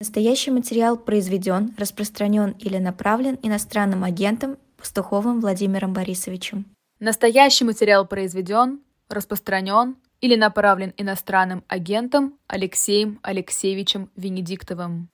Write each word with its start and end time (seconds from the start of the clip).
Настоящий 0.00 0.52
материал 0.52 0.96
произведен, 0.96 1.74
распространен 1.76 2.52
или 2.60 2.78
направлен 2.78 3.36
иностранным 3.42 4.04
агентом 4.04 4.56
Пастуховым 4.76 5.40
Владимиром 5.40 5.92
Борисовичем. 5.92 6.66
Настоящий 7.00 7.64
материал 7.64 8.06
произведен, 8.06 8.80
распространен 9.08 9.96
или 10.20 10.36
направлен 10.36 10.94
иностранным 10.96 11.64
агентом 11.66 12.38
Алексеем 12.46 13.18
Алексеевичем 13.24 14.08
Венедиктовым. 14.14 15.10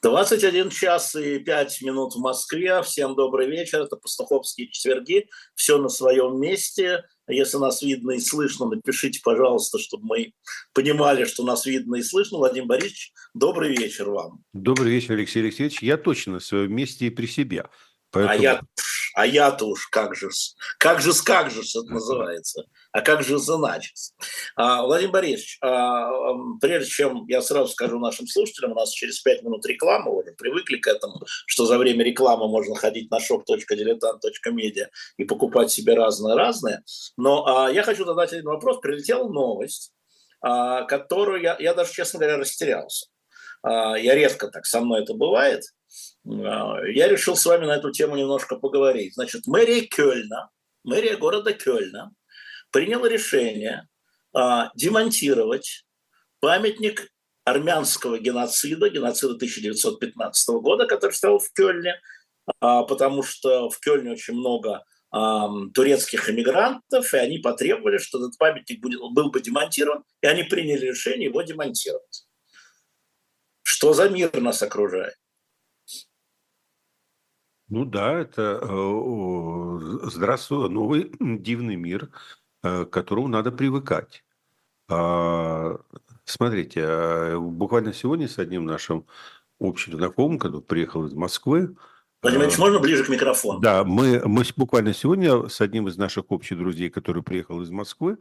21 0.00 0.70
час 0.70 1.14
и 1.14 1.38
5 1.38 1.82
минут 1.82 2.14
в 2.14 2.18
Москве. 2.18 2.80
Всем 2.82 3.16
добрый 3.16 3.50
вечер. 3.50 3.82
Это 3.82 3.96
Пастуховские 3.96 4.70
четверги. 4.70 5.28
Все 5.54 5.76
на 5.76 5.90
своем 5.90 6.40
месте. 6.40 7.04
Если 7.28 7.56
нас 7.58 7.82
видно 7.82 8.12
и 8.12 8.20
слышно, 8.20 8.66
напишите, 8.66 9.20
пожалуйста, 9.22 9.78
чтобы 9.78 10.06
мы 10.06 10.32
понимали, 10.72 11.24
что 11.24 11.44
нас 11.44 11.66
видно 11.66 11.96
и 11.96 12.02
слышно. 12.02 12.38
Владимир 12.38 12.66
Борисович, 12.68 13.12
добрый 13.34 13.76
вечер 13.76 14.10
вам. 14.10 14.44
Добрый 14.52 14.92
вечер, 14.92 15.14
Алексей 15.14 15.42
Алексеевич. 15.42 15.82
Я 15.82 15.96
точно 15.96 16.34
на 16.34 16.40
своем 16.40 16.74
месте 16.74 17.06
и 17.06 17.10
при 17.10 17.26
себе. 17.26 17.68
Поэтому... 18.12 18.38
А 18.38 18.42
я 18.42 18.60
а 19.16 19.24
я-то 19.24 19.66
уж 19.66 19.86
как 19.86 20.14
же, 20.14 20.28
как 20.78 21.00
же, 21.00 21.10
как 21.24 21.50
же 21.50 21.62
это 21.62 21.90
называется, 21.90 22.64
а 22.92 23.00
как 23.00 23.22
же 23.22 23.36
иначе. 23.36 23.94
А, 24.56 24.82
Владимир 24.82 25.10
Борисович, 25.10 25.56
а, 25.62 26.10
прежде 26.60 26.90
чем 26.90 27.24
я 27.26 27.40
сразу 27.40 27.72
скажу 27.72 27.98
нашим 27.98 28.26
слушателям, 28.26 28.72
у 28.72 28.74
нас 28.74 28.90
через 28.90 29.18
пять 29.20 29.42
минут 29.42 29.64
реклама, 29.64 30.10
уже 30.10 30.32
привыкли 30.32 30.76
к 30.76 30.86
этому, 30.86 31.22
что 31.46 31.64
за 31.64 31.78
время 31.78 32.04
рекламы 32.04 32.46
можно 32.46 32.74
ходить 32.74 33.10
на 33.10 33.16
shop.diletant.media 33.16 34.88
и 35.16 35.24
покупать 35.24 35.70
себе 35.70 35.94
разное-разное. 35.94 36.84
Но 37.16 37.46
а, 37.46 37.72
я 37.72 37.84
хочу 37.84 38.04
задать 38.04 38.34
один 38.34 38.44
вопрос. 38.44 38.80
Прилетела 38.80 39.26
новость, 39.26 39.92
а, 40.42 40.82
которую 40.82 41.40
я, 41.40 41.56
я 41.58 41.72
даже, 41.72 41.90
честно 41.90 42.18
говоря, 42.18 42.36
растерялся. 42.36 43.06
А, 43.62 43.96
я 43.96 44.14
редко 44.14 44.48
так, 44.48 44.66
со 44.66 44.82
мной 44.82 45.04
это 45.04 45.14
бывает– 45.14 45.62
я 46.26 47.08
решил 47.08 47.36
с 47.36 47.46
вами 47.46 47.66
на 47.66 47.76
эту 47.76 47.92
тему 47.92 48.16
немножко 48.16 48.56
поговорить. 48.56 49.14
Значит, 49.14 49.46
мэрия 49.46 49.82
Кёльна, 49.82 50.50
мэрия 50.82 51.16
города 51.16 51.52
Кёльна 51.52 52.12
приняла 52.72 53.08
решение 53.08 53.88
а, 54.32 54.70
демонтировать 54.74 55.84
памятник 56.40 57.08
армянского 57.44 58.18
геноцида, 58.18 58.88
геноцида 58.88 59.34
1915 59.34 60.48
года, 60.56 60.86
который 60.86 61.12
стоял 61.12 61.38
в 61.38 61.52
Кёльне, 61.52 61.94
а, 62.60 62.82
потому 62.82 63.22
что 63.22 63.70
в 63.70 63.78
Кёльне 63.78 64.12
очень 64.12 64.34
много 64.34 64.84
а, 65.12 65.48
турецких 65.72 66.28
иммигрантов, 66.28 67.14
и 67.14 67.16
они 67.18 67.38
потребовали, 67.38 67.98
что 67.98 68.18
этот 68.18 68.36
памятник 68.36 68.80
будет, 68.80 69.00
был 69.12 69.30
бы 69.30 69.40
демонтирован, 69.40 70.02
и 70.22 70.26
они 70.26 70.42
приняли 70.42 70.86
решение 70.86 71.28
его 71.28 71.40
демонтировать. 71.42 72.26
Что 73.62 73.92
за 73.92 74.08
мир 74.08 74.36
нас 74.40 74.62
окружает? 74.62 75.14
Ну 77.68 77.84
да, 77.84 78.12
это 78.12 78.60
э, 78.62 80.08
здравствуй, 80.08 80.70
новый 80.70 81.12
дивный 81.20 81.76
мир, 81.76 82.10
э, 82.62 82.84
к 82.84 82.90
которому 82.90 83.26
надо 83.28 83.50
привыкать. 83.50 84.24
А, 84.88 85.78
смотрите, 86.24 86.82
а, 86.84 87.38
буквально 87.40 87.92
сегодня 87.92 88.28
с 88.28 88.38
одним 88.38 88.66
нашим 88.66 89.06
общим 89.58 89.94
знакомым, 89.96 90.38
когда 90.38 90.60
приехал 90.60 91.06
из 91.06 91.12
Москвы, 91.12 91.74
Владимир 92.22 92.46
Ильич, 92.46 92.58
можно 92.58 92.78
ближе 92.78 93.04
к 93.04 93.08
микрофону? 93.08 93.60
Да, 93.60 93.84
мы, 93.84 94.22
мы 94.24 94.44
буквально 94.56 94.94
сегодня 94.94 95.48
с 95.48 95.60
одним 95.60 95.86
из 95.88 95.96
наших 95.96 96.30
общих 96.30 96.56
друзей, 96.56 96.88
который 96.88 97.22
приехал 97.22 97.60
из 97.62 97.70
Москвы, 97.70 98.18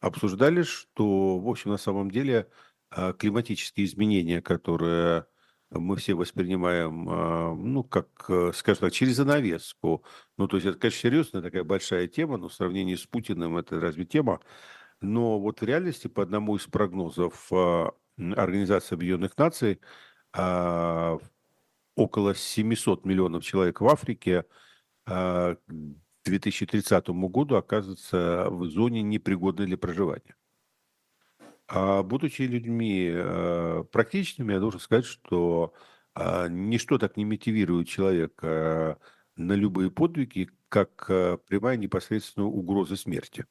обсуждали, 0.00 0.62
что, 0.62 1.38
в 1.38 1.48
общем, 1.48 1.70
на 1.70 1.76
самом 1.76 2.10
деле 2.10 2.48
а, 2.90 3.12
климатические 3.12 3.86
изменения, 3.86 4.42
которые 4.42 5.26
мы 5.70 5.96
все 5.96 6.14
воспринимаем, 6.14 7.08
а, 7.08 7.54
ну, 7.54 7.84
как, 7.84 8.08
э, 8.28 8.52
скажем 8.54 8.82
так, 8.82 8.92
через 8.92 9.16
занавеску. 9.16 10.04
Ну, 10.38 10.48
то 10.48 10.56
есть 10.56 10.66
это, 10.66 10.78
конечно, 10.78 11.00
серьезная 11.00 11.42
такая 11.42 11.64
большая 11.64 12.06
тема, 12.08 12.36
но 12.36 12.48
в 12.48 12.54
сравнении 12.54 12.94
с 12.94 13.06
Путиным 13.06 13.56
это 13.56 13.80
разве 13.80 14.04
тема? 14.04 14.40
Но 15.00 15.40
вот 15.40 15.60
в 15.60 15.64
реальности, 15.64 16.08
по 16.08 16.22
одному 16.22 16.56
из 16.56 16.66
прогнозов 16.66 17.48
а, 17.52 17.92
Организации 18.18 18.94
Объединенных 18.94 19.36
Наций, 19.38 19.80
а, 20.32 21.18
около 21.96 22.34
700 22.34 23.04
миллионов 23.04 23.44
человек 23.44 23.80
в 23.80 23.88
Африке 23.88 24.44
к 25.06 25.58
2030 26.24 27.08
году 27.28 27.56
оказывается 27.56 28.48
в 28.50 28.66
зоне 28.66 29.02
непригодной 29.02 29.66
для 29.66 29.78
проживания. 29.78 30.34
А 31.68 32.02
будучи 32.02 32.42
людьми 32.42 33.10
э, 33.12 33.84
практичными, 33.90 34.52
я 34.52 34.60
должен 34.60 34.78
сказать, 34.78 35.04
что 35.04 35.74
э, 36.14 36.46
ничто 36.48 36.98
так 36.98 37.16
не 37.16 37.24
мотивирует 37.24 37.88
человека 37.88 38.98
на 39.34 39.52
любые 39.54 39.90
подвиги, 39.90 40.48
как 40.68 41.06
э, 41.08 41.38
прямая 41.48 41.76
непосредственная 41.76 42.48
угроза 42.48 42.96
смерти. 42.96 43.46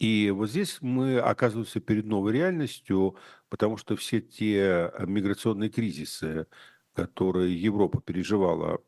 И 0.00 0.30
вот 0.30 0.50
здесь 0.50 0.78
мы 0.80 1.18
оказываемся 1.18 1.80
перед 1.80 2.04
новой 2.04 2.32
реальностью, 2.32 3.16
потому 3.48 3.76
что 3.76 3.96
все 3.96 4.20
те 4.20 4.92
миграционные 4.98 5.70
кризисы, 5.70 6.46
которые 6.94 7.60
Европа 7.60 8.00
переживала 8.00 8.80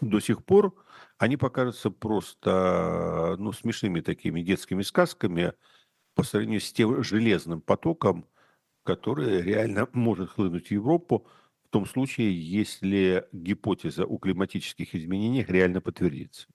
до 0.00 0.20
сих 0.20 0.44
пор, 0.44 0.74
они 1.18 1.36
покажутся 1.36 1.90
просто 1.90 3.36
ну, 3.38 3.52
смешными 3.52 4.00
такими 4.00 4.40
детскими 4.40 4.82
сказками– 4.82 5.52
по 6.14 6.22
сравнению 6.22 6.60
с 6.60 6.72
тем 6.72 7.02
железным 7.02 7.60
потоком, 7.60 8.26
который 8.84 9.42
реально 9.42 9.88
может 9.92 10.30
хлынуть 10.30 10.68
в 10.68 10.70
Европу 10.70 11.26
в 11.64 11.68
том 11.68 11.86
случае, 11.86 12.38
если 12.38 13.26
гипотеза 13.32 14.04
о 14.04 14.18
климатических 14.18 14.94
изменениях 14.94 15.48
реально 15.48 15.80
подтвердится. 15.80 16.46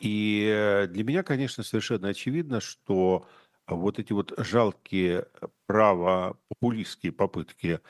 И 0.00 0.48
э, 0.48 0.86
для 0.86 1.04
меня, 1.04 1.22
конечно, 1.22 1.62
совершенно 1.62 2.08
очевидно, 2.08 2.60
что 2.60 3.26
вот 3.66 3.98
эти 3.98 4.12
вот 4.12 4.32
жалкие 4.38 5.26
правопопулистские 5.66 7.12
попытки 7.12 7.80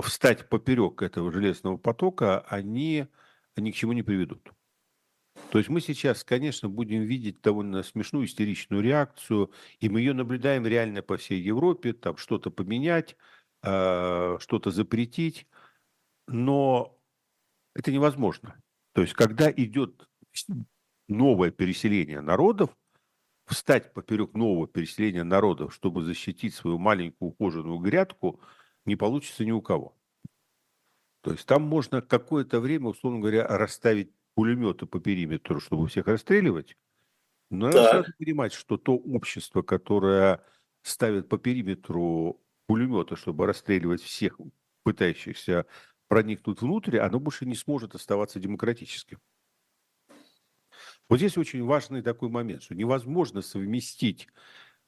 встать 0.00 0.48
поперек 0.48 1.02
этого 1.02 1.30
железного 1.30 1.76
потока, 1.76 2.40
они 2.40 3.06
ни 3.56 3.70
к 3.70 3.74
чему 3.74 3.92
не 3.92 4.02
приведут. 4.02 4.52
То 5.52 5.58
есть 5.58 5.68
мы 5.68 5.82
сейчас, 5.82 6.24
конечно, 6.24 6.70
будем 6.70 7.02
видеть 7.02 7.42
довольно 7.42 7.82
смешную 7.82 8.24
истеричную 8.24 8.82
реакцию, 8.82 9.52
и 9.80 9.90
мы 9.90 10.00
ее 10.00 10.14
наблюдаем 10.14 10.66
реально 10.66 11.02
по 11.02 11.18
всей 11.18 11.42
Европе, 11.42 11.92
там 11.92 12.16
что-то 12.16 12.50
поменять, 12.50 13.18
э, 13.62 14.38
что-то 14.40 14.70
запретить, 14.70 15.46
но 16.26 16.98
это 17.74 17.92
невозможно. 17.92 18.56
То 18.94 19.02
есть 19.02 19.12
когда 19.12 19.52
идет 19.52 20.08
новое 21.06 21.50
переселение 21.50 22.22
народов, 22.22 22.74
встать 23.44 23.92
поперек 23.92 24.32
нового 24.32 24.66
переселения 24.66 25.22
народов, 25.22 25.74
чтобы 25.74 26.02
защитить 26.02 26.54
свою 26.54 26.78
маленькую 26.78 27.32
ухоженную 27.32 27.78
грядку, 27.78 28.40
не 28.86 28.96
получится 28.96 29.44
ни 29.44 29.50
у 29.50 29.60
кого. 29.60 29.94
То 31.20 31.32
есть 31.32 31.44
там 31.44 31.60
можно 31.60 32.00
какое-то 32.00 32.58
время, 32.58 32.88
условно 32.88 33.20
говоря, 33.20 33.46
расставить 33.46 34.14
пулеметы 34.34 34.86
по 34.86 35.00
периметру, 35.00 35.60
чтобы 35.60 35.88
всех 35.88 36.06
расстреливать. 36.06 36.76
Но 37.50 37.70
так. 37.70 37.92
надо 37.92 38.14
понимать, 38.18 38.52
что 38.52 38.78
то 38.78 38.96
общество, 38.96 39.62
которое 39.62 40.42
ставит 40.82 41.28
по 41.28 41.38
периметру 41.38 42.40
пулемета, 42.66 43.16
чтобы 43.16 43.46
расстреливать 43.46 44.02
всех 44.02 44.38
пытающихся 44.84 45.66
проникнуть 46.08 46.60
внутрь, 46.60 46.98
оно 46.98 47.20
больше 47.20 47.46
не 47.46 47.54
сможет 47.54 47.94
оставаться 47.94 48.40
демократическим. 48.40 49.18
Вот 51.08 51.18
здесь 51.18 51.36
очень 51.36 51.64
важный 51.64 52.02
такой 52.02 52.28
момент, 52.30 52.62
что 52.62 52.74
невозможно 52.74 53.42
совместить 53.42 54.28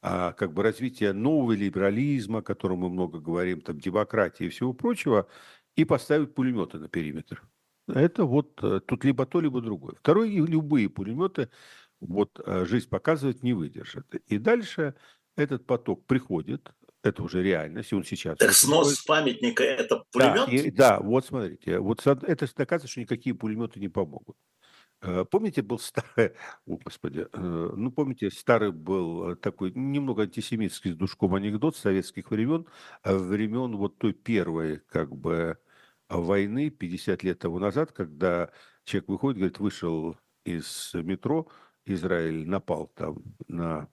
а, 0.00 0.32
как 0.32 0.52
бы 0.52 0.62
развитие 0.62 1.12
нового 1.12 1.52
либерализма, 1.52 2.38
о 2.38 2.42
котором 2.42 2.80
мы 2.80 2.90
много 2.90 3.20
говорим, 3.20 3.60
там, 3.60 3.78
демократии 3.78 4.46
и 4.46 4.48
всего 4.50 4.72
прочего, 4.72 5.28
и 5.76 5.84
поставить 5.84 6.34
пулеметы 6.34 6.78
на 6.78 6.88
периметр. 6.88 7.42
Это 7.88 8.24
вот 8.24 8.58
э, 8.62 8.80
тут 8.80 9.04
либо 9.04 9.26
то, 9.26 9.40
либо 9.40 9.60
другое. 9.60 9.94
Второе, 9.96 10.28
любые 10.28 10.88
пулеметы, 10.88 11.50
вот 12.00 12.40
э, 12.44 12.64
жизнь 12.64 12.88
показывает, 12.88 13.42
не 13.42 13.52
выдержат. 13.52 14.06
И 14.26 14.38
дальше 14.38 14.94
этот 15.36 15.66
поток 15.66 16.06
приходит, 16.06 16.72
это 17.02 17.22
уже 17.22 17.42
реальность, 17.42 17.92
и 17.92 17.94
он 17.94 18.04
сейчас... 18.04 18.38
Так 18.38 18.52
снос 18.52 19.02
памятника– 19.02 19.62
это 19.64 20.04
пулемет? 20.12 20.46
Да, 20.46 20.52
и, 20.52 20.70
да, 20.70 21.00
вот 21.00 21.26
смотрите, 21.26 21.78
вот 21.78 22.06
это 22.06 22.48
доказывает, 22.56 22.90
что 22.90 23.00
никакие 23.00 23.34
пулеметы 23.34 23.78
не 23.80 23.88
помогут. 23.88 24.36
Э, 25.02 25.26
помните, 25.30 25.60
был 25.60 25.78
старый, 25.78 26.32
о, 26.66 26.78
господи, 26.78 27.26
ну, 27.34 27.92
помните, 27.92 28.30
старый 28.30 28.72
был 28.72 29.36
такой 29.36 29.72
немного 29.74 30.22
антисемитский 30.22 30.92
с 30.92 30.96
душком 30.96 31.34
анекдот 31.34 31.76
советских 31.76 32.30
времен, 32.30 32.66
времен 33.04 33.76
вот 33.76 33.98
той 33.98 34.14
первой, 34.14 34.78
как 34.88 35.14
бы, 35.14 35.58
войны 36.08 36.70
50 36.70 37.22
лет 37.22 37.38
тому 37.38 37.58
назад, 37.58 37.92
когда 37.92 38.50
человек 38.84 39.08
выходит, 39.08 39.38
говорит, 39.38 39.58
вышел 39.58 40.16
из 40.44 40.92
метро, 40.94 41.48
Израиль 41.86 42.48
напал 42.48 42.88
там 42.94 43.22
на 43.48 43.88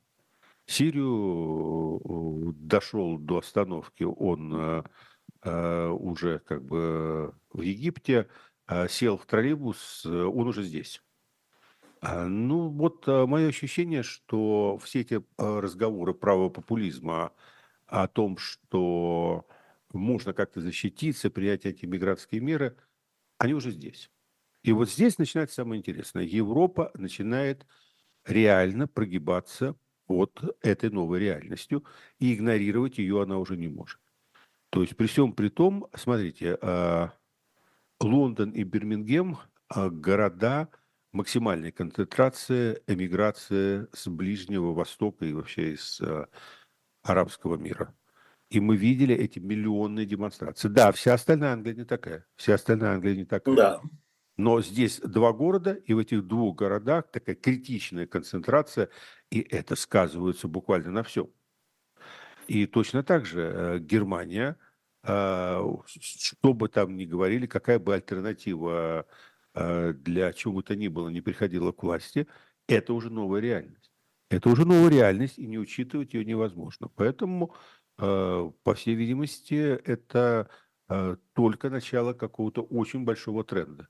Сирию, 0.65 2.53
дошел 2.57 3.17
до 3.17 3.39
остановки 3.39 4.03
он 4.03 4.85
уже 5.43 6.39
как 6.39 6.63
бы 6.63 7.33
в 7.51 7.61
Египте, 7.61 8.27
сел 8.87 9.17
в 9.17 9.25
троллейбус, 9.25 10.05
он 10.05 10.47
уже 10.47 10.63
здесь. 10.63 11.01
Ну, 12.01 12.69
вот 12.69 13.07
мое 13.07 13.49
ощущение, 13.49 14.03
что 14.03 14.77
все 14.83 15.01
эти 15.01 15.21
разговоры 15.37 16.13
правопопулизма 16.13 17.31
о 17.87 18.07
том, 18.07 18.37
что 18.37 19.45
можно 19.93 20.33
как-то 20.33 20.61
защититься, 20.61 21.29
принять 21.29 21.65
антимигрантские 21.65 22.41
меры, 22.41 22.77
они 23.37 23.53
уже 23.53 23.71
здесь. 23.71 24.11
И 24.63 24.71
вот 24.71 24.89
здесь 24.89 25.17
начинается 25.17 25.55
самое 25.55 25.79
интересное. 25.79 26.23
Европа 26.23 26.91
начинает 26.93 27.65
реально 28.25 28.87
прогибаться 28.87 29.75
под 30.05 30.39
этой 30.61 30.89
новой 30.89 31.19
реальностью, 31.19 31.85
и 32.19 32.33
игнорировать 32.33 32.97
ее 32.97 33.23
она 33.23 33.37
уже 33.37 33.57
не 33.57 33.67
может. 33.67 33.99
То 34.69 34.81
есть 34.81 34.95
при 34.95 35.07
всем 35.07 35.33
при 35.33 35.49
том, 35.49 35.87
смотрите, 35.95 36.57
а, 36.61 37.13
Лондон 37.99 38.51
и 38.51 38.63
Бирмингем 38.63 39.37
а,– 39.67 39.89
города 39.89 40.69
максимальной 41.11 41.71
концентрации 41.71 42.81
эмиграции 42.87 43.87
с 43.93 44.07
Ближнего 44.07 44.73
Востока 44.73 45.25
и 45.25 45.33
вообще 45.33 45.73
из 45.73 45.99
а, 46.01 46.27
арабского 47.03 47.57
мира. 47.57 47.93
И 48.51 48.59
мы 48.59 48.75
видели 48.75 49.15
эти 49.15 49.39
миллионные 49.39 50.05
демонстрации. 50.05 50.67
Да, 50.67 50.91
вся 50.91 51.13
остальная 51.13 51.53
Англия 51.53 51.73
не 51.73 51.85
такая. 51.85 52.25
Вся 52.35 52.55
остальная 52.55 52.91
Англия 52.91 53.15
не 53.15 53.23
такая. 53.23 53.55
Да. 53.55 53.81
Но 54.35 54.61
здесь 54.61 54.99
два 54.99 55.31
города, 55.31 55.71
и 55.73 55.93
в 55.93 55.99
этих 55.99 56.27
двух 56.27 56.57
городах 56.57 57.09
такая 57.11 57.35
критичная 57.35 58.07
концентрация, 58.07 58.89
и 59.29 59.39
это 59.39 59.77
сказывается 59.77 60.49
буквально 60.49 60.91
на 60.91 61.03
всем. 61.03 61.29
И 62.47 62.65
точно 62.65 63.03
так 63.03 63.25
же 63.25 63.41
э, 63.41 63.79
Германия, 63.79 64.57
э, 65.03 65.61
что 65.87 66.53
бы 66.53 66.67
там 66.67 66.97
ни 66.97 67.05
говорили, 67.05 67.47
какая 67.47 67.79
бы 67.79 67.93
альтернатива 67.93 69.05
э, 69.53 69.93
для 69.93 70.33
чего 70.33 70.55
бы 70.55 70.63
то 70.63 70.75
ни 70.75 70.89
было 70.89 71.07
не 71.07 71.21
приходила 71.21 71.71
к 71.71 71.83
власти, 71.83 72.27
это 72.67 72.93
уже 72.93 73.09
новая 73.09 73.39
реальность. 73.39 73.91
Это 74.29 74.49
уже 74.49 74.65
новая 74.65 74.89
реальность, 74.89 75.37
и 75.37 75.45
не 75.45 75.57
учитывать 75.57 76.13
ее 76.13 76.25
невозможно. 76.25 76.89
Поэтому 76.95 77.53
по 78.01 78.73
всей 78.73 78.95
видимости, 78.95 79.53
это 79.53 80.49
э, 80.89 81.17
только 81.33 81.69
начало 81.69 82.13
какого-то 82.13 82.63
очень 82.63 83.05
большого 83.05 83.43
тренда. 83.43 83.89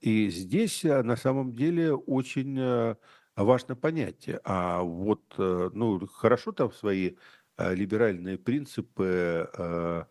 И 0.00 0.28
здесь 0.28 0.84
э, 0.84 1.02
на 1.02 1.16
самом 1.16 1.54
деле 1.54 1.92
очень 1.92 2.96
важно 3.34 3.74
понятие. 3.74 4.40
А 4.44 4.82
вот, 4.82 5.24
ну, 5.36 6.06
хорошо 6.06 6.52
там 6.52 6.72
свои 6.72 7.16
либеральные 7.58 8.38
принципы 8.38 9.50
а, 9.56 10.06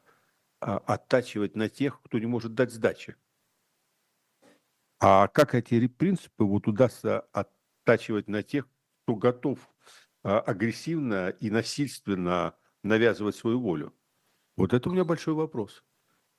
оттачивать 0.59 1.55
на 1.55 1.69
тех, 1.69 2.01
кто 2.01 2.19
не 2.19 2.25
может 2.25 2.53
дать 2.53 2.73
сдачи. 2.73 3.15
А 4.99 5.29
как 5.29 5.55
эти 5.55 5.87
принципы 5.87 6.43
вот 6.43 6.67
удастся 6.67 7.21
оттачивать 7.31 8.27
на 8.27 8.43
тех, 8.43 8.67
кто 9.03 9.15
готов 9.15 9.59
агрессивно 10.23 11.29
и 11.29 11.49
насильственно 11.49 12.55
навязывать 12.83 13.35
свою 13.35 13.59
волю? 13.59 13.93
Вот 14.55 14.73
это 14.73 14.89
у 14.89 14.91
меня 14.91 15.03
большой 15.03 15.33
вопрос. 15.33 15.83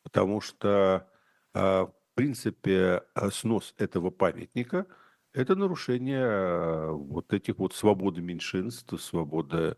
Потому 0.03 0.41
что, 0.41 1.11
а, 1.53 1.87
в 1.87 1.95
принципе, 2.15 3.03
а, 3.15 3.31
снос 3.31 3.75
этого 3.79 4.11
памятника– 4.11 4.87
это 5.33 5.57
нарушение 5.57 6.25
а, 6.25 6.93
вот 6.93 7.33
этих 7.33 7.59
вот 7.59 7.75
свободы 7.75 8.21
меньшинств, 8.21 9.01
свободы... 9.01 9.77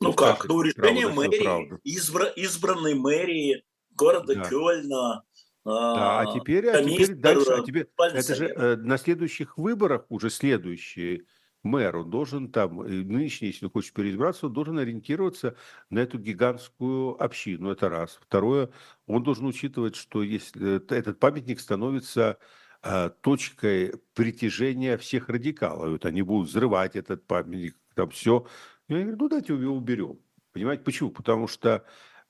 Ну 0.00 0.12
как, 0.14 0.46
ну 0.46 0.62
решение 0.62 1.08
мэрии, 1.08 1.78
избра, 1.84 2.26
избранной 2.34 2.94
мэрии 2.94 3.64
города 3.92 4.34
да. 4.34 4.42
Кёльна, 4.42 5.22
да, 5.64 6.20
а 6.20 6.32
теперь, 6.32 6.68
а 6.68 6.82
теперь 6.82 7.14
дальше, 7.14 7.50
а 7.50 7.64
теперь, 7.64 7.88
это 7.98 8.34
же 8.34 8.46
э, 8.46 8.76
на 8.76 8.98
следующих 8.98 9.58
выборах, 9.58 10.06
уже 10.08 10.30
следующие, 10.30 11.24
мэр, 11.66 11.96
он 11.96 12.10
должен 12.10 12.50
там, 12.50 12.78
нынешний, 12.78 13.48
если 13.48 13.66
он 13.66 13.70
хочет 13.70 13.92
переизбраться, 13.92 14.46
он 14.46 14.52
должен 14.52 14.78
ориентироваться 14.78 15.56
на 15.90 16.00
эту 16.00 16.18
гигантскую 16.18 17.22
общину, 17.22 17.70
это 17.70 17.88
раз. 17.88 18.18
Второе, 18.20 18.70
он 19.06 19.22
должен 19.22 19.46
учитывать, 19.46 19.96
что 19.96 20.22
если 20.22 20.76
этот 20.94 21.18
памятник 21.18 21.60
становится 21.60 22.38
а, 22.82 23.10
точкой 23.10 23.94
притяжения 24.14 24.96
всех 24.96 25.28
радикалов, 25.28 25.90
вот 25.90 26.06
они 26.06 26.22
будут 26.22 26.48
взрывать 26.48 26.96
этот 26.96 27.26
памятник, 27.26 27.76
там 27.94 28.10
все. 28.10 28.46
Я 28.88 29.00
говорю, 29.00 29.16
ну 29.18 29.28
давайте 29.28 29.52
его 29.54 29.74
уберем. 29.74 30.18
Понимаете, 30.52 30.84
почему? 30.84 31.10
Потому 31.10 31.48
что 31.48 31.84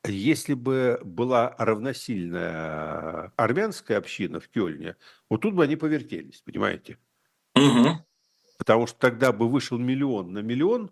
если 0.05 0.55
бы 0.55 1.01
была 1.05 1.55
равносильная 1.59 3.33
армянская 3.37 3.99
община 3.99 4.41
в 4.41 4.49
Кёльне, 4.49 4.97
вот 5.29 5.43
тут 5.43 5.55
бы 5.55 5.65
они 5.65 5.77
повертелись, 5.77 6.43
понимаете? 6.43 6.99
Угу. 7.55 8.06
Потому 8.67 8.89
что 8.89 8.99
тогда 8.99 9.31
бы 9.31 9.49
вышел 9.49 9.79
миллион 9.79 10.33
на 10.33 10.41
миллион, 10.41 10.91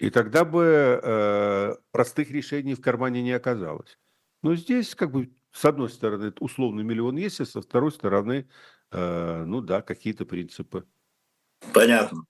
и 0.00 0.10
тогда 0.10 0.44
бы 0.44 1.00
э, 1.00 1.76
простых 1.92 2.32
решений 2.32 2.74
в 2.74 2.80
кармане 2.80 3.22
не 3.22 3.30
оказалось. 3.30 3.96
Но 4.42 4.56
здесь 4.56 4.96
как 4.96 5.12
бы 5.12 5.30
с 5.52 5.64
одной 5.64 5.88
стороны 5.88 6.32
условный 6.40 6.82
миллион 6.82 7.16
есть, 7.16 7.40
а 7.40 7.46
со 7.46 7.62
второй 7.62 7.92
стороны, 7.92 8.48
э, 8.90 9.44
ну 9.46 9.60
да, 9.60 9.80
какие-то 9.80 10.24
принципы. 10.26 10.84
Понятно. 11.72 12.24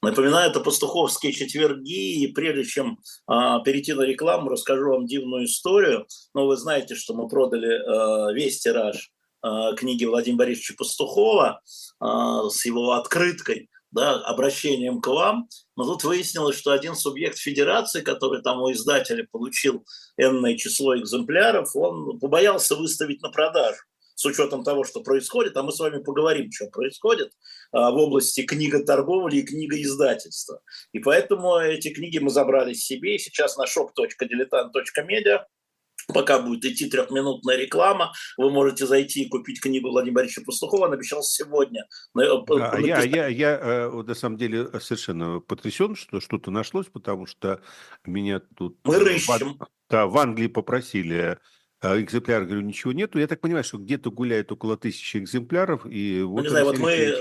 Напоминаю, 0.00 0.50
это 0.50 0.60
пастуховские 0.60 1.34
четверги, 1.34 2.24
и 2.24 2.32
прежде 2.32 2.64
чем 2.64 2.98
а, 3.26 3.60
перейти 3.60 3.92
на 3.92 4.02
рекламу, 4.02 4.48
расскажу 4.48 4.90
вам 4.90 5.06
дивную 5.06 5.44
историю. 5.44 6.06
Но 6.34 6.46
вы 6.46 6.56
знаете, 6.56 6.94
что 6.94 7.14
мы 7.14 7.28
продали 7.28 7.74
а, 7.74 8.32
весь 8.32 8.60
тираж 8.60 9.12
книги 9.76 10.04
Владимира 10.04 10.44
Борисовича 10.44 10.74
Пастухова 10.76 11.60
а, 12.00 12.48
с 12.48 12.64
его 12.64 12.92
открыткой, 12.92 13.68
да, 13.90 14.14
обращением 14.20 15.00
к 15.00 15.06
вам. 15.06 15.48
Но 15.76 15.84
тут 15.84 16.04
выяснилось, 16.04 16.56
что 16.56 16.72
один 16.72 16.94
субъект 16.94 17.38
федерации, 17.38 18.00
который 18.00 18.42
там 18.42 18.62
у 18.62 18.72
издателя 18.72 19.26
получил 19.30 19.84
энное 20.16 20.56
число 20.56 20.96
экземпляров, 20.96 21.74
он 21.76 22.18
побоялся 22.18 22.74
выставить 22.76 23.22
на 23.22 23.30
продажу 23.30 23.80
с 24.14 24.24
учетом 24.24 24.62
того, 24.62 24.84
что 24.84 25.00
происходит, 25.00 25.56
а 25.56 25.62
мы 25.62 25.72
с 25.72 25.80
вами 25.80 26.02
поговорим, 26.02 26.50
что 26.52 26.66
происходит 26.66 27.32
а, 27.72 27.90
в 27.90 27.96
области 27.96 28.42
книготорговли 28.42 29.36
и 29.36 29.42
книгоиздательства. 29.42 30.60
И 30.92 30.98
поэтому 30.98 31.56
эти 31.56 31.88
книги 31.92 32.18
мы 32.18 32.30
забрали 32.30 32.72
себе, 32.72 33.16
и 33.16 33.18
сейчас 33.18 33.56
на 33.56 33.64
shop.diletant.media 33.64 35.44
Пока 36.08 36.40
будет 36.40 36.64
идти 36.64 36.88
трехминутная 36.88 37.56
реклама, 37.56 38.12
вы 38.36 38.50
можете 38.50 38.86
зайти 38.86 39.22
и 39.22 39.28
купить 39.28 39.60
книгу 39.60 39.88
Владимира 39.90 40.22
Борисовича 40.22 40.44
Пастухова. 40.46 40.86
Он 40.86 40.92
обещал 40.92 41.22
сегодня. 41.22 41.86
Э, 42.18 42.26
да, 42.48 42.78
я, 42.78 43.02
я, 43.02 43.28
я 43.28 43.58
э, 43.60 43.90
на 43.90 44.14
самом 44.14 44.36
деле 44.36 44.68
совершенно 44.80 45.40
потрясен, 45.40 45.94
что 45.94 46.20
что-то 46.20 46.50
нашлось, 46.50 46.86
потому 46.86 47.26
что 47.26 47.62
меня 48.04 48.40
тут... 48.56 48.78
Мы 48.84 48.98
рыщем. 48.98 49.58
В, 49.58 49.68
да, 49.88 50.06
в 50.06 50.18
Англии 50.18 50.48
попросили 50.48 51.38
э, 51.82 52.00
экземпляр, 52.00 52.44
говорю, 52.44 52.62
ничего 52.62 52.92
нету. 52.92 53.18
Я 53.18 53.28
так 53.28 53.40
понимаю, 53.40 53.64
что 53.64 53.78
где-то 53.78 54.10
гуляет 54.10 54.50
около 54.50 54.76
тысячи 54.76 55.18
экземпляров. 55.18 55.86
И 55.86 56.18
ну, 56.20 56.30
вот 56.30 56.42
не 56.42 56.48
знаю, 56.48 56.66
вот 56.66 56.78
мы 56.78 57.14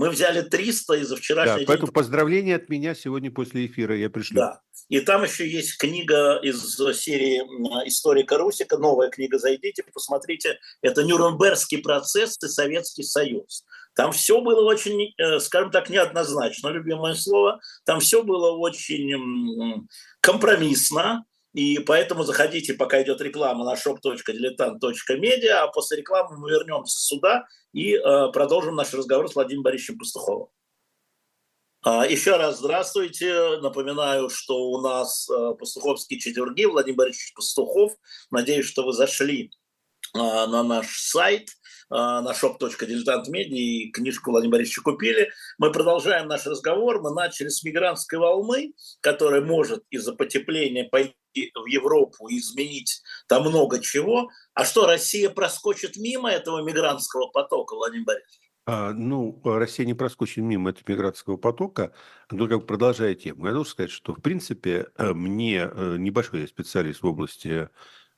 мы 0.00 0.08
взяли 0.08 0.40
300 0.40 0.94
из-за 0.94 1.16
вчерашнего 1.16 1.58
да, 1.58 1.64
Поэтому 1.66 1.92
поздравления 1.92 2.56
от 2.56 2.70
меня 2.70 2.94
сегодня 2.94 3.30
после 3.30 3.66
эфира 3.66 3.94
я 3.94 4.08
пришлю. 4.08 4.36
Да. 4.36 4.62
И 4.88 4.98
там 5.00 5.24
еще 5.24 5.46
есть 5.46 5.76
книга 5.76 6.38
из 6.42 6.74
серии 6.98 7.40
«Историка 7.86 8.38
Русика», 8.38 8.78
новая 8.78 9.10
книга, 9.10 9.38
зайдите, 9.38 9.82
посмотрите. 9.92 10.58
Это 10.80 11.04
«Нюрнбергский 11.04 11.82
процесс 11.82 12.38
и 12.42 12.48
Советский 12.48 13.02
Союз». 13.02 13.66
Там 13.94 14.12
все 14.12 14.40
было 14.40 14.62
очень, 14.62 15.12
э, 15.18 15.38
скажем 15.38 15.70
так, 15.70 15.90
неоднозначно, 15.90 16.68
любимое 16.68 17.12
слово. 17.12 17.60
Там 17.84 18.00
все 18.00 18.22
было 18.22 18.52
очень 18.52 19.86
компромиссно, 20.22 21.26
и 21.52 21.78
поэтому 21.80 22.22
заходите, 22.22 22.74
пока 22.74 23.02
идет 23.02 23.20
реклама 23.20 23.64
на 23.64 23.74
shop.diletant.media, 23.74 25.50
а 25.50 25.68
после 25.68 25.98
рекламы 25.98 26.38
мы 26.38 26.50
вернемся 26.50 26.98
сюда 26.98 27.46
и 27.72 27.94
э, 27.94 28.32
продолжим 28.32 28.76
наш 28.76 28.92
разговор 28.94 29.28
с 29.28 29.34
Владимиром 29.34 29.64
Борисовичем 29.64 29.98
Пастуховым. 29.98 30.48
А, 31.82 32.06
еще 32.06 32.36
раз 32.36 32.58
здравствуйте. 32.58 33.58
Напоминаю, 33.62 34.28
что 34.28 34.70
у 34.70 34.80
нас 34.80 35.28
э, 35.28 35.54
пастуховские 35.58 36.20
четверги. 36.20 36.66
Владимир 36.66 36.98
Борисович 36.98 37.34
Пастухов. 37.34 37.94
Надеюсь, 38.30 38.66
что 38.66 38.84
вы 38.84 38.92
зашли 38.92 39.50
э, 40.14 40.18
на 40.18 40.62
наш 40.62 41.00
сайт– 41.00 41.48
а, 41.59 41.59
на 41.90 42.32
shop.diletantmedia 42.32 43.56
и 43.56 43.90
книжку 43.90 44.30
Владимира 44.30 44.58
Борисовича 44.58 44.82
купили. 44.82 45.30
Мы 45.58 45.72
продолжаем 45.72 46.28
наш 46.28 46.46
разговор. 46.46 47.02
Мы 47.02 47.12
начали 47.12 47.48
с 47.48 47.62
мигрантской 47.64 48.18
волны, 48.18 48.72
которая 49.00 49.40
может 49.40 49.84
из-за 49.90 50.14
потепления 50.14 50.88
пойти 50.88 51.14
в 51.54 51.66
Европу 51.66 52.28
и 52.28 52.38
изменить 52.38 53.02
там 53.28 53.42
много 53.42 53.80
чего. 53.80 54.28
А 54.54 54.64
что, 54.64 54.86
Россия 54.86 55.30
проскочит 55.30 55.96
мимо 55.96 56.30
этого 56.30 56.62
мигрантского 56.62 57.26
потока, 57.28 57.74
Владимир 57.74 58.06
Борисович? 58.06 58.40
А, 58.66 58.92
ну, 58.92 59.40
Россия 59.44 59.86
не 59.86 59.94
проскочит 59.94 60.44
мимо 60.44 60.70
этого 60.70 60.92
мигрантского 60.92 61.36
потока, 61.36 61.92
но 62.30 62.46
как 62.46 62.66
продолжая 62.66 63.14
тему, 63.14 63.46
я 63.46 63.52
должен 63.52 63.72
сказать, 63.72 63.90
что, 63.90 64.14
в 64.14 64.20
принципе, 64.20 64.86
э, 64.96 65.12
мне 65.12 65.68
э, 65.68 65.96
небольшой 65.98 66.46
специалист 66.46 67.02
в 67.02 67.06
области 67.06 67.68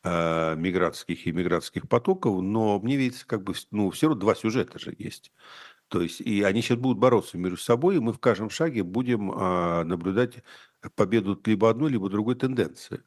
э, 0.05 0.55
мигрантских 0.57 1.27
и 1.27 1.33
мигрантских 1.33 1.89
потоков, 1.89 2.43
но 2.43 2.79
мне 2.81 2.97
видится, 2.97 3.27
как 3.27 3.43
бы, 3.43 3.55
ну, 3.71 3.91
все 3.91 4.09
равно 4.09 4.21
два 4.21 4.35
сюжета 4.35 4.79
же 4.79 4.95
есть. 4.99 5.33
То 5.89 6.01
есть, 6.01 6.21
и 6.23 6.43
они 6.43 6.63
сейчас 6.63 6.79
будут 6.79 6.99
бороться 6.99 7.37
между 7.37 7.59
собой, 7.59 7.97
и 7.97 8.01
мы 8.01 8.13
в 8.15 8.19
каждом 8.19 8.49
шаге 8.49 8.83
будем 8.83 9.31
а, 9.35 9.85
наблюдать 9.85 10.43
победу 10.95 11.39
либо 11.45 11.69
одной, 11.69 11.91
либо 11.91 12.09
другой 12.09 12.35
тенденции. 12.35 13.03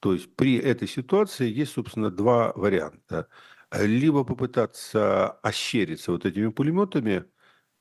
То 0.00 0.12
есть 0.12 0.34
при 0.36 0.56
этой 0.56 0.86
ситуации 0.86 1.50
есть, 1.50 1.72
собственно, 1.72 2.10
два 2.10 2.52
варианта. 2.54 3.28
Либо 3.72 4.24
попытаться 4.24 5.30
ощериться 5.42 6.12
вот 6.12 6.24
этими 6.26 6.48
пулеметами 6.48 7.24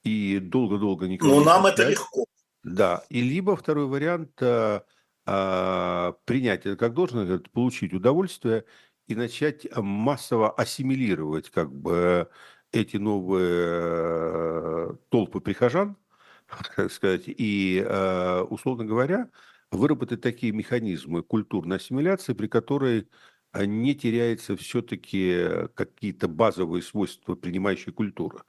и 0.03 0.39
долго-долго 0.39 1.07
никого 1.07 1.33
Ну, 1.33 1.39
не 1.39 1.45
нам 1.45 1.65
это 1.65 1.89
легко. 1.89 2.25
Да, 2.63 3.03
и 3.09 3.21
либо 3.21 3.55
второй 3.55 3.85
вариант 3.85 4.41
а, 5.27 6.09
а, 6.09 6.11
принять 6.25 6.65
это 6.65 6.77
как 6.77 6.93
должно, 6.93 7.23
это 7.23 7.49
получить 7.49 7.93
удовольствие 7.93 8.65
и 9.07 9.15
начать 9.15 9.67
массово 9.75 10.51
ассимилировать 10.51 11.49
как 11.49 11.73
бы 11.73 12.29
эти 12.71 12.97
новые 12.97 13.67
э, 14.91 14.95
толпы 15.09 15.39
прихожан, 15.39 15.97
так 16.75 16.91
сказать, 16.91 17.23
и, 17.27 17.83
э, 17.85 18.41
условно 18.41 18.85
говоря, 18.85 19.29
выработать 19.71 20.21
такие 20.21 20.53
механизмы 20.53 21.23
культурной 21.23 21.77
ассимиляции, 21.77 22.33
при 22.33 22.47
которой 22.47 23.09
не 23.53 23.95
теряется 23.95 24.55
все-таки 24.55 25.67
какие-то 25.73 26.27
базовые 26.27 26.83
свойства 26.83 27.35
принимающей 27.35 27.91
культуры. 27.91 28.43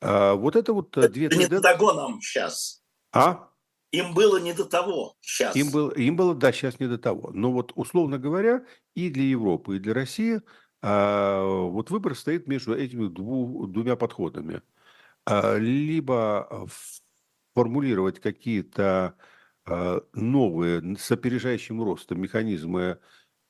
А, 0.00 0.34
Вот 0.34 0.56
это 0.56 0.72
вот 0.72 0.96
э, 0.96 1.08
две 1.08 1.26
Это 1.26 1.36
не 1.36 1.46
до 1.46 1.60
тенденции. 1.60 2.20
сейчас. 2.20 2.82
А? 3.12 3.48
Им 3.94 4.14
было 4.14 4.38
не 4.38 4.52
до 4.52 4.64
того 4.64 5.14
сейчас. 5.20 5.54
Им 5.56 5.70
было, 5.70 5.90
им 5.92 6.16
было, 6.16 6.34
да, 6.34 6.52
сейчас 6.52 6.80
не 6.80 6.88
до 6.88 6.98
того. 6.98 7.30
Но 7.32 7.52
вот, 7.52 7.72
условно 7.76 8.18
говоря, 8.18 8.64
и 8.94 9.10
для 9.10 9.24
Европы, 9.24 9.76
и 9.76 9.78
для 9.78 9.94
России 9.94 10.40
а, 10.82 11.42
вот 11.44 11.90
выбор 11.90 12.14
стоит 12.14 12.46
между 12.48 12.74
этими 12.74 13.08
дву- 13.08 13.66
двумя 13.66 13.96
подходами. 13.96 14.62
А, 15.26 15.56
либо 15.56 16.68
формулировать 17.54 18.20
какие-то 18.20 19.16
а, 19.64 20.02
новые 20.12 20.96
с 20.96 21.10
опережающим 21.10 21.82
ростом 21.82 22.20
механизмы 22.20 22.98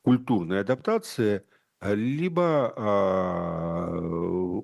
культурной 0.03 0.61
адаптации, 0.61 1.43
а, 1.79 1.93
либо 1.93 2.73
а, 2.77 3.89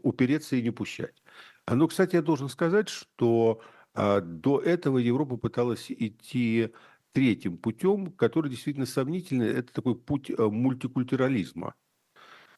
упереться 0.03 0.55
и 0.55 0.61
не 0.61 0.71
пущать. 0.71 1.23
А, 1.65 1.75
Ну, 1.75 1.87
кстати, 1.87 2.15
я 2.15 2.21
должен 2.21 2.49
сказать, 2.49 2.89
что 2.89 3.61
до 3.95 4.59
этого 4.61 4.97
Европа 4.97 5.37
пыталась 5.37 5.91
идти 5.91 6.71
третьим 7.13 7.57
путем, 7.57 8.11
который 8.11 8.49
действительно 8.49 8.85
сомнительный. 8.85 9.49
Это 9.49 9.73
такой 9.73 9.95
путь 9.95 10.31
а, 10.31 10.49
мультикультурализма. 10.49 11.75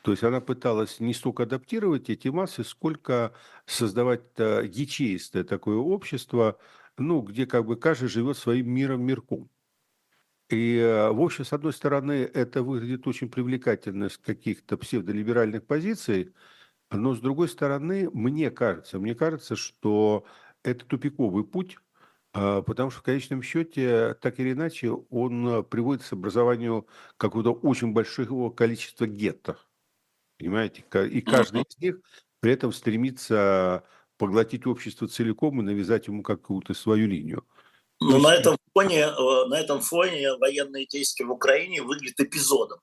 То 0.04 0.12
есть 0.12 0.24
она 0.24 0.42
пыталась 0.42 1.00
не 1.00 1.14
столько 1.14 1.44
адаптировать 1.44 2.10
эти 2.10 2.28
массы, 2.28 2.64
сколько 2.64 3.34
создавать 3.66 4.24
а, 4.38 4.62
ячеистое 4.62 5.44
такое 5.44 5.78
общество, 5.78 6.60
ну, 6.98 7.22
где 7.22 7.46
как 7.48 7.66
бы 7.66 7.78
каждый 7.78 8.10
живет 8.10 8.38
своим 8.38 8.70
миром, 8.72 9.04
мирком. 9.04 9.50
И, 10.50 10.78
э, 10.78 11.10
в 11.12 11.22
общем, 11.22 11.46
с 11.46 11.54
одной 11.54 11.74
стороны, 11.74 12.30
это 12.34 12.64
выглядит 12.64 13.08
очень 13.08 13.30
привлекательно 13.30 14.10
с 14.10 14.18
каких-то 14.18 14.78
псевдолиберальных 14.78 15.66
позиций, 15.66 16.34
но 16.92 17.16
с 17.16 17.20
другой 17.20 17.50
стороны, 17.50 18.10
мне 18.14 18.52
кажется, 18.52 19.00
мне 19.00 19.16
кажется, 19.16 19.56
что 19.56 20.26
это 20.64 20.86
тупиковый 20.86 21.44
путь, 21.44 21.78
а, 22.34 22.62
потому 22.62 22.90
что 22.90 23.02
в 23.02 23.04
конечном 23.04 23.44
счете, 23.44 24.16
так 24.22 24.40
или 24.40 24.54
иначе, 24.54 24.92
он 24.92 25.48
э, 25.48 25.64
приводит 25.64 26.04
к 26.04 26.14
образованию 26.14 26.88
какого-то 27.18 27.54
очень 27.54 27.94
большого 27.94 28.50
количества 28.50 29.06
гетто. 29.06 29.58
Понимаете? 30.40 30.84
И 31.10 31.22
каждый 31.22 31.62
из 31.62 31.78
них 31.78 32.00
при 32.40 32.54
этом 32.54 32.74
стремится 32.74 33.84
поглотить 34.18 34.66
общество 34.66 35.08
целиком 35.08 35.60
и 35.60 35.64
навязать 35.64 36.08
ему 36.08 36.24
какую-то 36.24 36.74
свою 36.74 37.08
линию. 37.08 37.46
Но 38.02 38.18
есть- 38.18 38.24
на 38.24 38.36
этом 38.36 38.58
фоне, 38.74 39.00
э, 39.00 39.46
на 39.48 39.60
этом 39.60 39.82
фоне 39.82 40.36
военные 40.38 40.86
действия 40.88 41.26
в 41.26 41.32
Украине 41.32 41.84
выглядят 41.84 42.20
эпизодом. 42.20 42.80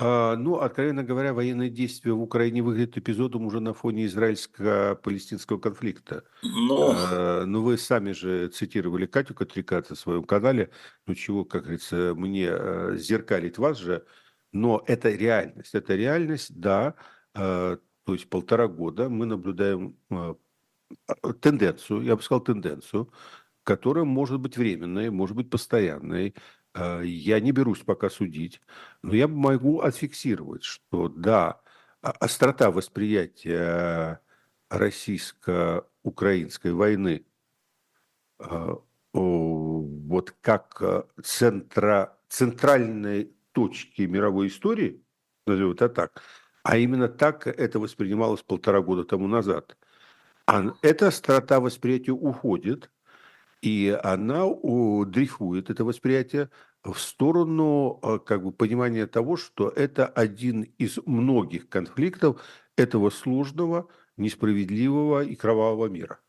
А, 0.00 0.36
Ну, 0.36 0.56
откровенно 0.60 1.02
говоря, 1.02 1.34
военные 1.34 1.70
действия 1.70 2.12
в 2.12 2.22
Украине 2.22 2.62
выглядят 2.62 2.96
эпизодом 2.96 3.46
уже 3.46 3.60
на 3.60 3.74
фоне 3.74 4.06
израильско-палестинского 4.06 5.58
конфликта. 5.58 6.24
Но 6.42 6.92
А, 6.96 7.44
Ну, 7.46 7.62
вы 7.62 7.78
сами 7.78 8.12
же 8.12 8.48
цитировали 8.48 9.06
Катю 9.06 9.34
Катрикат 9.34 9.90
на 9.90 9.96
своем 9.96 10.24
канале, 10.24 10.70
ну, 11.06 11.14
чего, 11.14 11.44
как 11.44 11.62
говорится, 11.62 12.14
мне 12.14 12.46
э, 12.50 12.96
зеркалить 12.96 13.58
вас 13.58 13.78
же, 13.78 14.06
но 14.52 14.82
это 14.86 15.10
реальность, 15.10 15.74
это 15.74 15.94
реальность, 15.96 16.58
да, 16.58 16.94
а, 17.34 17.78
то 18.04 18.12
есть 18.14 18.28
полтора 18.30 18.68
года 18.68 19.08
мы 19.10 19.26
наблюдаем 19.26 19.98
а, 20.10 20.36
тенденцию, 21.40 22.02
я 22.02 22.16
бы 22.16 22.22
сказал 22.22 22.42
тенденцию, 22.42 23.12
которая 23.64 24.04
может 24.04 24.40
быть 24.40 24.56
временной, 24.56 25.10
может 25.10 25.36
быть 25.36 25.50
постоянной. 25.50 26.34
А, 26.78 27.00
Я 27.02 27.40
не 27.40 27.52
берусь 27.52 27.80
пока 27.80 28.08
судить, 28.10 28.60
но 29.02 29.14
я 29.14 29.28
могу 29.28 29.80
отфиксировать, 29.80 30.62
что 30.64 31.08
да, 31.08 31.60
а- 32.02 32.10
острота 32.12 32.70
восприятия 32.70 34.20
российско-украинской 34.70 36.72
войны 36.72 37.26
о, 38.38 38.84
вот 39.12 40.30
как 40.40 40.80
а, 40.82 41.08
центра, 41.22 42.18
центральной 42.28 43.32
точки 43.52 44.02
мировой 44.02 44.48
истории, 44.48 45.02
назовем 45.46 45.72
это 45.72 45.88
так, 45.88 46.22
а 46.62 46.76
именно 46.76 47.08
так 47.08 47.46
это 47.48 47.78
воспринималось 47.80 48.42
полтора 48.42 48.80
года 48.82 49.04
тому 49.04 49.26
назад. 49.26 49.76
А 50.46 50.74
эта 50.82 51.08
острота 51.08 51.60
восприятия 51.60 52.12
уходит, 52.12 52.90
и 53.60 53.98
она 54.04 54.44
дрейфует, 55.06 55.70
это 55.70 55.84
восприятие, 55.84 56.50
в 56.84 56.98
сторону 56.98 57.98
а, 58.02 58.18
как 58.18 58.44
бы, 58.44 58.52
понимания 58.52 59.06
того, 59.06 59.36
что 59.36 59.68
это 59.68 60.06
один 60.06 60.62
из 60.78 60.98
многих 61.06 61.68
конфликтов 61.68 62.40
этого 62.76 63.10
сложного, 63.10 63.88
несправедливого 64.16 65.24
и 65.24 65.34
кровавого 65.34 65.86
мира. 65.86 66.20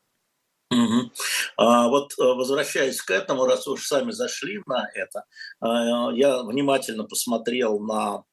Мгм. 0.71 1.11
А 1.57 1.87
вот 1.87 2.13
э, 2.19 2.23
возвращаясь 2.23 3.01
к 3.01 3.09
этому, 3.09 3.45
раз 3.45 3.67
уж 3.67 3.85
сами 3.85 4.11
зашли 4.11 4.61
на 4.67 4.87
это, 4.93 5.25
э, 5.61 6.15
я 6.15 6.43
внимательно 6.43 7.05
посмотрел 7.05 7.79
на 7.79 8.23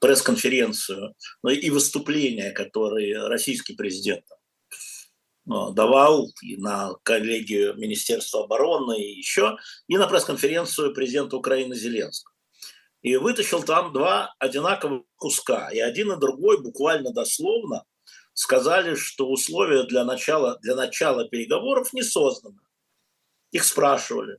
пресс-конференцию 0.00 1.14
ну, 1.44 1.50
и 1.50 1.70
выступления, 1.70 2.50
которые 2.50 3.28
российский 3.28 3.74
президент 3.74 4.24
э, 4.24 4.34
давал 5.44 6.30
и 6.42 6.56
на 6.56 6.94
коллегию 7.02 7.74
Министерства 7.74 8.44
обороны 8.44 9.00
и 9.00 9.16
еще, 9.16 9.56
и 9.88 9.96
на 9.96 10.06
пресс-конференцию 10.06 10.94
президента 10.94 11.36
Украины 11.36 11.74
Зеленского. 11.74 12.32
И 13.02 13.16
вытащил 13.16 13.62
там 13.62 13.92
два 13.92 14.34
одинаковых 14.38 15.02
куска. 15.16 15.70
И 15.70 15.80
один 15.80 16.12
и 16.12 16.20
другой 16.20 16.62
буквально 16.62 17.12
дословно 17.12 17.84
сказали, 18.32 18.94
что 18.94 19.28
условия 19.28 19.84
для 19.84 20.04
начала, 20.04 20.58
для 20.62 20.76
начала 20.76 21.28
переговоров 21.28 21.92
не 21.92 22.02
созданы. 22.02 22.60
Их 23.50 23.64
спрашивали. 23.64 24.38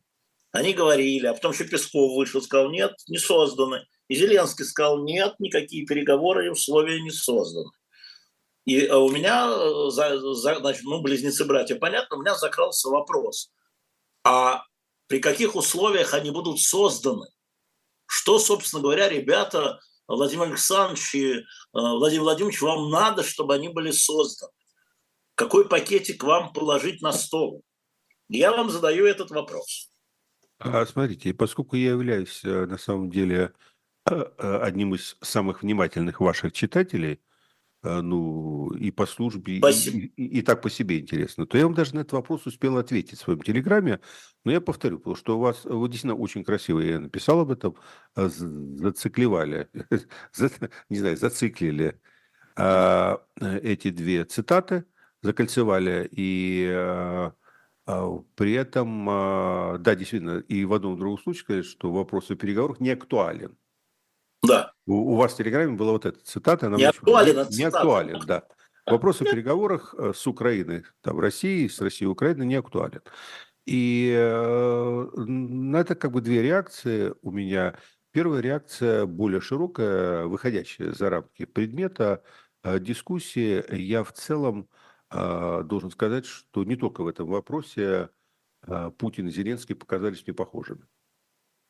Они 0.51 0.73
говорили, 0.73 1.25
а 1.25 1.33
потом 1.33 1.51
еще 1.51 1.65
Песков 1.65 2.15
вышел, 2.15 2.41
сказал, 2.41 2.69
нет, 2.69 2.93
не 3.07 3.17
созданы. 3.17 3.85
И 4.07 4.15
Зеленский 4.15 4.65
сказал, 4.65 5.03
нет, 5.03 5.35
никакие 5.39 5.85
переговоры 5.85 6.45
и 6.45 6.49
условия 6.49 7.01
не 7.01 7.11
созданы. 7.11 7.69
И 8.65 8.79
э, 8.85 8.95
у 8.95 9.09
меня, 9.09 9.47
э, 9.49 9.89
за- 9.91 10.19
за- 10.35 10.55
значит, 10.59 10.83
ну, 10.83 11.01
близнецы-братья, 11.01 11.75
понятно, 11.75 12.17
у 12.17 12.21
меня 12.21 12.35
закрался 12.35 12.89
вопрос, 12.89 13.51
а 14.23 14.63
при 15.07 15.19
каких 15.19 15.55
условиях 15.55 16.13
они 16.13 16.31
будут 16.31 16.59
созданы? 16.61 17.27
Что, 18.05 18.39
собственно 18.39 18.81
говоря, 18.81 19.09
ребята, 19.09 19.79
Владимир 20.07 20.43
Александрович 20.43 21.15
и 21.15 21.33
э, 21.33 21.43
Владимир 21.73 22.23
Владимирович, 22.23 22.61
вам 22.61 22.89
надо, 22.89 23.23
чтобы 23.23 23.53
они 23.53 23.69
были 23.69 23.91
созданы? 23.91 24.51
Какой 25.35 25.67
пакетик 25.67 26.23
вам 26.23 26.53
положить 26.53 27.01
на 27.01 27.11
стол? 27.11 27.63
Я 28.29 28.51
вам 28.51 28.69
задаю 28.69 29.05
этот 29.05 29.31
вопрос. 29.31 29.89
А, 30.59 30.85
Смотрите, 30.85 31.33
поскольку 31.33 31.75
я 31.75 31.89
являюсь 31.89 32.41
на 32.43 32.77
самом 32.77 33.09
деле 33.09 33.53
одним 34.05 34.95
из 34.95 35.17
самых 35.21 35.63
внимательных 35.63 36.19
ваших 36.19 36.53
читателей, 36.53 37.19
ну, 37.83 38.69
и 38.69 38.91
по 38.91 39.05
службе, 39.05 39.55
и, 39.55 39.59
Спасибо. 39.59 39.97
и- 39.97 40.11
и- 40.15 40.39
и 40.39 40.41
так 40.41 40.61
по 40.61 40.69
себе 40.69 40.99
интересно, 40.99 41.45
то 41.45 41.57
я 41.57 41.65
вам 41.65 41.73
даже 41.73 41.95
на 41.95 41.99
этот 41.99 42.13
вопрос 42.13 42.45
успел 42.45 42.77
ответить 42.77 43.19
в 43.19 43.21
своем 43.23 43.41
телеграме, 43.41 43.99
но 44.45 44.51
я 44.51 44.61
повторю, 44.61 44.97
потому 44.99 45.15
что 45.15 45.37
у 45.37 45.41
вас, 45.41 45.65
вы 45.65 45.87
действительно 45.89 46.15
очень 46.15 46.43
красиво, 46.43 46.79
я 46.79 46.99
написал 46.99 47.41
об 47.41 47.51
этом, 47.51 47.75
з- 48.15 48.77
зациклевали, 48.77 49.67
за- 50.33 50.51
не 50.89 50.97
знаю, 50.99 51.17
зациклили 51.17 51.99
эти 52.55 53.89
две 53.89 54.23
цитаты, 54.25 54.85
закольцевали, 55.21 56.07
и 56.11 56.67
при 58.35 58.53
этом, 58.53 59.05
да, 59.05 59.95
действительно, 59.95 60.37
и 60.39 60.63
в 60.63 60.73
одном 60.73 60.95
и 60.95 60.99
другом 60.99 61.17
случае 61.19 61.41
сказали, 61.41 61.61
что 61.63 61.91
вопрос 61.91 62.31
о 62.31 62.35
переговорах 62.35 62.79
не 62.79 62.91
актуален. 62.91 63.57
У, 64.85 64.93
у 64.93 65.15
вас 65.15 65.33
в 65.33 65.37
Телеграме 65.37 65.75
была 65.75 65.93
вот 65.93 66.05
эта 66.05 66.19
цитата. 66.23 66.67
Она 66.67 66.77
не 66.77 66.85
актуален, 66.85 67.47
не, 67.49 67.57
не 67.57 67.63
актуален, 67.63 68.21
да. 68.25 68.43
Вопрос 68.85 69.21
о 69.21 69.25
переговорах 69.25 69.95
э, 69.97 70.11
с 70.13 70.27
Украиной, 70.27 70.83
там, 71.01 71.19
Россией, 71.19 71.69
с 71.69 71.79
Россией 71.79 72.09
и 72.09 72.11
Украиной 72.11 72.45
не 72.45 72.55
актуален. 72.55 73.01
И 73.65 74.13
э, 74.13 75.07
на 75.15 75.77
это 75.77 75.95
как 75.95 76.11
бы 76.11 76.19
две 76.21 76.41
реакции 76.41 77.13
у 77.21 77.31
меня. 77.31 77.77
Первая 78.11 78.41
реакция 78.41 79.05
более 79.05 79.39
широкая, 79.39 80.25
выходящая 80.25 80.91
за 80.91 81.09
рамки 81.09 81.45
предмета 81.45 82.23
э, 82.63 82.79
дискуссии. 82.79 83.63
Я 83.73 84.03
в 84.03 84.11
целом 84.13 84.69
должен 85.09 85.91
сказать, 85.91 86.25
что 86.25 86.63
не 86.63 86.75
только 86.75 87.03
в 87.03 87.07
этом 87.07 87.27
вопросе 87.27 88.09
Путин 88.97 89.27
и 89.27 89.29
Зеленский 89.29 89.75
показались 89.75 90.25
мне 90.25 90.33
похожими. 90.33 90.87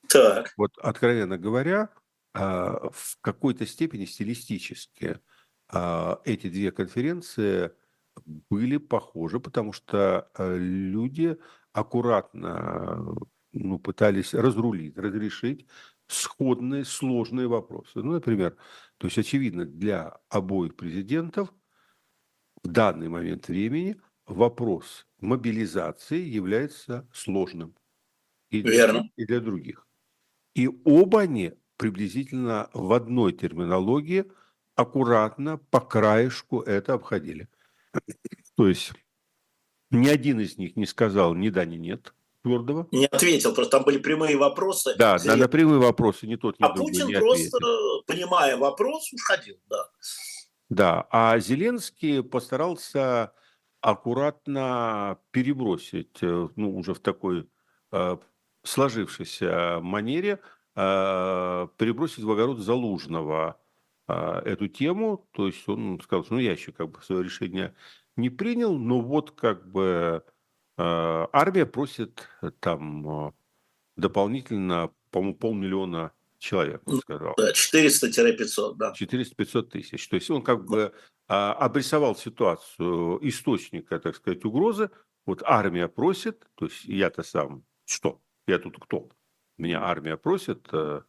Так. 0.08 0.54
Вот, 0.56 0.78
откровенно 0.78 1.38
говоря, 1.38 1.90
в 2.34 3.18
какой-то 3.22 3.66
степени 3.66 4.06
стилистически– 4.06 5.20
а, 5.74 6.22
эти 6.24 6.50
две 6.50 6.72
конференции 6.72 7.72
были 8.50 8.78
похожи, 8.78 9.40
потому 9.40 9.74
что 9.74 10.30
э, 10.38 10.58
люди 10.58 11.38
аккуратно 11.72 13.16
ну, 13.54 13.80
пытались 13.80 14.36
разрулить, 14.36 14.98
разрешить 14.98 15.66
сходные, 16.06 16.86
сложные 16.86 17.48
вопросы. 17.48 18.04
Ну, 18.04 18.12
например, 18.12 18.56
то 19.00 19.08
есть 19.08 19.18
очевидно 19.18 19.66
для 19.66 20.20
обоих 20.30 20.76
президентов 20.76 21.52
в 22.62 22.68
данный 22.68 23.10
момент 23.10 23.48
времени 23.48 24.00
вопрос 24.28 25.08
мобилизации 25.20 26.22
является 26.22 27.10
сложным. 27.12 27.76
И 28.52 28.62
для, 28.62 28.74
Верно. 28.74 29.10
И 29.16 29.26
для 29.26 29.40
других. 29.40 29.88
И 30.54 30.70
оба 30.86 31.22
они 31.22 31.54
приблизительно 31.84 32.70
в 32.74 32.94
одной 32.94 33.34
терминологии– 33.34 34.26
аккуратно 34.76 35.58
по 35.58 35.80
краешку 35.80 36.62
это 36.62 36.94
обходили. 36.94 37.48
То 38.56 38.68
есть 38.68 38.94
ни 39.92 40.08
один 40.08 40.40
из 40.40 40.58
них 40.58 40.76
не 40.76 40.86
сказал 40.86 41.36
ни 41.36 41.50
да, 41.50 41.66
ни 41.66 41.76
нет 41.76 42.14
твердого. 42.42 42.88
Не 42.92 43.06
ответил, 43.06 43.54
просто 43.54 43.78
там 43.78 43.84
были 43.86 44.00
прямые 44.00 44.38
вопросы. 44.38 44.96
Да, 44.98 45.18
да 45.18 45.36
на 45.36 45.48
прямые 45.48 45.80
вопросы 45.80 46.28
ни 46.28 46.36
тот, 46.36 46.60
ни 46.60 46.66
а 46.66 46.74
другой 46.74 46.92
Путин 46.92 47.08
не 47.08 47.14
просто, 47.14 47.58
ответил. 47.58 48.04
понимая 48.06 48.58
вопрос, 48.58 49.14
уходил, 49.14 49.58
да. 49.70 49.90
Да, 50.70 51.08
а 51.12 51.38
Зеленский 51.40 52.24
постарался 52.24 53.34
аккуратно 53.80 55.20
перебросить, 55.32 56.18
э, 56.22 56.48
ну, 56.56 56.76
уже 56.76 56.94
в 56.94 57.00
такой 57.00 57.48
э, 57.92 58.18
сложившейся 58.64 59.80
манере, 59.82 60.40
перебросить 60.76 62.24
в 62.24 62.32
огород 62.32 62.60
Залужного 62.60 63.60
а, 64.08 64.42
эту 64.42 64.68
тему. 64.68 65.28
То 65.32 65.48
есть 65.48 65.68
он 65.68 66.00
сказал, 66.02 66.26
что 66.26 66.36
ну, 66.36 66.40
я 66.40 66.52
еще 66.52 66.72
как 66.72 66.92
бы 66.92 67.02
свое 67.02 67.24
решение 67.24 67.74
не 68.16 68.30
принял, 68.30 68.78
но 68.78 69.02
вот 69.02 69.32
как 69.32 69.70
бы 69.70 70.24
а, 70.78 71.30
армия 71.32 71.66
просит 71.66 72.28
там 72.60 73.34
дополнительно, 73.96 74.92
по-моему, 75.12 75.36
полмиллиона 75.36 76.12
человек, 76.40 76.82
он 76.86 77.00
сказал. 77.00 77.36
Да, 77.38 77.52
400-500, 77.52 78.76
да. 78.76 78.94
400-500 79.00 79.62
тысяч. 79.64 80.08
То 80.10 80.16
есть 80.16 80.30
он 80.30 80.42
как 80.42 80.66
бы 80.66 80.94
обрисовал 81.28 82.16
ситуацию 82.16 83.20
источника, 83.28 84.00
так 84.00 84.16
сказать, 84.18 84.44
угрозы. 84.44 84.90
Вот 85.26 85.42
армия 85.46 85.88
просит, 85.88 86.46
то 86.56 86.66
есть 86.66 86.84
я-то 86.84 87.24
сам, 87.24 87.64
что? 87.86 88.22
Я 88.46 88.60
тут 88.60 88.78
кто? 88.78 89.10
Меня 89.64 89.82
армия 89.82 90.18
просит, 90.18 90.68
а 90.74 91.04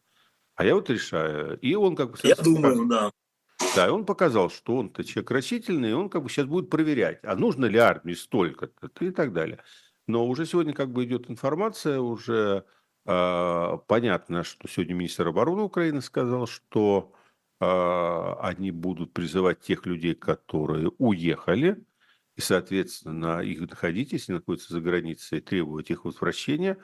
я 0.59 0.75
вот 0.75 0.89
решаю. 0.89 1.59
И 1.59 1.75
он 1.75 1.95
как 1.95 2.11
бы... 2.11 2.17
Я 2.23 2.35
думаю, 2.35 2.85
да. 2.87 3.11
Да, 3.75 3.87
и 3.87 3.89
он 3.89 4.05
показал, 4.05 4.49
что 4.49 4.77
он-то 4.77 5.03
человек 5.03 5.31
рачительный, 5.31 5.91
и 5.91 5.93
он 5.93 6.09
как 6.09 6.23
бы 6.23 6.29
сейчас 6.29 6.45
будет 6.45 6.69
проверять, 6.69 7.19
а 7.23 7.35
нужно 7.35 7.65
ли 7.65 7.77
армии 7.77 8.13
столько-то 8.13 9.05
и 9.05 9.11
так 9.11 9.33
далее. 9.33 9.59
Но 10.07 10.25
уже 10.27 10.45
сегодня 10.45 10.73
как 10.73 10.91
бы 10.91 11.03
идет 11.03 11.29
информация, 11.29 11.99
уже 11.99 12.65
э, 13.05 13.77
понятно, 13.87 14.43
что 14.43 14.67
сегодня 14.67 14.93
министр 14.93 15.27
обороны 15.27 15.63
Украины 15.63 16.01
сказал, 16.01 16.47
что 16.47 17.13
э, 17.59 18.33
они 18.41 18.71
будут 18.71 19.13
призывать 19.13 19.61
тех 19.61 19.85
людей, 19.85 20.15
которые 20.15 20.91
уехали, 20.97 21.83
и, 22.35 22.41
соответственно, 22.41 23.39
их 23.39 23.61
находить, 23.61 24.11
если 24.11 24.33
находятся 24.33 24.73
за 24.73 24.81
границей, 24.81 25.41
требовать 25.41 25.89
их 25.91 26.05
возвращения. 26.05 26.77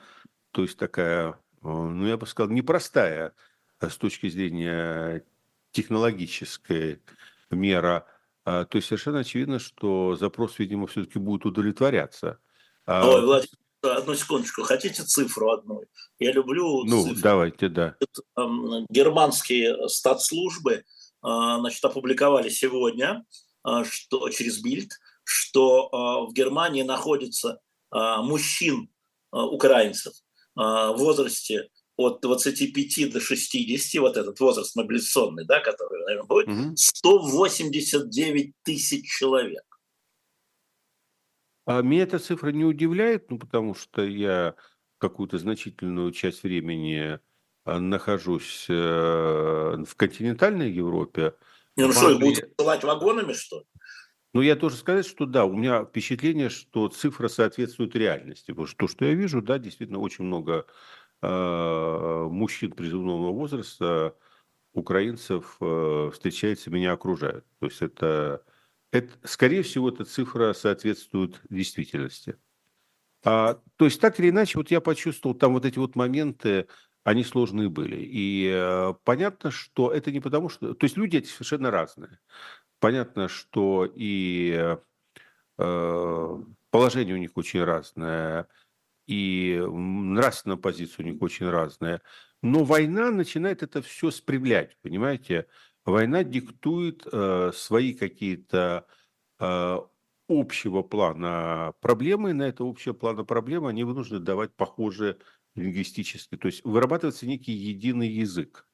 То 0.51 0.63
есть 0.63 0.77
такая, 0.77 1.31
э, 1.31 1.33
ну, 1.61 2.07
я 2.07 2.17
бы 2.17 2.25
сказал, 2.27 2.51
непростая 2.51 3.33
Э, 3.81 3.89
с 3.89 3.97
точки 3.97 4.29
зрения 4.29 5.25
технологической 5.71 7.01
мера, 7.49 8.05
а, 8.45 8.65
то 8.65 8.77
есть 8.77 8.87
совершенно 8.87 9.19
очевидно, 9.19 9.59
что 9.59 10.15
запрос, 10.15 10.59
видимо, 10.59 10.87
все-таки 10.87 11.19
будет 11.19 11.45
удовлетворяться. 11.45 12.39
А 12.85 13.07
Ой, 13.07 13.25
Владимир, 13.25 13.57
одну 13.81 14.15
секундочку. 14.15 14.63
Хотите 14.63 15.03
цифру 15.03 15.51
одну? 15.51 15.83
Я 16.19 16.31
люблю 16.31 16.83
Ну, 16.85 17.03
цифры. 17.03 17.21
давайте, 17.21 17.69
да. 17.69 17.95
Германские 18.89 19.89
статслужбы 19.89 20.83
а, 21.21 21.59
значит, 21.59 21.83
опубликовали 21.83 22.49
сегодня, 22.49 23.25
что 23.83 24.29
через 24.29 24.61
Бильд, 24.61 24.91
что 25.23 26.27
в 26.27 26.33
Германии 26.33 26.81
находится 26.81 27.61
мужчин 27.91 28.89
украинцев 29.31 30.13
в 30.55 30.95
возрасте 30.97 31.69
от 31.97 32.21
25 32.21 33.11
до 33.11 33.19
60, 33.19 34.01
вот 34.01 34.17
этот 34.17 34.39
возраст 34.39 34.75
мобилизационный, 34.75 35.45
да, 35.45 35.59
который, 35.59 36.03
наверное, 36.03 36.27
будет, 36.27 36.47
угу. 36.47 36.75
189 36.75 38.53
тысяч 38.63 39.09
человек. 39.09 39.63
А 41.65 41.81
меня 41.81 42.03
эта 42.03 42.19
цифра 42.19 42.49
не 42.49 42.65
удивляет, 42.65 43.29
ну, 43.29 43.37
потому 43.37 43.75
что 43.75 44.03
я 44.03 44.55
какую-то 44.97 45.37
значительную 45.37 46.11
часть 46.11 46.43
времени 46.43 47.19
а, 47.63 47.79
нахожусь 47.79 48.65
э, 48.69 48.73
в 48.73 49.95
континентальной 49.95 50.71
Европе. 50.71 51.35
Не, 51.75 51.85
ну 51.85 51.93
что, 51.93 52.17
будут 52.17 52.55
посылать 52.55 52.83
вагонами, 52.83 53.33
что 53.33 53.59
ли? 53.59 53.65
Ну, 54.33 54.41
я 54.41 54.55
тоже 54.55 54.77
сказать, 54.77 55.05
что 55.05 55.25
да, 55.25 55.45
у 55.45 55.53
меня 55.53 55.83
впечатление, 55.83 56.49
что 56.49 56.87
цифра 56.87 57.27
соответствует 57.27 57.95
реальности. 57.95 58.51
Потому 58.51 58.67
что 58.67 58.77
то, 58.77 58.87
что 58.87 59.05
я 59.05 59.13
вижу, 59.13 59.41
да, 59.41 59.59
действительно 59.59 59.99
очень 59.99 60.23
много 60.23 60.65
Э, 61.23 62.27
мужчин 62.31 62.71
призывного 62.71 63.31
возраста, 63.31 64.15
украинцев 64.73 65.57
э, 65.61 66.09
встречается, 66.11 66.71
меня 66.71 66.93
окружают. 66.93 67.45
То 67.59 67.67
есть 67.67 67.81
это, 67.83 68.43
это, 68.91 69.13
скорее 69.27 69.61
всего, 69.61 69.89
эта 69.89 70.03
цифра 70.03 70.53
соответствует 70.53 71.39
действительности. 71.49 72.37
А, 73.23 73.61
то 73.75 73.85
есть 73.85 74.01
так 74.01 74.19
или 74.19 74.29
иначе, 74.31 74.57
вот 74.57 74.71
я 74.71 74.81
почувствовал 74.81 75.35
там 75.35 75.53
вот 75.53 75.65
эти 75.65 75.77
вот 75.77 75.95
моменты, 75.95 76.67
они 77.03 77.23
сложные 77.23 77.69
были. 77.69 77.97
И 78.01 78.51
э, 78.51 78.93
понятно, 79.03 79.51
что 79.51 79.91
это 79.91 80.11
не 80.11 80.21
потому, 80.21 80.49
что... 80.49 80.73
То 80.73 80.85
есть 80.85 80.97
люди 80.97 81.17
эти 81.17 81.27
совершенно 81.27 81.69
разные. 81.69 82.19
Понятно, 82.81 83.27
что 83.27 83.87
и 83.95 84.75
э, 85.59 86.37
положение 86.71 87.13
у 87.13 87.19
них 87.19 87.37
очень 87.37 87.63
разное, 87.63 88.47
и 89.05 89.63
нравственная 89.63 90.57
позиция 90.57 91.05
у 91.05 91.09
них 91.09 91.21
очень 91.21 91.47
разная. 91.47 92.01
Но 92.41 92.63
война 92.63 93.11
начинает 93.11 93.61
это 93.61 93.83
все 93.83 94.09
спрямлять, 94.09 94.79
понимаете? 94.81 95.45
Война 95.85 96.23
диктует 96.23 97.05
э, 97.11 97.51
свои 97.53 97.93
какие-то 97.93 98.87
э, 99.39 99.77
общего 100.27 100.81
плана 100.81 101.75
проблемы, 101.81 102.31
и 102.31 102.33
на 102.33 102.47
это 102.47 102.67
общего 102.67 102.93
плана 102.93 103.23
проблемы 103.23 103.69
они 103.69 103.83
вынуждены 103.83 104.21
давать 104.21 104.55
похожие 104.55 105.17
лингвистические, 105.53 106.39
то 106.39 106.47
есть 106.47 106.65
вырабатывается 106.65 107.27
некий 107.27 107.53
единый 107.53 108.07
язык. 108.07 108.65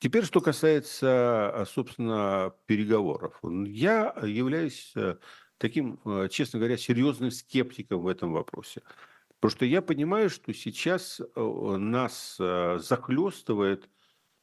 Теперь, 0.00 0.24
что 0.24 0.40
касается, 0.40 1.52
э, 1.54 1.64
собственно, 1.66 2.54
переговоров. 2.66 3.40
Я 3.66 4.14
являюсь 4.22 4.92
э, 4.94 5.16
таким, 5.58 6.00
э, 6.04 6.28
честно 6.30 6.60
говоря, 6.60 6.76
серьезным 6.76 7.30
скептиком 7.32 8.02
в 8.02 8.06
этом 8.06 8.32
вопросе. 8.32 8.82
Потому 9.40 9.56
что 9.56 9.64
я 9.66 9.82
понимаю, 9.82 10.30
что 10.30 10.52
сейчас 10.54 11.20
э, 11.20 11.40
нас 11.78 12.36
э, 12.40 12.78
захлестывает 12.80 13.88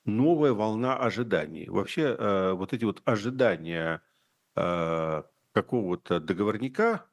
новая 0.06 0.54
волна 0.54 0.98
ожиданий. 0.98 1.70
Вообще 1.70 2.16
э, 2.18 2.54
вот 2.54 2.74
эти 2.74 2.86
вот 2.86 3.02
ожидания 3.06 4.02
какого-то 5.54 6.20
договорника, 6.20 7.06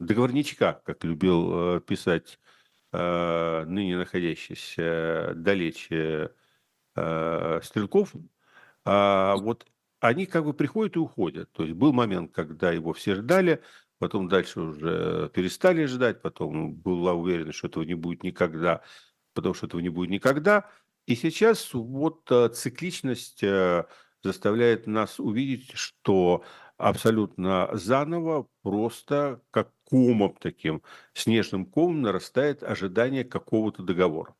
договорничка, 0.00 0.82
как 0.84 1.04
любил 1.04 1.80
писать 1.80 2.40
ныне 2.92 3.96
находящийся 3.98 5.32
далече 5.36 6.32
Стрелков, 7.62 8.12
а 8.84 9.36
вот 9.36 9.66
они 10.00 10.26
как 10.26 10.44
бы 10.44 10.54
приходят 10.54 10.96
и 10.96 10.98
уходят. 10.98 11.50
То 11.52 11.64
есть 11.64 11.74
был 11.74 11.92
момент, 11.92 12.32
когда 12.32 12.70
его 12.72 12.92
все 12.92 13.16
ждали, 13.16 13.62
потом 13.98 14.28
дальше 14.28 14.60
уже 14.60 15.30
перестали 15.34 15.84
ждать, 15.86 16.22
потом 16.22 16.74
была 16.74 17.14
уверена, 17.14 17.52
что 17.52 17.68
этого 17.68 17.82
не 17.82 17.94
будет 17.94 18.22
никогда, 18.22 18.82
потому 19.34 19.54
что 19.54 19.66
этого 19.66 19.80
не 19.80 19.88
будет 19.88 20.10
никогда. 20.10 20.70
И 21.06 21.14
сейчас 21.16 21.72
вот 21.72 22.30
э, 22.30 22.50
цикличность 22.50 23.42
э, 23.42 23.86
заставляет 24.22 24.86
нас 24.86 25.18
увидеть, 25.18 25.70
что 25.74 26.44
абсолютно 26.76 27.70
заново, 27.72 28.46
просто 28.62 29.40
как 29.50 29.72
комом 29.84 30.36
таким, 30.38 30.82
снежным 31.14 31.66
комом 31.66 32.02
нарастает 32.02 32.62
ожидание 32.62 33.24
какого-то 33.24 33.82
договора. 33.82 34.34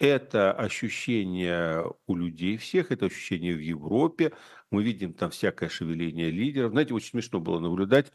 Это 0.00 0.52
ощущение 0.52 1.84
у 2.06 2.16
людей 2.16 2.56
всех, 2.56 2.90
это 2.90 3.04
ощущение 3.04 3.54
в 3.54 3.60
Европе. 3.60 4.32
Мы 4.70 4.82
видим 4.82 5.12
там 5.12 5.28
всякое 5.30 5.68
шевеление 5.68 6.30
лидеров. 6.30 6.70
Знаете, 6.70 6.94
очень 6.94 7.10
смешно 7.10 7.38
было 7.38 7.58
наблюдать, 7.58 8.10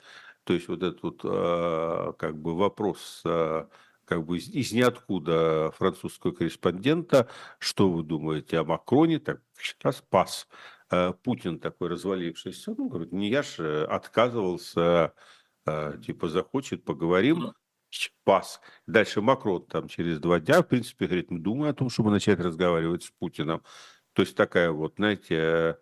то 0.46 0.54
есть 0.54 0.68
вот 0.68 0.82
этот 0.82 1.04
вот, 1.04 1.22
э, 1.24 2.14
как 2.18 2.40
бы 2.42 2.58
вопрос 2.58 3.22
э, 3.24 3.68
как 4.04 4.26
бы 4.26 4.38
из, 4.38 4.50
из 4.50 4.72
ниоткуда 4.72 5.72
французского 5.78 6.32
корреспондента, 6.32 7.30
что 7.60 7.92
вы 7.92 8.02
думаете 8.02 8.58
о 8.58 8.64
Макроне, 8.64 9.20
так 9.20 9.42
сейчас 9.56 10.04
пас. 10.10 10.48
Э, 10.90 11.14
Путин 11.24 11.60
такой 11.60 11.90
развалившийся, 11.90 12.74
ну, 12.76 12.90
говорит, 12.90 13.12
не 13.12 13.30
я 13.30 13.44
же 13.44 13.86
отказывался, 13.86 15.14
типа 16.04 16.30
захочет, 16.30 16.84
поговорим 16.84 17.54
пас. 18.24 18.62
Дальше 18.88 19.22
Макрон 19.22 19.66
там 19.66 19.88
через 19.88 20.20
два 20.20 20.40
дня, 20.40 20.62
в 20.62 20.68
принципе, 20.68 21.06
говорит, 21.08 21.32
ну, 21.32 21.40
думаю 21.40 21.72
о 21.72 21.74
том, 21.74 21.90
чтобы 21.90 22.12
начать 22.12 22.40
разговаривать 22.40 23.04
с 23.04 23.12
Путиным. 23.12 23.64
То 24.14 24.22
есть 24.22 24.36
такая 24.36 24.72
вот, 24.72 24.96
знаете, 24.98 25.78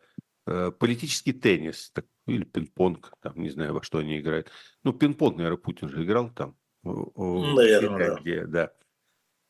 э, 0.47 0.71
политический 0.71 1.33
теннис 1.33 1.91
так, 1.91 2.05
или 2.25 2.43
пинг-понг, 2.43 3.11
там, 3.21 3.33
не 3.35 3.49
знаю, 3.49 3.73
во 3.73 3.83
что 3.83 3.99
они 3.99 4.19
играют. 4.19 4.49
Ну, 4.83 4.93
пинг-понг, 4.93 5.37
наверное, 5.37 5.57
Путин 5.57 5.89
же 5.89 6.03
играл 6.03 6.29
там. 6.29 6.55
Наверное, 6.83 8.17
да. 8.23 8.45
да. 8.47 8.73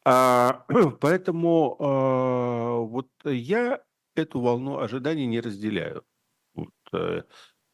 А, 0.05 0.65
поэтому 0.99 1.77
а, 1.79 2.77
вот 2.79 3.09
я 3.23 3.81
эту 4.15 4.39
волну 4.39 4.79
ожиданий 4.79 5.25
не 5.25 5.39
разделяю. 5.39 6.03
Вот, 6.53 6.73
а, 6.93 7.23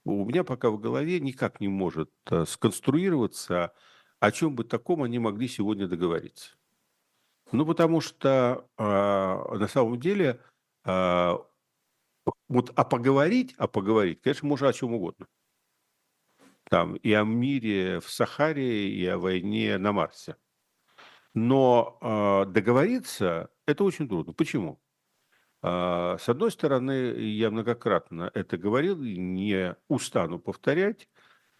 у 0.06 0.26
меня 0.26 0.44
пока 0.44 0.70
в 0.70 0.80
голове 0.80 1.20
никак 1.20 1.60
не 1.60 1.68
может 1.68 2.12
сконструироваться 2.46 3.74
о 4.20 4.32
чем 4.32 4.56
бы 4.56 4.64
таком 4.64 5.04
они 5.04 5.20
могли 5.20 5.48
сегодня 5.48 5.88
договориться? 5.88 6.56
Ну, 7.52 7.66
потому 7.66 8.02
что 8.02 8.68
э, 8.78 8.84
на 8.84 9.68
самом 9.68 10.00
деле 10.00 10.40
э, 10.86 11.38
вот 12.48 12.72
а 12.76 12.84
поговорить, 12.84 13.56
а 13.58 13.68
поговорить, 13.68 14.22
конечно, 14.22 14.48
можно 14.48 14.68
о 14.68 14.74
чем 14.74 14.94
угодно. 14.94 15.28
Там 16.70 16.96
и 16.96 17.12
о 17.14 17.24
мире 17.24 18.00
в 18.00 18.10
Сахаре, 18.10 18.90
и 18.90 19.04
о 19.08 19.18
войне 19.18 19.78
на 19.80 19.92
Марсе. 19.92 20.36
Но 21.34 21.98
э, 22.02 22.52
договориться 22.52 23.50
это 23.66 23.84
очень 23.84 24.08
трудно. 24.08 24.34
Почему? 24.34 24.80
С 25.62 26.30
одной 26.30 26.52
стороны, 26.52 26.92
я 27.20 27.52
многократно 27.52 28.32
это 28.34 28.58
говорил, 28.58 29.02
не 29.02 29.76
устану 29.90 30.40
повторять, 30.40 31.10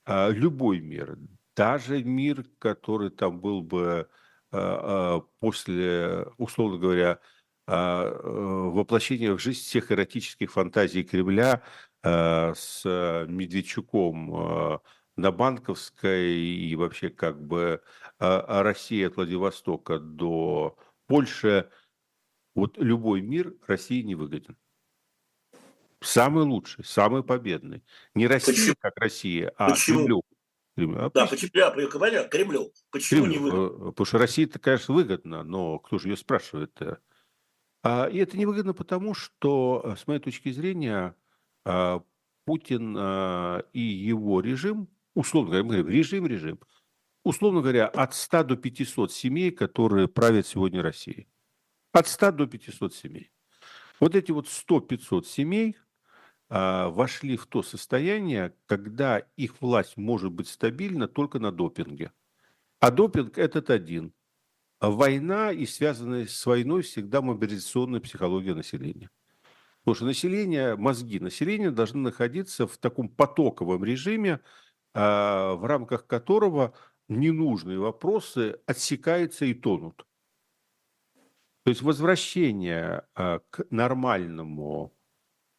любой 0.08 0.80
мир, 0.80 1.18
даже 1.60 2.02
мир, 2.06 2.46
который 2.58 3.10
там 3.10 3.42
был 3.42 3.62
бы 3.62 4.08
а, 4.52 5.18
а, 5.18 5.20
после, 5.42 6.26
условно 6.38 6.78
говоря, 6.78 7.20
а, 7.68 8.06
э, 8.06 8.70
воплощения 8.72 9.34
в 9.34 9.40
жизнь 9.40 9.60
всех 9.60 9.92
эротических 9.92 10.52
фантазий 10.54 11.04
Кремля 11.04 11.62
с 12.02 12.86
Медведчуком 13.28 14.82
на 15.18 15.32
Банковской 15.34 16.32
и 16.34 16.74
вообще 16.78 17.10
как 17.10 17.46
бы 17.46 17.82
Россия 18.20 19.08
от 19.08 19.18
Владивостока 19.18 20.00
до 20.00 20.78
Польши, 21.08 21.70
вот 22.56 22.78
любой 22.78 23.20
мир 23.20 23.54
России 23.68 24.02
не 24.02 24.16
выгоден. 24.16 24.56
Самый 26.00 26.46
лучший, 26.46 26.86
самый 26.86 27.22
победный. 27.22 27.84
Не 28.16 28.28
Россия 28.28 28.56
Почему? 28.56 28.76
как 28.80 28.96
Россия, 28.96 29.54
а 29.58 29.72
Почему? 29.72 29.98
Кремлю. 29.98 30.24
Кремлю. 30.80 31.06
А 31.06 31.10
да, 31.12 31.26
почему, 31.28 31.52
я, 31.54 31.72
понятно, 31.72 32.30
Кремлю. 32.30 32.72
Почему 32.92 33.26
Кремлю, 33.26 33.32
не 33.32 33.38
выгодно? 33.38 33.76
Э, 33.76 33.92
потому 33.92 34.06
что 34.06 34.18
России-то, 34.18 34.60
конечно, 34.60 34.94
выгодно, 34.94 35.44
но 35.44 35.80
кто 35.80 35.98
же 35.98 36.10
ее 36.10 36.18
спрашивает-то? 36.18 37.00
А, 37.84 38.08
и 38.08 38.18
это 38.18 38.38
невыгодно 38.38 38.74
потому, 38.74 39.14
что, 39.14 39.82
э, 39.84 39.96
с 39.96 40.08
моей 40.08 40.20
точки 40.20 40.52
зрения, 40.52 41.16
а, 41.66 42.02
Путин 42.46 42.96
а, 42.98 43.64
и 43.74 43.82
его 43.82 44.42
режим, 44.42 44.88
условно 45.14 45.52
говоря, 45.52 45.64
мы 45.64 45.78
говорим, 45.78 45.98
режим, 45.98 46.26
режим, 46.26 46.60
условно 47.24 47.62
говоря, 47.62 47.88
от 47.88 48.16
100 48.16 48.44
до 48.44 48.56
500 48.56 49.12
семей, 49.12 49.52
которые 49.52 50.08
правят 50.08 50.48
сегодня 50.48 50.82
Россией. 50.82 51.28
От 51.92 52.08
100 52.08 52.32
до 52.32 52.48
500 52.48 52.94
семей. 52.94 53.32
Вот 54.00 54.16
эти 54.16 54.32
вот 54.32 54.48
100-500 54.48 55.26
семей– 55.26 55.78
вошли 56.50 57.38
в 57.38 57.46
то 57.46 57.62
состояние, 57.62 58.56
когда 58.66 59.20
их 59.38 59.62
власть 59.62 59.98
может 59.98 60.32
быть 60.32 60.48
стабильна 60.48 61.08
только 61.08 61.38
на 61.40 61.52
допинге. 61.52 62.12
А 62.80 62.92
допинг– 62.92 63.38
этот 63.38 63.70
один. 63.70 64.14
Война 64.80 65.52
и 65.52 65.66
связанная 65.66 66.26
с 66.26 66.46
войной 66.46 66.84
всегда 66.84 67.22
мобилизационная 67.22 68.00
психология 68.00 68.56
населения. 68.56 69.10
Потому 69.80 69.96
что 69.96 70.06
население, 70.06 70.76
мозги 70.76 71.20
населения 71.20 71.72
должны 71.72 72.02
находиться 72.02 72.68
в 72.68 72.78
таком 72.78 73.10
потоковом 73.10 73.84
режиме, 73.84 74.40
а, 74.94 75.56
в 75.56 75.66
рамках 75.66 76.08
которого 76.08 76.74
ненужные 77.10 77.80
вопросы 77.80 78.60
отсекаются 78.66 79.46
и 79.46 79.54
тонут. 79.54 80.06
То 81.64 81.72
есть 81.72 81.82
возвращение 81.82 83.08
а, 83.16 83.40
к 83.50 83.66
нормальному 83.70 84.94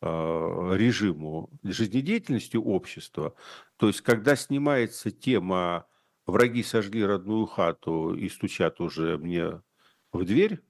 режиму 0.03 1.51
жизнедеятельности 1.63 2.57
общества. 2.57 3.35
То 3.77 3.89
есть, 3.89 4.01
когда 4.01 4.35
снимается 4.35 5.11
тема 5.11 5.87
«враги 6.27 6.63
сожгли 6.63 7.05
родную 7.05 7.47
хату 7.47 8.15
и 8.15 8.29
стучат 8.29 8.81
уже 8.81 9.19
мне 9.19 9.61
в 10.13 10.25
дверь», 10.25 10.61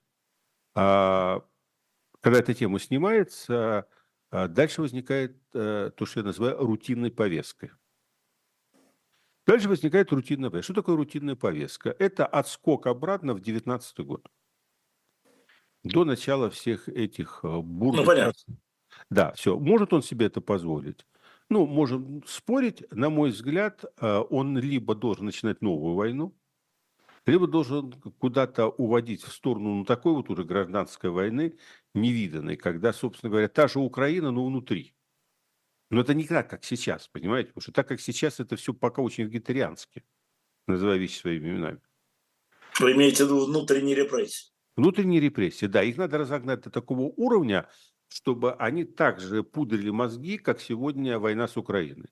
а 0.75 1.45
когда 2.21 2.41
эта 2.41 2.55
тема 2.55 2.79
снимается, 2.79 3.87
а 4.31 4.49
дальше 4.49 4.83
возникает 4.83 5.37
э, 5.55 5.91
то, 5.97 6.07
что 6.07 6.21
я 6.21 6.27
называю 6.27 6.59
рутинной 6.59 7.11
повесткой. 7.11 7.73
Дальше 9.47 9.69
возникает 9.69 10.13
рутинная 10.13 10.51
повестка. 10.51 10.73
Что 10.73 10.83
такое 10.83 10.97
рутинная 10.97 11.35
повестка? 11.35 11.95
Это 11.99 12.27
отскок 12.27 12.87
обратно 12.87 13.35
в 13.35 13.41
19 13.41 14.01
год. 14.01 14.29
До 15.83 16.05
начала 16.05 16.51
всех 16.51 16.89
этих 16.89 17.41
э, 17.43 17.59
бурных... 17.61 18.07
Ну, 18.07 18.07
да, 19.09 19.33
все. 19.33 19.59
Может 19.59 19.93
он 19.93 20.03
себе 20.03 20.27
это 20.27 20.41
позволить? 20.41 21.07
Ну, 21.49 21.67
можем 21.67 22.23
спорить. 22.27 22.85
На 22.93 23.11
мой 23.11 23.31
взгляд, 23.31 23.85
э, 24.01 24.23
он 24.31 24.59
либо 24.59 24.95
должен 24.95 25.27
начинать 25.27 25.63
новую 25.63 25.95
войну, 25.95 26.37
либо 27.27 27.47
должен 27.47 27.93
куда-то 28.19 28.69
уводить 28.69 29.23
в 29.23 29.33
сторону 29.33 29.77
ну, 29.77 29.85
такой 29.85 30.13
вот 30.13 30.31
уже 30.31 30.45
гражданской 30.45 31.11
войны 31.11 31.57
невиданной, 31.95 32.57
когда, 32.57 32.93
собственно 32.93 33.31
говоря, 33.31 33.49
та 33.49 33.69
же 33.69 33.79
Украина, 33.81 34.31
но 34.31 34.47
внутри. 34.47 34.95
Но 35.91 36.01
это 36.03 36.15
не 36.15 36.25
так, 36.25 36.49
как 36.49 36.65
сейчас, 36.65 37.09
понимаете? 37.09 37.49
Потому 37.49 37.63
что 37.63 37.73
так, 37.73 37.89
как 37.89 38.01
сейчас, 38.01 38.39
это 38.39 38.55
все 38.55 38.73
пока 38.73 39.03
очень 39.03 39.25
вегетариански, 39.25 40.05
называя 40.69 40.99
вещи 40.99 41.19
своими 41.19 41.49
именами. 41.49 41.81
Вы 42.79 42.93
имеете 42.93 43.25
в 43.25 43.27
виду 43.27 43.47
внутренние 43.47 43.97
репрессии? 43.97 44.53
Внутренние 44.77 45.21
репрессии, 45.21 45.67
да. 45.67 45.83
Их 45.83 45.97
надо 45.97 46.19
разогнать 46.19 46.63
до 46.63 46.71
такого 46.71 47.13
уровня, 47.17 47.69
чтобы 48.11 48.53
они 48.55 48.85
также 48.85 49.43
пудрили 49.43 49.91
мозги, 49.91 50.37
как 50.37 50.61
сегодня 50.61 51.19
война 51.19 51.47
с 51.47 51.57
Украиной. 51.57 52.11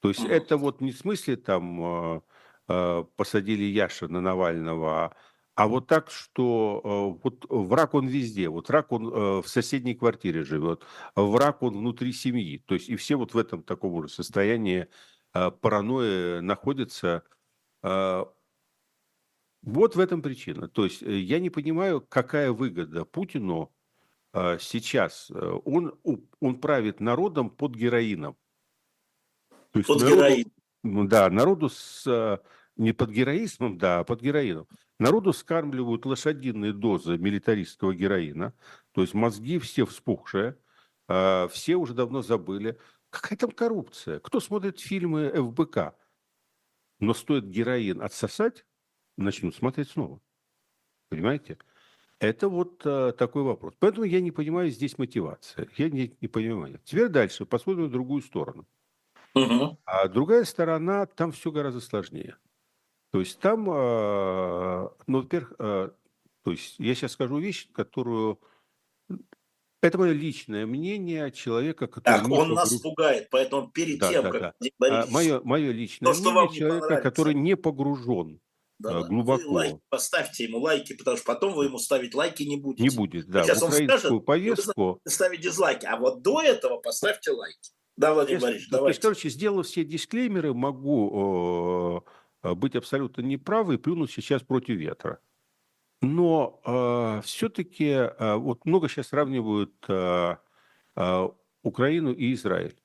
То 0.00 0.08
есть 0.08 0.24
это 0.24 0.56
вот 0.56 0.80
не 0.80 0.90
в 0.90 0.98
смысле 0.98 1.36
там 1.36 2.22
э, 2.66 3.04
посадили 3.16 3.64
Яшина 3.64 4.20
Навального, 4.20 5.14
а 5.54 5.68
вот 5.68 5.86
так, 5.86 6.10
что 6.10 7.18
вот 7.22 7.44
враг 7.48 7.94
он 7.94 8.06
везде, 8.06 8.48
вот 8.48 8.68
враг 8.68 8.92
он 8.92 9.42
в 9.42 9.48
соседней 9.48 9.94
квартире 9.94 10.44
живет, 10.44 10.84
враг 11.16 11.62
он 11.62 11.78
внутри 11.78 12.12
семьи, 12.12 12.62
то 12.64 12.74
есть 12.74 12.88
и 12.88 12.96
все 12.96 13.16
вот 13.16 13.34
в 13.34 13.38
этом 13.38 13.64
таком 13.64 14.02
же 14.02 14.08
состоянии 14.08 14.86
паранойи 15.32 16.40
находятся. 16.40 17.24
Вот 19.62 19.96
в 19.96 19.98
этом 19.98 20.22
причина. 20.22 20.68
То 20.68 20.84
есть 20.84 21.02
я 21.02 21.40
не 21.40 21.50
понимаю, 21.50 22.00
какая 22.00 22.52
выгода 22.52 23.04
Путину 23.04 23.64
а, 23.64 23.77
сейчас, 24.60 25.30
э, 25.30 25.58
он, 25.64 25.98
он 26.40 26.60
правит 26.60 27.00
народом 27.00 27.50
под 27.50 27.74
героином. 27.74 28.36
То 29.72 29.78
есть 29.78 29.88
под 29.88 30.00
народу, 30.00 30.16
героин. 30.16 30.52
Ну 30.82 31.08
да, 31.08 31.30
народу 31.30 31.68
с, 31.68 32.06
э, 32.06 32.38
не 32.76 32.92
под 32.92 33.10
героизмом, 33.10 33.78
да, 33.78 34.00
а 34.00 34.04
под 34.04 34.20
героином. 34.20 34.66
Народу 34.98 35.32
скармливают 35.32 36.06
лошадиные 36.06 36.72
дозы 36.72 37.18
милитаристского 37.18 37.94
героина, 37.94 38.52
то 38.92 39.02
есть 39.02 39.14
мозги 39.14 39.58
все 39.58 39.86
вспухшие, 39.86 40.58
э, 41.08 41.48
все 41.48 41.76
уже 41.76 41.94
давно 41.94 42.22
забыли. 42.22 42.78
Какая 43.10 43.36
там 43.36 43.50
коррупция? 43.50 44.20
Кто 44.20 44.40
смотрит 44.40 44.80
фильмы 44.80 45.30
ФБК? 45.30 45.94
Но 47.00 47.14
стоит 47.14 47.46
героин 47.46 48.02
отсосать, 48.02 48.66
начнут 49.16 49.54
смотреть 49.54 49.90
снова. 49.90 50.20
Понимаете? 51.08 51.58
Это 52.20 52.48
вот 52.48 52.82
э, 52.84 53.12
такой 53.16 53.44
вопрос. 53.44 53.74
Поэтому 53.78 54.04
я 54.04 54.20
не 54.20 54.32
понимаю 54.32 54.70
здесь 54.70 54.98
мотивация. 54.98 55.68
Я 55.76 55.88
не, 55.88 56.16
не 56.20 56.28
понимаю. 56.28 56.80
Теперь 56.84 57.08
дальше 57.08 57.46
посмотрим 57.46 57.86
в 57.86 57.92
другую 57.92 58.22
сторону. 58.22 58.66
Угу. 59.34 59.78
А 59.84 60.08
другая 60.08 60.44
сторона, 60.44 61.06
там 61.06 61.30
все 61.30 61.52
гораздо 61.52 61.80
сложнее. 61.80 62.36
То 63.12 63.20
есть 63.20 63.38
там, 63.38 63.70
э, 63.70 64.88
ну, 65.06 65.20
во-первых, 65.20 65.52
э, 65.58 65.90
то 66.42 66.50
есть 66.50 66.78
я 66.78 66.94
сейчас 66.94 67.12
скажу 67.12 67.38
вещь, 67.38 67.68
которую 67.72 68.40
это 69.80 69.96
мое 69.96 70.12
личное 70.12 70.66
мнение 70.66 71.30
человека, 71.30 71.86
который... 71.86 72.20
Так, 72.20 72.28
он 72.28 72.52
нас 72.52 72.72
пугает, 72.80 73.28
поэтому 73.30 73.68
перед 73.68 74.00
да, 74.00 74.10
тем, 74.10 74.22
да, 74.24 74.30
как... 74.30 74.40
Да. 74.40 74.54
Борис, 74.78 75.06
а, 75.08 75.12
мое, 75.12 75.40
мое 75.44 75.70
личное 75.70 76.12
то, 76.12 76.20
мнение 76.20 76.58
человека, 76.58 77.00
который 77.00 77.34
не 77.34 77.56
погружен 77.56 78.40
да, 78.78 79.02
глубоко. 79.02 79.42
Вы 79.42 79.48
лайки, 79.48 79.80
поставьте 79.88 80.44
ему 80.44 80.58
лайки, 80.58 80.96
потому 80.96 81.16
что 81.16 81.26
потом 81.26 81.54
вы 81.54 81.66
ему 81.66 81.78
ставить 81.78 82.14
лайки 82.14 82.44
не 82.44 82.56
будете. 82.56 82.84
Не 82.84 82.90
будет, 82.94 83.26
да. 83.26 83.42
Сейчас 83.42 83.62
он 83.62 83.72
скажет, 83.72 84.24
повестку... 84.24 85.00
ставить 85.06 85.40
дизлайки, 85.40 85.86
а 85.86 85.96
вот 85.96 86.22
до 86.22 86.42
этого 86.42 86.78
поставьте 86.78 87.32
лайки. 87.32 87.70
Да, 87.96 88.14
Владимир 88.14 88.40
Борисович, 88.40 88.68
давайте. 88.70 88.84
То 88.84 88.88
есть, 88.88 89.00
короче, 89.00 89.28
сделав 89.30 89.66
все 89.66 89.84
дисклеймеры, 89.84 90.54
могу 90.54 92.04
э, 92.42 92.54
быть 92.54 92.76
абсолютно 92.76 93.22
неправ 93.22 93.70
и 93.70 93.76
плюнуть 93.76 94.12
сейчас 94.12 94.42
против 94.42 94.76
ветра. 94.76 95.20
Но 96.00 96.60
э, 96.64 97.22
все-таки 97.24 97.88
э, 97.88 98.34
вот 98.36 98.64
много 98.64 98.88
сейчас 98.88 99.08
сравнивают 99.08 99.74
э, 99.88 100.36
э, 100.94 101.28
Украину 101.64 102.12
и 102.12 102.32
Израиль. 102.34 102.80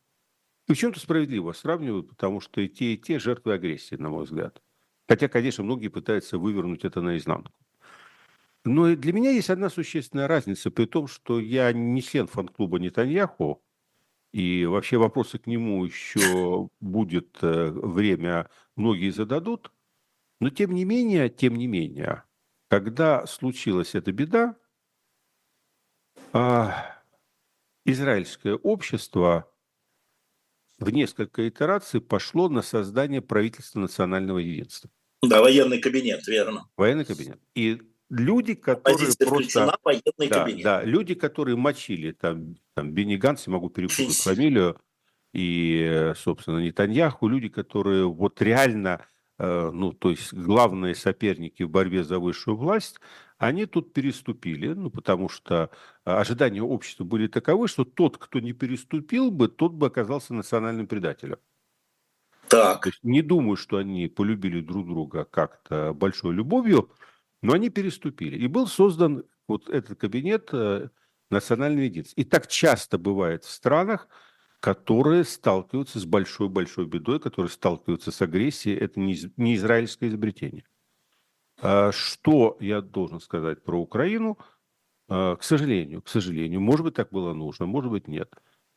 И 0.67 0.73
в 0.73 0.77
чем-то 0.77 0.99
справедливо 0.99 1.51
сравнивают, 1.51 2.09
потому 2.09 2.39
что 2.39 2.61
и 2.61 2.67
те, 2.67 2.93
и 2.93 2.97
те 2.97 3.19
жертвы 3.19 3.53
агрессии, 3.53 3.95
на 3.95 4.09
мой 4.09 4.23
взгляд. 4.23 4.63
Хотя, 5.07 5.27
конечно, 5.27 5.63
многие 5.63 5.89
пытаются 5.89 6.37
вывернуть 6.37 6.85
это 6.85 7.01
наизнанку. 7.01 7.51
Но 8.65 8.95
для 8.95 9.11
меня 9.13 9.31
есть 9.31 9.49
одна 9.49 9.69
существенная 9.69 10.27
разница, 10.27 10.71
при 10.71 10.85
том, 10.85 11.07
что 11.07 11.39
я 11.39 11.73
не 11.73 12.01
член 12.01 12.27
фан-клуба 12.27 12.79
Нетаньяху, 12.79 13.61
и 14.31 14.65
вообще 14.65 14.97
вопросы 14.97 15.37
к 15.37 15.47
нему 15.47 15.85
еще 15.85 16.69
будет 16.79 17.37
э, 17.41 17.69
время, 17.71 18.49
многие 18.75 19.11
зададут. 19.11 19.71
Но 20.39 20.49
тем 20.49 20.73
не 20.73 20.85
менее, 20.85 21.29
тем 21.29 21.55
не 21.55 21.67
менее, 21.67 22.23
когда 22.69 23.27
случилась 23.27 23.95
эта 23.95 24.11
беда, 24.11 24.55
а, 26.31 27.03
израильское 27.85 28.55
общество 28.55 29.52
в 30.79 30.89
несколько 30.89 31.47
итераций 31.47 32.01
пошло 32.01 32.49
на 32.49 32.61
создание 32.61 33.21
правительства 33.21 33.79
национального 33.79 34.39
единства. 34.39 34.89
Да, 35.21 35.41
военный 35.41 35.79
кабинет, 35.79 36.27
верно. 36.27 36.67
Военный 36.75 37.05
кабинет. 37.05 37.39
И 37.55 37.81
люди, 38.09 38.55
которые 38.55 38.97
Позиция 38.97 39.27
просто... 39.27 39.77
военный 39.83 40.29
да, 40.29 40.43
кабинет. 40.43 40.63
Да, 40.63 40.83
люди, 40.83 41.13
которые 41.13 41.55
мочили 41.55 42.11
там, 42.11 42.55
там 42.73 42.91
Бенни 42.91 43.15
Ганс, 43.15 43.47
могу 43.47 43.69
перепутать 43.69 44.17
фамилию, 44.17 44.79
и, 45.33 46.13
собственно, 46.15 46.59
Нетаньяху, 46.59 47.27
люди, 47.27 47.49
которые 47.49 48.07
вот 48.07 48.41
реально, 48.41 49.05
э, 49.39 49.71
ну, 49.73 49.91
то 49.91 50.11
есть 50.11 50.31
главные 50.31 50.93
соперники 50.93 51.63
в 51.63 51.69
борьбе 51.69 52.03
за 52.03 52.19
высшую 52.19 52.55
власть, 52.55 52.99
они 53.47 53.65
тут 53.65 53.91
переступили, 53.91 54.69
ну, 54.69 54.89
потому 54.89 55.27
что 55.27 55.69
ожидания 56.05 56.61
общества 56.61 57.03
были 57.03 57.27
таковы, 57.27 57.67
что 57.67 57.83
тот, 57.83 58.17
кто 58.17 58.39
не 58.39 58.53
переступил 58.53 59.31
бы, 59.31 59.49
тот 59.49 59.73
бы 59.73 59.87
оказался 59.87 60.33
национальным 60.33 60.87
предателем. 60.87 61.39
Так. 62.47 62.83
То 62.83 62.89
есть 62.89 63.03
не 63.03 63.21
думаю, 63.21 63.57
что 63.57 63.77
они 63.77 64.07
полюбили 64.07 64.61
друг 64.61 64.87
друга 64.87 65.25
как-то 65.25 65.93
большой 65.93 66.33
любовью, 66.33 66.91
но 67.41 67.53
они 67.53 67.69
переступили. 67.69 68.37
И 68.37 68.47
был 68.47 68.65
создан 68.65 69.25
вот 69.47 69.69
этот 69.69 69.99
кабинет 69.99 70.49
э, 70.53 70.87
национального 71.29 71.83
единства. 71.83 72.21
И 72.21 72.23
так 72.23 72.47
часто 72.47 72.97
бывает 72.97 73.43
в 73.43 73.49
странах, 73.49 74.07
которые 74.61 75.25
сталкиваются 75.25 75.99
с 75.99 76.05
большой-большой 76.05 76.85
бедой, 76.85 77.19
которые 77.19 77.51
сталкиваются 77.51 78.11
с 78.11 78.21
агрессией. 78.21 78.77
Это 78.77 79.01
не 79.01 79.55
израильское 79.55 80.07
изобретение. 80.07 80.63
А 81.63 81.93
что 81.93 82.57
я 82.59 82.81
должен 82.81 83.21
сказать 83.21 83.63
про 83.63 83.79
Украину? 83.79 84.37
А, 85.07 85.37
к 85.37 85.43
сожалению, 85.43 86.01
к 86.01 86.09
сожалению, 86.09 86.59
может 86.59 86.83
быть, 86.83 86.95
так 86.95 87.09
было 87.09 87.33
нужно, 87.33 87.65
может 87.65 87.89
быть, 87.89 88.07
нет. 88.09 88.33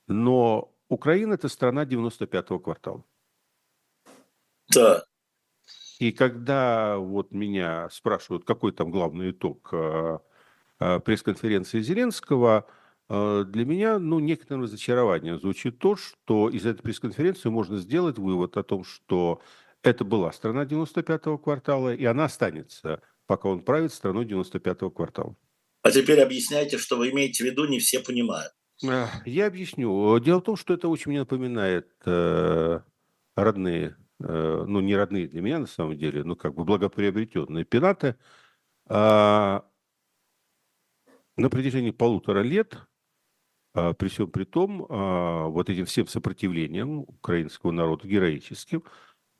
Но 0.07 0.73
Украина– 0.89 1.35
это 1.35 1.49
страна 1.49 1.85
95-го 1.85 2.61
квартала. 2.61 3.05
Да. 4.73 5.05
И 5.99 6.13
когда 6.13 6.99
вот 6.99 7.33
меня 7.33 7.89
спрашивают, 7.91 8.45
какой 8.45 8.71
там 8.71 8.93
главный 8.93 9.33
итог 9.33 9.69
э, 9.73 10.19
пресс-конференции 10.79 11.81
Зеленского, 11.81 12.67
для 13.09 13.65
меня, 13.65 14.01
ну, 14.01 14.19
некоторое 14.19 14.63
разочарование 14.63 15.39
звучит 15.39 15.79
то, 15.79 15.95
что 15.95 16.49
из 16.49 16.67
этой 16.67 16.83
пресс-конференции 16.83 17.49
можно 17.49 17.79
сделать 17.79 18.19
вывод 18.19 18.57
о 18.57 18.65
том, 18.65 18.83
что 18.83 19.41
это 19.87 20.05
была 20.05 20.33
страна 20.33 20.65
95-го 20.65 21.39
квартала, 21.39 21.95
и 21.95 22.05
она 22.05 22.25
останется, 22.25 23.03
пока 23.27 23.49
он 23.49 23.61
правит 23.63 23.93
страной 23.93 24.25
95-го 24.25 24.91
квартала. 24.91 25.37
А 25.83 25.91
теперь 25.91 26.21
объясняйте, 26.21 26.79
что 26.79 26.97
вы 26.97 27.11
имеете 27.11 27.45
в 27.45 27.47
виду, 27.47 27.67
не 27.67 27.79
все 27.79 28.01
понимают. 28.01 28.53
Я 29.25 29.47
объясню. 29.47 30.19
Дело 30.19 30.41
в 30.41 30.45
том, 30.45 30.57
что 30.57 30.75
это 30.75 30.89
очень 30.89 31.11
мне 31.11 31.21
напоминает 31.21 31.89
э, 32.05 32.81
родные 33.35 33.97
Э, 34.21 34.65
ну, 34.67 34.81
не 34.81 34.97
родные 34.97 35.29
для 35.29 35.43
меня 35.43 35.59
на 35.59 35.67
самом 35.67 35.97
деле, 35.97 36.25
но 36.25 36.37
как 36.37 36.55
бы 36.55 36.65
благоприобретенные 36.65 37.65
пенаты, 37.65 38.17
а, 38.89 39.69
на 41.37 41.51
протяжении 41.51 41.91
полутора 41.91 42.41
лет, 42.41 42.79
а, 43.75 43.93
при 43.93 44.09
всем 44.09 44.31
при 44.31 44.45
том, 44.45 44.87
а, 44.89 45.49
вот 45.49 45.69
этим 45.69 45.85
всем 45.85 46.07
сопротивлением 46.07 47.01
украинского 47.01 47.73
народа, 47.73 48.09
героическим, 48.09 48.85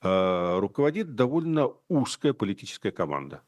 руководит 0.03 1.15
довольно 1.15 1.73
узкая 1.89 2.33
политическая 2.33 2.93
команда. 2.93 3.43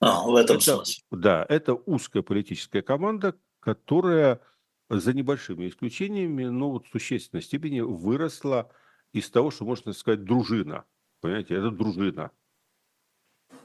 А, 0.00 0.26
в 0.26 0.34
этом 0.34 0.56
это, 0.56 0.76
смысле. 0.76 1.02
Да, 1.10 1.46
это 1.48 1.74
узкая 1.74 2.22
политическая 2.22 2.82
команда, 2.82 3.36
которая 3.60 4.40
за 4.88 5.12
небольшими 5.12 5.68
исключениями, 5.68 6.44
но 6.44 6.70
вот 6.70 6.86
в 6.86 6.90
существенной 6.90 7.42
степени 7.42 7.80
выросла 7.80 8.70
из 9.12 9.30
того, 9.30 9.50
что 9.50 9.64
можно 9.64 9.92
сказать 9.92 10.24
дружина. 10.24 10.84
Понимаете, 11.20 11.54
это 11.54 11.70
дружина. 11.70 12.30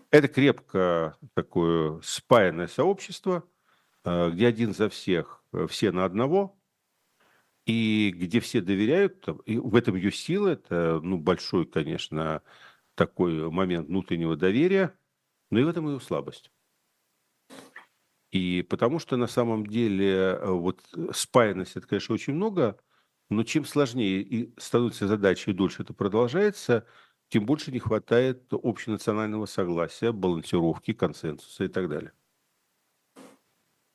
Это 0.10 0.28
крепко 0.28 1.18
такое 1.36 2.00
спаянное 2.02 2.68
сообщество, 2.68 3.44
э, 4.04 4.32
где 4.32 4.48
один 4.48 4.74
за 4.74 4.90
всех, 4.90 5.44
э, 5.54 5.68
все 5.68 5.92
на 5.92 6.06
одного, 6.06 6.60
и 7.66 8.12
где 8.16 8.40
все 8.40 8.62
доверяют. 8.62 9.28
И 9.46 9.58
в 9.58 9.76
этом 9.76 9.96
ее 9.96 10.12
сила. 10.12 10.50
Это 10.50 11.00
ну, 11.02 11.18
большой, 11.18 11.66
конечно, 11.66 12.42
такой 12.96 13.50
момент 13.50 13.88
внутреннего 13.88 14.36
доверия, 14.36 14.94
но 15.50 15.60
и 15.60 15.64
в 15.64 15.68
этом 15.70 15.88
ее 15.88 16.00
слабость. 16.00 16.52
И 18.32 18.66
потому 18.70 19.00
что 19.00 19.18
на 19.18 19.28
самом 19.28 19.66
деле 19.66 20.14
э, 20.14 20.50
вот 20.50 20.82
спаянность, 21.14 21.76
это, 21.76 21.88
конечно, 21.88 22.16
очень 22.16 22.34
много– 22.34 22.78
но 23.32 23.44
чем 23.44 23.64
сложнее 23.64 24.22
и 24.22 24.54
становится 24.60 25.08
задача, 25.08 25.50
и 25.50 25.54
дольше 25.54 25.84
это 25.84 25.94
продолжается, 25.94 26.86
тем 27.30 27.46
больше 27.46 27.72
не 27.72 27.80
хватает 27.80 28.52
общенационального 28.52 29.46
согласия, 29.46 30.12
балансировки, 30.12 30.92
консенсуса 30.92 31.64
и 31.64 31.68
так 31.70 31.88
далее. 31.88 32.12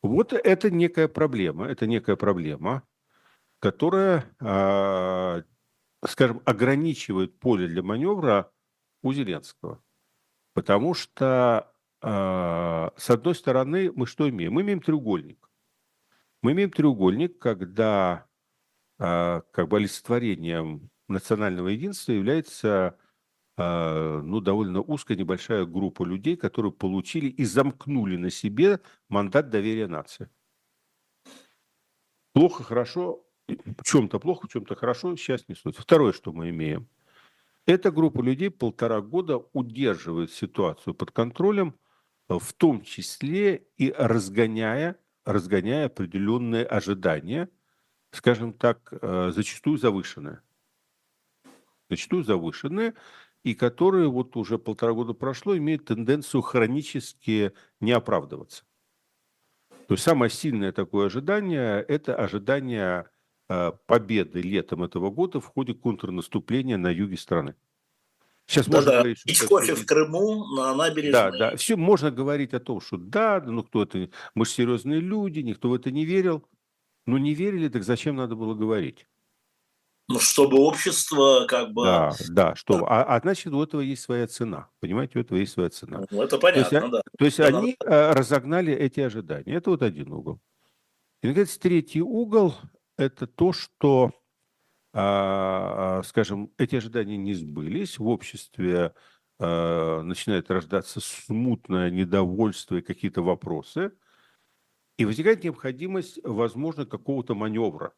Вот 0.02 0.32
это 0.32 0.70
некая 0.70 1.06
проблема, 1.06 1.66
это 1.66 1.86
некая 1.86 2.16
проблема, 2.16 2.82
которая, 3.60 4.24
а, 4.40 5.42
скажем, 6.04 6.42
ограничивает 6.44 7.38
поле 7.38 7.68
для 7.68 7.82
маневра 7.82 8.52
у 9.02 9.12
Зеленского. 9.12 9.82
Потому 10.54 10.94
что, 10.94 11.72
а, 12.00 12.92
с 12.96 13.10
одной 13.10 13.34
стороны, 13.34 13.92
мы 13.92 14.06
что 14.06 14.28
имеем? 14.28 14.52
Мы 14.52 14.62
имеем 14.62 14.80
треугольник. 14.80 15.50
Мы 16.42 16.52
имеем 16.52 16.70
треугольник, 16.70 17.38
когда 17.38 18.26
а, 18.98 19.42
как 19.52 19.68
бы 19.68 19.78
олицетворением 19.78 20.90
национального 21.08 21.68
единства 21.68 22.12
является 22.12 22.98
ну, 23.58 24.40
довольно 24.42 24.82
узкая 24.82 25.16
небольшая 25.16 25.64
группа 25.64 26.02
людей, 26.02 26.36
которые 26.36 26.72
получили 26.72 27.28
и 27.28 27.46
замкнули 27.46 28.18
на 28.18 28.28
себе 28.28 28.80
мандат 29.08 29.48
доверия 29.48 29.86
нации. 29.86 30.28
Плохо, 32.34 32.64
хорошо, 32.64 33.25
в 33.48 33.84
чем-то 33.84 34.18
плохо, 34.18 34.46
в 34.46 34.50
чем-то 34.50 34.74
хорошо, 34.74 35.16
сейчас 35.16 35.48
не 35.48 35.54
суть. 35.54 35.76
Второе, 35.76 36.12
что 36.12 36.32
мы 36.32 36.50
имеем. 36.50 36.88
Эта 37.66 37.90
группа 37.90 38.20
людей 38.20 38.50
полтора 38.50 39.00
года 39.00 39.38
удерживает 39.52 40.32
ситуацию 40.32 40.94
под 40.94 41.10
контролем, 41.10 41.74
в 42.28 42.52
том 42.52 42.82
числе 42.82 43.66
и 43.76 43.92
разгоняя, 43.96 44.96
разгоняя 45.24 45.86
определенные 45.86 46.64
ожидания– 46.64 47.48
скажем 48.16 48.52
так, 48.52 48.88
э, 48.90 49.30
зачастую 49.34 49.78
завышенная. 49.78 50.42
Зачастую 51.88 52.24
завышенная, 52.24 52.94
и 53.44 53.54
которые 53.54 54.08
вот 54.08 54.36
уже 54.36 54.58
полтора 54.58 54.92
года 54.92 55.12
прошло, 55.12 55.56
имеют 55.56 55.84
тенденцию 55.84 56.42
хронически 56.42 57.52
не 57.80 57.92
оправдываться. 57.92 58.64
То 59.86 59.94
есть 59.94 60.02
самое 60.02 60.30
сильное 60.30 60.72
такое 60.72 61.06
ожидание– 61.06 61.80
это 61.88 62.16
ожидание 62.16 63.08
победы 63.48 64.40
летом 64.40 64.82
этого 64.82 65.10
года 65.10 65.40
в 65.40 65.46
ходе 65.46 65.74
контрнаступления 65.74 66.76
на 66.76 66.88
юге 66.88 67.16
страны. 67.16 67.54
Сейчас 68.46 68.66
да, 68.66 68.76
можно 68.76 68.90
да. 68.90 68.98
говорить, 68.98 69.24
Пить 69.24 69.42
кофе 69.42 69.74
в 69.74 69.84
Крыму 69.86 70.46
на 70.54 70.74
набережной. 70.74 71.12
Да, 71.12 71.30
да. 71.30 71.56
Все 71.56 71.76
можно 71.76 72.10
говорить 72.10 72.54
о 72.54 72.60
том, 72.60 72.80
что 72.80 72.96
да, 72.96 73.42
ну 73.44 73.64
кто 73.64 73.82
это, 73.82 74.08
мы 74.34 74.44
же 74.44 74.52
серьезные 74.52 75.00
люди, 75.00 75.40
никто 75.40 75.68
в 75.68 75.74
это 75.74 75.90
не 75.90 76.04
верил. 76.04 76.44
Но 77.06 77.18
не 77.18 77.34
верили, 77.34 77.68
так 77.68 77.84
зачем 77.84 78.16
надо 78.16 78.34
было 78.34 78.54
говорить? 78.54 79.06
Ну, 80.08 80.18
чтобы 80.18 80.58
общество 80.58 81.46
как 81.48 81.72
бы... 81.72 81.84
Да, 81.84 82.12
да, 82.28 82.54
что... 82.56 82.84
А, 82.88 83.04
а 83.04 83.20
значит, 83.20 83.52
у 83.52 83.62
этого 83.62 83.80
есть 83.80 84.02
своя 84.02 84.26
цена. 84.26 84.68
Понимаете, 84.80 85.18
у 85.18 85.22
этого 85.22 85.38
есть 85.38 85.52
своя 85.52 85.70
цена. 85.70 86.04
Ну, 86.10 86.22
это 86.22 86.38
понятно, 86.38 86.80
то 86.80 86.86
есть, 86.86 86.90
да. 86.92 87.02
То 87.18 87.24
есть 87.24 87.40
они 87.40 87.76
надо... 87.80 88.14
разогнали 88.14 88.72
эти 88.72 89.00
ожидания. 89.00 89.54
Это 89.54 89.70
вот 89.70 89.82
один 89.82 90.12
угол. 90.12 90.40
И, 91.22 91.28
наконец, 91.28 91.56
третий 91.58 92.02
угол– 92.02 92.54
это 92.96 93.26
то, 93.26 93.52
что 93.52 94.12
а, 94.98 95.98
а, 95.98 96.02
скажем, 96.04 96.50
эти 96.56 96.76
ожидания 96.76 97.18
не 97.18 97.34
сбылись, 97.34 97.98
в 97.98 98.06
обществе 98.08 98.94
а, 99.38 100.00
начинает 100.00 100.50
рождаться 100.50 101.00
смутное 101.00 101.90
недовольство 101.90 102.76
и 102.76 102.80
какие-то 102.80 103.20
вопросы, 103.20 103.92
и 104.96 105.04
возникает 105.04 105.44
необходимость, 105.44 106.18
возможно, 106.24 106.86
какого-то 106.86 107.34
маневра. 107.34 107.92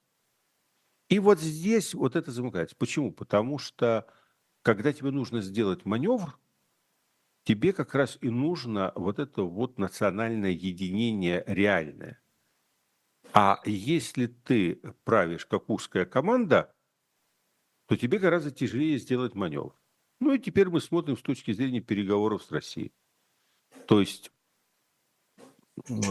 И 1.09 1.21
вот 1.21 1.39
здесь 1.39 1.95
вот 1.95 2.17
это 2.17 2.33
замыкается. 2.33 2.75
Почему? 2.77 3.13
Потому 3.13 3.59
что 3.59 4.09
когда 4.63 4.93
тебе 4.93 5.13
нужно 5.13 5.41
сделать 5.41 5.85
маневр, 5.85 6.37
тебе 7.45 7.73
как 7.73 7.95
раз 7.95 8.19
и 8.21 8.29
нужно 8.29 8.93
вот 8.97 9.21
это 9.21 9.43
вот 9.43 9.79
национальное 9.79 10.51
единение 10.51 11.45
реальное. 11.47 12.21
А 13.33 13.61
если 13.65 14.27
ты 14.27 14.81
правишь 15.05 15.47
как 15.47 15.69
узкая 15.69 16.07
команда, 16.07 16.75
то 17.87 17.97
тебе 17.97 18.19
гораздо 18.19 18.51
тяжелее 18.51 18.99
сделать 18.99 19.35
маневр. 19.35 19.75
Ну 20.21 20.35
и 20.35 20.39
теперь 20.39 20.69
мы 20.69 20.81
смотрим 20.81 21.17
с 21.17 21.23
точки 21.23 21.53
зрения 21.53 21.81
переговоров 21.81 22.43
с 22.43 22.51
Россией. 22.51 22.93
То 23.87 24.01
есть 24.01 24.31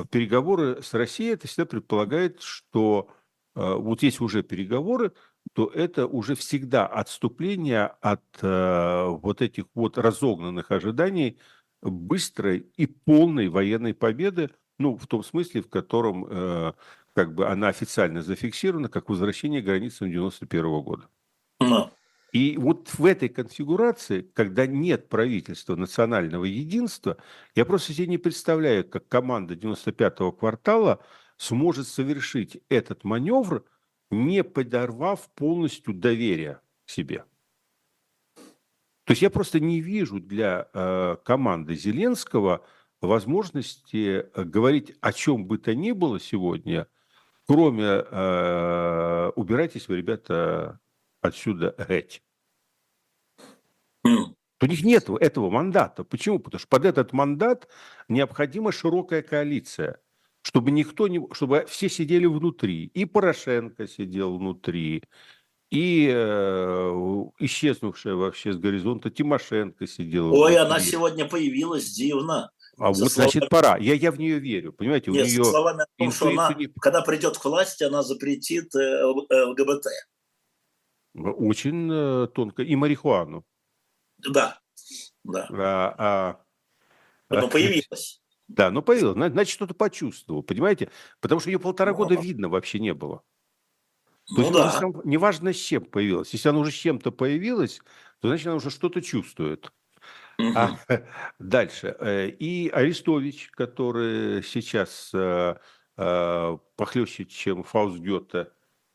переговоры 0.10 0.82
с 0.82 0.94
Россией, 0.94 1.34
это 1.34 1.48
всегда 1.48 1.66
предполагает, 1.66 2.42
что 2.42 3.10
э, 3.56 3.74
вот 3.74 4.02
если 4.02 4.24
уже 4.24 4.44
переговоры, 4.44 5.14
то 5.54 5.68
это 5.68 6.08
уже 6.08 6.36
всегда 6.36 6.88
отступление 6.88 7.86
от 8.02 8.24
э, 8.42 9.06
вот 9.08 9.42
этих 9.42 9.66
вот 9.74 9.98
разогнанных 9.98 10.72
ожиданий 10.72 11.38
быстрой 11.82 12.72
и 12.76 12.86
полной 12.86 13.50
военной 13.50 13.94
победы, 13.94 14.52
ну, 14.80 14.98
в 14.98 15.08
том 15.08 15.24
смысле, 15.24 15.62
в 15.62 15.70
котором 15.70 16.26
э, 16.30 16.74
как 17.18 17.34
бы 17.34 17.48
она 17.48 17.70
официально 17.70 18.22
зафиксирована 18.22 18.90
как 18.90 19.10
возвращение 19.10 19.64
границам 19.64 20.12
91 20.12 20.82
года. 20.84 21.10
И 22.32 22.58
вот 22.58 22.90
в 22.94 23.04
этой 23.04 23.28
конфигурации, 23.28 24.22
когда 24.22 24.68
нет 24.68 25.10
правительства 25.10 25.76
национального 25.76 26.46
единства, 26.46 27.18
я 27.56 27.66
просто 27.66 27.94
себе 27.94 28.06
не 28.06 28.20
представляю, 28.20 28.88
как 28.88 29.08
команда 29.08 29.56
95-го 29.56 30.32
квартала 30.32 31.04
сможет 31.38 31.88
совершить 31.88 32.62
этот 32.70 33.04
маневр, 33.04 33.66
не 34.12 34.44
подорвав 34.44 35.28
полностью 35.34 35.96
доверие 35.96 36.60
к 36.86 36.92
себе. 36.92 37.26
То 39.06 39.14
есть 39.14 39.24
я 39.24 39.32
просто 39.32 39.60
не 39.60 39.82
вижу 39.82 40.20
для 40.20 40.70
э, 40.72 41.18
команды 41.26 41.74
Зеленского 41.74 42.64
возможности 43.02 44.30
э, 44.32 44.44
говорить 44.44 44.94
о 45.02 45.12
чем 45.14 45.48
бы 45.48 45.58
то 45.58 45.74
ни 45.74 45.94
было 45.94 46.20
сегодня, 46.20 46.88
кроме 47.48 47.86
э, 47.86 49.32
убирайтесь 49.36 49.88
вы, 49.88 49.98
ребята, 49.98 50.80
отсюда 51.22 51.76
геть. 51.88 52.22
У 54.04 54.66
них 54.66 54.84
нет 54.84 55.10
этого 55.10 55.50
мандата. 55.50 56.04
Почему? 56.04 56.40
Потому 56.40 56.60
что 56.60 56.68
под 56.68 56.86
этот 56.86 57.14
мандат 57.14 57.68
необходима 58.10 58.72
широкая 58.72 59.22
коалиция, 59.22 60.02
чтобы 60.42 60.72
никто 60.72 61.08
не, 61.08 61.28
чтобы 61.34 61.66
все 61.68 61.90
сидели 61.90 62.26
внутри. 62.26 62.86
И 62.86 63.06
Порошенко 63.06 63.88
сидел 63.88 64.38
внутри, 64.38 65.04
и 65.70 66.10
э, 66.10 67.24
исчезнувшая 67.40 68.16
вообще 68.16 68.54
с 68.54 68.58
горизонта 68.58 69.10
Тимошенко 69.10 69.86
сидела. 69.86 70.32
Ой, 70.32 70.54
внутри. 70.54 70.56
она 70.56 70.80
сегодня 70.80 71.26
появилась 71.28 71.92
дивно. 71.92 72.52
А 72.78 72.90
вот, 72.90 72.98
словами... 72.98 73.32
значит, 73.32 73.50
пора. 73.50 73.78
Я, 73.78 73.96
я 73.96 74.12
в 74.12 74.20
нее 74.20 74.40
верю. 74.40 74.72
Понимаете, 74.72 75.12
Нет, 75.12 75.26
у 75.26 75.30
нее... 75.30 75.44
словами 75.44 75.84
о 75.84 75.88
том, 75.98 76.12
что 76.12 76.30
она, 76.30 76.54
не... 76.54 76.68
когда 76.80 77.02
придет 77.02 77.38
к 77.38 77.46
власти, 77.46 77.84
она 77.84 78.04
запретит 78.04 78.74
э, 78.76 79.04
ЛГБТ. 79.04 79.88
Очень 81.16 81.90
э, 81.92 82.28
тонко. 82.28 82.62
И 82.62 82.76
марихуану. 82.76 83.44
Да, 84.20 84.60
да. 85.24 85.48
А, 85.50 85.96
а, 85.98 86.40
но 87.30 87.42
ну, 87.42 87.50
появилась. 87.50 88.22
Да, 88.48 88.72
ну 88.72 88.82
появилась. 88.82 89.16
Значит, 89.16 89.54
что-то 89.54 89.74
почувствовал, 89.74 90.44
понимаете? 90.44 90.92
Потому 91.20 91.42
что 91.42 91.50
ее 91.50 91.60
полтора 91.60 91.94
года 91.94 92.16
видно 92.16 92.50
вообще 92.50 92.80
не 92.80 92.94
было. 92.94 93.24
То 94.28 94.36
ну, 94.36 94.42
есть 94.42 94.54
да. 94.54 94.72
сам, 94.72 95.02
неважно, 95.06 95.54
с 95.54 95.58
чем 95.58 95.86
появилась. 95.86 96.32
Если 96.32 96.50
она 96.50 96.60
уже 96.60 96.72
с 96.72 96.76
чем-то 96.76 97.12
появилась, 97.12 97.80
то 98.20 98.28
значит, 98.28 98.48
она 98.48 98.58
уже 98.58 98.70
что-то 98.70 99.02
чувствует. 99.02 99.72
Угу. 100.40 100.54
А, 100.56 100.78
дальше. 101.40 101.96
Э, 102.00 102.28
и 102.30 102.70
Арестович, 102.70 103.50
который 103.52 104.44
сейчас 104.44 105.12
э, 105.14 105.56
э, 105.98 106.58
похлеще, 106.76 107.26
чем 107.26 107.64
Фауст 107.64 108.00
Гёте, 108.00 108.52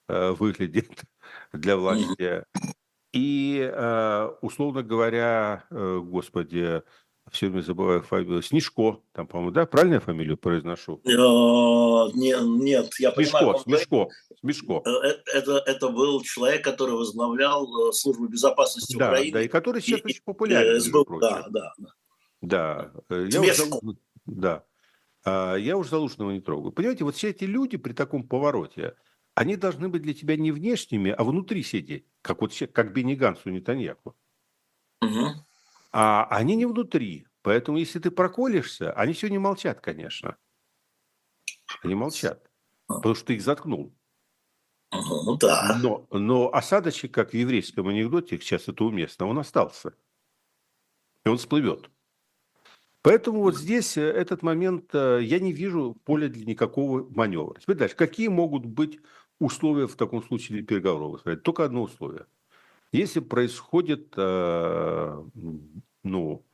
выглядит 0.09 1.03
для 1.53 1.77
власти. 1.77 2.45
И, 3.13 3.61
э, 3.73 4.29
условно 4.41 4.83
говоря, 4.83 5.65
э, 5.71 6.01
господи, 6.03 6.83
все 7.33 7.49
время 7.49 7.63
забываю 7.63 8.03
фамилию, 8.03 8.43
Снежко, 8.43 9.01
там, 9.13 9.27
по-моему, 9.27 9.51
да, 9.51 9.67
правильно 9.67 9.95
я 9.95 10.01
фамилию 10.01 10.37
произношу? 10.37 11.01
Э, 11.05 12.13
нет, 12.15 12.43
нет, 12.43 12.95
я 12.99 13.13
Смешко, 13.13 13.39
понимаю. 13.39 13.59
Смешко, 13.61 14.09
Смешко. 14.41 14.83
Это, 15.35 15.63
это 15.67 15.89
был 15.89 16.23
человек, 16.23 16.63
который 16.63 16.95
возглавлял 16.95 17.93
службу 17.93 18.29
безопасности 18.29 18.97
да, 18.97 19.09
Украины. 19.09 19.33
Да, 19.33 19.43
и 19.43 19.49
который 19.49 19.81
сейчас 19.81 20.01
и, 20.01 20.05
очень 20.05 20.23
популярен. 20.25 20.79
СБУ, 20.79 21.19
да, 21.21 21.47
да, 21.49 21.73
да. 21.79 21.89
Да, 22.43 22.93
я 23.09 23.41
уже, 23.41 23.63
да. 24.27 24.65
А, 25.25 25.55
я 25.55 25.77
уже 25.77 25.91
Залужного 25.91 26.33
не 26.33 26.41
трогаю. 26.41 26.73
Понимаете, 26.73 27.05
вот 27.05 27.17
все 27.17 27.31
эти 27.31 27.45
люди 27.45 27.77
при 27.77 27.93
таком 27.93 28.27
повороте, 28.27 28.95
они 29.35 29.57
должны 29.57 29.89
быть 29.89 30.03
для 30.03 30.13
тебя 30.13 30.37
не 30.37 30.53
внешними, 30.53 31.13
а 31.13 31.25
внутри 31.25 31.63
сидеть, 31.63 32.05
как 32.21 32.43
вот 32.43 32.53
как 32.73 32.93
Бенни 32.93 33.15
Нетаньяху. 33.15 34.17
Угу. 35.01 35.27
А 35.93 36.25
они 36.31 36.57
не 36.57 36.67
внутри. 36.67 37.27
Поэтому, 37.43 37.79
если 37.79 37.99
ты 37.99 38.11
проколешься, 38.11 38.93
они 38.93 39.15
сегодня 39.15 39.41
молчат, 39.41 39.81
конечно. 39.81 40.37
Они 41.83 41.95
молчат, 41.95 42.51
потому 42.87 43.15
что 43.15 43.27
ты 43.27 43.35
их 43.35 43.43
заткнул. 43.43 43.95
Ну 44.93 45.37
да. 45.37 45.79
Но, 45.83 46.07
но 46.11 46.53
осадочек, 46.53 47.13
как 47.13 47.31
в 47.31 47.35
еврейском 47.35 47.89
анекдоте, 47.89 48.39
сейчас 48.39 48.69
это 48.69 48.85
уместно, 48.85 49.27
он 49.27 49.39
остался. 49.39 49.95
И 51.25 51.29
он 51.29 51.39
всплывет. 51.39 51.91
Поэтому 53.03 53.41
вот 53.41 53.57
здесь 53.57 53.97
э, 53.97 54.03
этот 54.03 54.43
момент, 54.43 54.95
э, 54.95 55.21
я 55.23 55.41
не 55.41 55.53
вижу 55.53 55.97
поля 56.05 56.29
для 56.29 56.45
никакого 56.45 57.09
маневра. 57.11 57.59
Теперь 57.59 57.77
дальше. 57.77 57.97
Какие 57.97 58.29
могут 58.29 58.65
быть 58.65 59.01
условия 59.41 59.89
в 59.89 59.97
таком 59.97 60.23
случае 60.23 60.59
для 60.59 60.67
переговоров? 60.67 61.23
Только 61.43 61.65
одно 61.65 61.83
условие. 61.83 62.27
Если 62.93 63.21
происходит 63.21 64.13
э, 64.17 65.25
ну, 66.03 66.47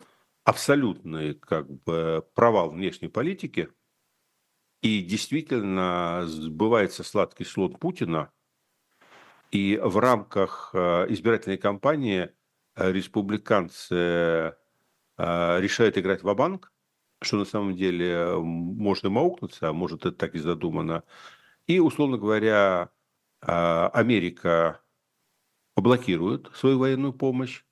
абсолютный 0.45 1.35
как 1.35 1.69
бы, 1.83 2.25
провал 2.35 2.71
внешней 2.71 3.09
политики, 3.09 3.69
и 4.81 5.03
действительно 5.03 6.23
сбывается 6.27 7.03
сладкий 7.03 7.45
слот 7.45 7.81
Путина, 7.81 8.31
и 9.51 9.81
в 9.83 9.99
рамках 9.99 10.73
избирательной 10.75 11.59
кампании 11.59 12.31
республиканцы 12.77 14.55
а, 15.17 15.59
решает 15.59 15.99
играть 15.99 16.23
в 16.23 16.33
банк 16.35 16.73
что 17.21 17.39
на 17.39 17.45
самом 17.45 17.77
деле 17.77 18.37
можно 18.39 19.11
маукнуться, 19.11 19.69
а 19.69 19.73
может 19.73 20.07
это 20.07 20.13
так 20.13 20.35
и 20.35 20.39
задумано. 20.39 21.03
И, 21.67 21.81
условно 21.81 22.17
говоря, 22.17 22.91
Америка 23.41 24.81
блокирует 25.81 26.51
свою 26.55 26.79
военную 26.79 27.13
помощь, 27.13 27.65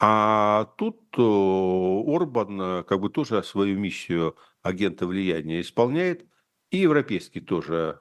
а 0.00 0.66
тут 0.76 1.00
Орбан 1.16 2.84
как 2.84 3.00
бы 3.00 3.10
тоже 3.10 3.42
свою 3.42 3.78
миссию 3.78 4.36
агента 4.62 5.06
влияния 5.06 5.60
исполняет, 5.60 6.26
и 6.70 6.78
европейский 6.78 7.40
тоже. 7.40 8.00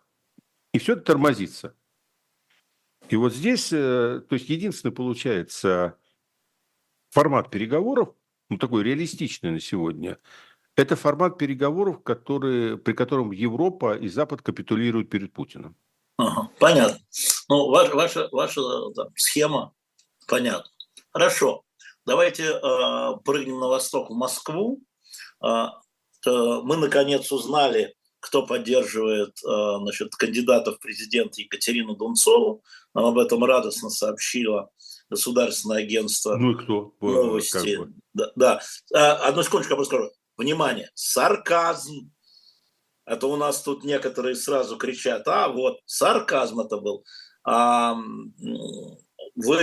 И 0.74 0.80
все 0.80 0.94
это 0.94 1.04
тормозится. 1.04 1.76
И 3.10 3.16
вот 3.16 3.34
здесь, 3.34 3.72
э, 3.72 4.22
то 4.28 4.34
есть 4.34 4.50
единственный 4.50 4.91
получается 4.91 6.00
формат 7.12 7.52
переговоров, 7.52 8.16
ну 8.50 8.58
такой 8.58 8.84
реалистичный 8.84 9.52
на 9.52 9.60
сегодня, 9.60 10.18
это 10.76 10.96
формат 10.96 11.38
переговоров, 11.38 12.02
который, 12.02 12.78
при 12.78 12.94
котором 12.94 13.32
Европа 13.32 13.96
и 13.96 14.08
Запад 14.08 14.41
капитулируют 14.41 15.10
перед 15.10 15.34
Путиным. 15.34 15.76
Ага, 16.18 16.50
понятно. 16.60 17.03
Ну, 17.50 17.70
ваша, 17.70 17.96
ваша, 17.96 18.30
ваша 18.32 18.62
там, 18.96 19.08
схема 19.16 19.74
понятна. 20.28 20.70
Хорошо. 21.12 21.64
Давайте 22.06 22.44
э, 22.44 23.18
прыгнем 23.24 23.60
на 23.60 23.68
восток 23.68 24.10
в 24.10 24.14
Москву. 24.14 24.82
Э, 25.44 25.68
мы 26.26 26.78
наконец 26.78 27.32
узнали, 27.32 27.96
кто 28.20 28.46
поддерживает 28.46 29.38
э, 29.44 29.78
значит, 29.80 30.16
кандидата 30.16 30.72
в 30.72 30.80
президенты 30.80 31.44
Екатерину 31.44 31.96
Дунцову. 31.96 32.64
Нам 32.94 33.06
об 33.06 33.18
этом 33.18 33.44
радостно 33.44 33.89
сообщило 33.89 34.70
государственное 35.10 35.80
агентство 35.80 36.36
ну 36.38 36.52
и 36.52 36.64
кто? 36.64 36.94
новости. 37.02 37.76
Как 37.76 37.88
бы. 37.88 37.94
Да, 38.14 38.32
да. 38.36 38.62
А, 38.94 39.28
одну 39.28 39.44
секундочку 39.44 39.74
я 39.74 39.76
просто 39.76 39.96
скажу. 39.96 40.12
Внимание, 40.38 40.89
сарказм. 40.96 42.12
А 43.06 43.18
то 43.18 43.30
у 43.30 43.36
нас 43.36 43.62
тут 43.62 43.84
некоторые 43.84 44.36
сразу 44.36 44.78
кричат, 44.78 45.28
а 45.28 45.50
вот 45.50 45.80
сарказм 45.86 46.62
это 46.62 46.78
был. 46.78 47.04
Вы 47.46 48.26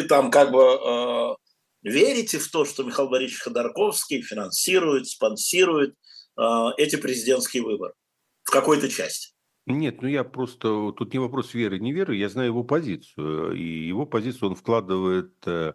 там 0.08 0.30
как 0.30 0.50
бы 0.50 0.62
а, 0.62 1.36
верите 1.82 2.38
в 2.38 2.50
то, 2.50 2.64
что 2.64 2.82
Михаил 2.82 3.08
Борисович 3.08 3.42
Ходорковский 3.42 4.22
финансирует, 4.22 5.06
спонсирует 5.06 5.94
а, 6.36 6.72
эти 6.76 6.96
президентские 6.96 7.62
выборы 7.62 7.94
в 8.42 8.50
какой-то 8.50 8.88
части? 8.88 9.32
Нет, 9.66 10.02
ну 10.02 10.08
я 10.08 10.24
просто... 10.24 10.92
Тут 10.92 11.12
не 11.12 11.18
вопрос 11.18 11.54
веры, 11.54 11.78
не 11.78 11.92
веры, 11.92 12.16
я 12.16 12.28
знаю 12.28 12.48
его 12.48 12.64
позицию. 12.64 13.52
И 13.52 13.86
его 13.86 14.06
позицию 14.06 14.50
он 14.50 14.54
вкладывает 14.56 15.34
э, 15.46 15.74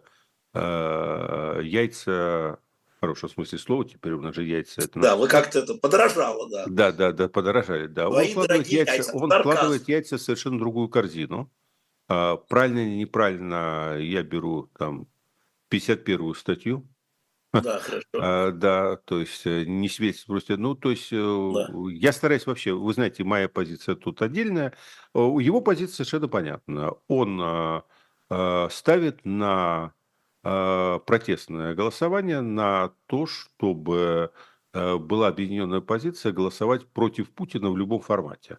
э, 0.52 1.60
яйца 1.62 2.58
в 2.96 3.00
хорошем 3.00 3.30
смысле 3.30 3.58
слова, 3.58 3.84
теперь 3.84 4.12
у 4.12 4.20
нас 4.20 4.34
же 4.34 4.42
яйца... 4.42 4.82
Это 4.82 5.00
да, 5.00 5.16
вы 5.16 5.28
как-то 5.28 5.60
это 5.60 5.74
подорожало, 5.74 6.50
да. 6.50 6.64
Да, 6.66 6.92
да, 6.92 7.12
да, 7.12 7.28
подорожали, 7.28 7.86
да. 7.86 8.08
Твои 8.08 8.26
он 8.26 8.32
вкладывает 8.32 8.66
яйца, 8.66 8.92
яйца 8.92 9.16
он 9.16 9.30
вкладывает 9.30 9.88
яйца 9.88 10.18
в 10.18 10.20
совершенно 10.20 10.58
другую 10.58 10.88
корзину. 10.88 11.50
А, 12.08 12.36
правильно 12.36 12.80
или 12.80 12.96
неправильно, 13.00 13.96
я 13.98 14.22
беру 14.22 14.70
там 14.78 15.08
51-ю 15.70 16.34
статью. 16.34 16.86
Да, 17.52 17.78
хорошо. 17.78 18.06
А, 18.14 18.50
да, 18.50 18.96
то 18.96 19.20
есть 19.20 19.46
э, 19.46 19.64
не 19.64 19.88
свидетельство 19.88 20.32
просто. 20.32 20.56
Ну, 20.56 20.74
то 20.74 20.90
есть 20.90 21.12
э, 21.12 21.16
да. 21.16 21.68
я 21.90 22.12
стараюсь 22.12 22.46
вообще, 22.46 22.72
вы 22.72 22.92
знаете, 22.92 23.24
моя 23.24 23.48
позиция 23.48 23.94
тут 23.94 24.22
отдельная. 24.22 24.74
Его 25.14 25.60
позиция 25.60 25.94
совершенно 25.94 26.28
понятна. 26.28 26.92
Он 27.08 27.40
а, 28.28 28.68
ставит 28.70 29.24
на 29.24 29.94
а, 30.42 30.98
протестное 31.00 31.74
голосование 31.74 32.40
на 32.40 32.92
то, 33.06 33.26
чтобы 33.26 34.32
а, 34.72 34.98
была 34.98 35.28
объединенная 35.28 35.80
позиция 35.80 36.32
голосовать 36.32 36.86
против 36.88 37.30
Путина 37.30 37.70
в 37.70 37.76
любом 37.76 38.00
формате. 38.00 38.58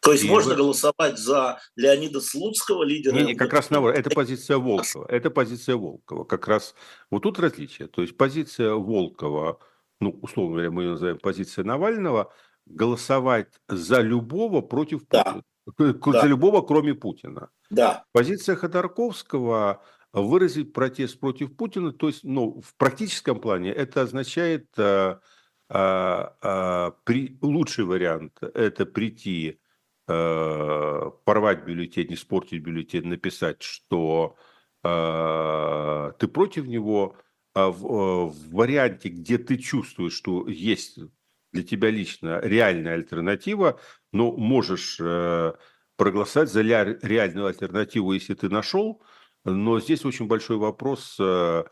То 0.00 0.12
есть 0.12 0.24
и 0.24 0.28
можно 0.28 0.50
вы... 0.50 0.56
голосовать 0.56 1.18
за 1.18 1.58
Леонида 1.76 2.20
Слуцкого, 2.20 2.84
лидера... 2.84 3.14
Не, 3.14 3.24
не, 3.24 3.34
как 3.34 3.52
раз 3.52 3.70
наоборот. 3.70 3.98
Это 3.98 4.10
позиция 4.10 4.58
Волкова. 4.58 5.06
Это 5.08 5.30
позиция 5.30 5.76
Волкова. 5.76 6.24
Как 6.24 6.46
раз 6.48 6.74
вот 7.10 7.24
тут 7.24 7.38
различие. 7.38 7.88
То 7.88 8.02
есть 8.02 8.16
позиция 8.16 8.74
Волкова, 8.74 9.58
ну, 10.00 10.18
условно 10.22 10.52
говоря, 10.52 10.70
мы 10.70 10.84
ее 10.84 10.90
называем 10.90 11.18
позиция 11.18 11.64
Навального, 11.64 12.32
голосовать 12.66 13.48
за 13.68 14.00
любого 14.00 14.60
против 14.60 15.06
Путина. 15.06 15.42
Да. 15.66 15.84
За 15.86 15.92
да. 16.12 16.26
любого, 16.26 16.62
кроме 16.62 16.94
Путина. 16.94 17.50
Да. 17.70 18.04
Позиция 18.12 18.56
Ходорковского 18.56 19.82
выразить 20.12 20.72
протест 20.72 21.20
против 21.20 21.56
Путина, 21.56 21.92
то 21.92 22.08
есть, 22.08 22.24
ну, 22.24 22.60
в 22.62 22.74
практическом 22.76 23.40
плане 23.40 23.72
это 23.72 24.02
означает 24.02 24.66
а, 24.78 25.20
а, 25.68 26.36
а, 26.40 26.90
при, 27.04 27.36
лучший 27.42 27.84
вариант– 27.84 28.38
это 28.54 28.86
прийти, 28.86 29.60
а, 30.08 31.10
порвать 31.24 31.64
бюллетень, 31.64 32.14
испортить 32.14 32.62
бюллетень, 32.62 33.06
написать, 33.06 33.62
что 33.62 34.36
а, 34.82 36.12
ты 36.18 36.28
против 36.28 36.66
него, 36.66 37.16
а 37.54 37.70
в, 37.70 38.30
в 38.30 38.52
варианте, 38.52 39.08
где 39.08 39.38
ты 39.38 39.58
чувствуешь, 39.58 40.14
что 40.14 40.48
есть 40.48 40.98
для 41.52 41.62
тебя 41.62 41.90
лично 41.90 42.40
реальная 42.42 42.94
альтернатива, 42.94 43.80
но 44.12 44.32
можешь 44.32 44.98
э, 45.00 45.52
проголосовать 45.96 46.50
за 46.50 46.62
реальную 46.62 47.46
альтернативу, 47.46 48.12
если 48.12 48.34
ты 48.34 48.48
нашел– 48.48 49.02
но 49.44 49.80
здесь 49.80 50.04
очень 50.04 50.26
большой 50.26 50.56
вопрос, 50.56 51.16
э, 51.20 51.64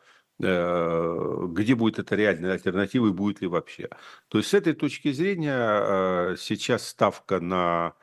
э, 0.42 1.46
где 1.48 1.74
будет 1.74 1.98
эта 1.98 2.14
реальная 2.14 2.52
альтернатива 2.52 3.08
и 3.08 3.12
будет 3.12 3.40
ли 3.40 3.46
вообще. 3.46 3.88
То 4.28 4.38
есть 4.38 4.50
с 4.50 4.54
этой 4.54 4.74
точки 4.74 5.12
зрения 5.12 6.32
э, 6.32 6.36
сейчас 6.38 6.88
ставка 6.88 7.40
на 7.40 7.94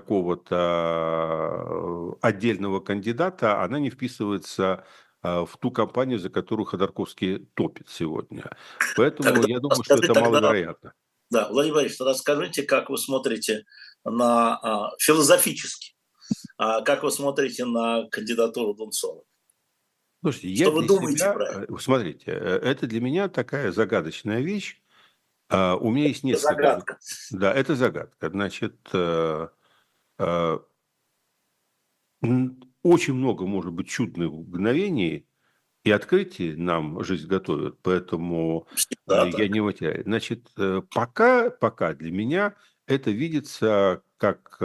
какого-то 0.00 2.16
отдельного 2.20 2.80
кандидата, 2.80 3.62
она 3.62 3.78
не 3.78 3.90
вписывается 3.90 4.84
в 5.22 5.50
ту 5.60 5.70
кампанию, 5.70 6.18
за 6.18 6.30
которую 6.30 6.66
Ходорковский 6.66 7.46
топит 7.54 7.88
сегодня. 7.88 8.50
Поэтому 8.96 9.30
тогда, 9.30 9.48
я 9.48 9.60
думаю, 9.60 9.82
что 9.82 9.94
это 9.94 10.08
тогда, 10.08 10.20
маловероятно. 10.20 10.92
Да, 11.30 11.48
Владимир 11.48 11.76
Борисович, 11.76 11.98
тогда 11.98 12.14
скажите, 12.14 12.62
как 12.62 12.90
вы 12.90 12.98
смотрите 12.98 13.64
на 14.04 14.56
а, 14.56 14.90
философически 14.98 15.94
а 16.56 16.82
как 16.82 17.02
вы 17.02 17.10
смотрите 17.10 17.64
на 17.64 18.08
кандидатуру 18.10 18.74
Дунцова? 18.74 19.22
Слушайте, 20.22 20.54
Что 20.54 20.64
я 20.64 20.70
вы 20.70 20.86
думаете 20.86 21.18
себя, 21.18 21.32
про 21.32 21.48
это? 21.48 21.72
Э, 21.72 21.78
смотрите, 21.78 22.30
э, 22.30 22.60
это 22.62 22.86
для 22.86 23.00
меня 23.00 23.28
такая 23.28 23.72
загадочная 23.72 24.40
вещь. 24.40 24.80
А, 25.50 25.76
у 25.76 25.90
меня 25.90 26.08
есть 26.08 26.24
несколько... 26.24 26.52
Это 26.52 26.62
загадка. 26.62 26.98
Да, 27.30 27.52
это 27.52 27.74
загадка. 27.74 28.30
Значит, 28.30 28.76
э, 28.92 29.48
очень 32.82 33.14
много, 33.14 33.46
может 33.46 33.72
быть, 33.72 33.88
чудных 33.88 34.30
мгновений 34.30 35.26
и 35.82 35.90
открытий 35.90 36.54
нам 36.54 37.02
жизнь 37.04 37.26
готовит, 37.26 37.78
поэтому 37.82 38.66
Всегда 38.74 39.26
я 39.26 39.32
так. 39.32 39.50
не 39.50 39.60
вытеряю. 39.60 40.02
Значит, 40.04 40.48
пока, 40.94 41.50
пока 41.50 41.94
для 41.94 42.10
меня 42.10 42.54
это 42.86 43.10
видится 43.10 44.02
как 44.16 44.58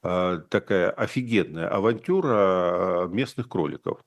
такая 0.00 0.90
офигенная 0.90 1.68
авантюра 1.68 3.06
местных 3.08 3.48
кроликов. 3.48 4.04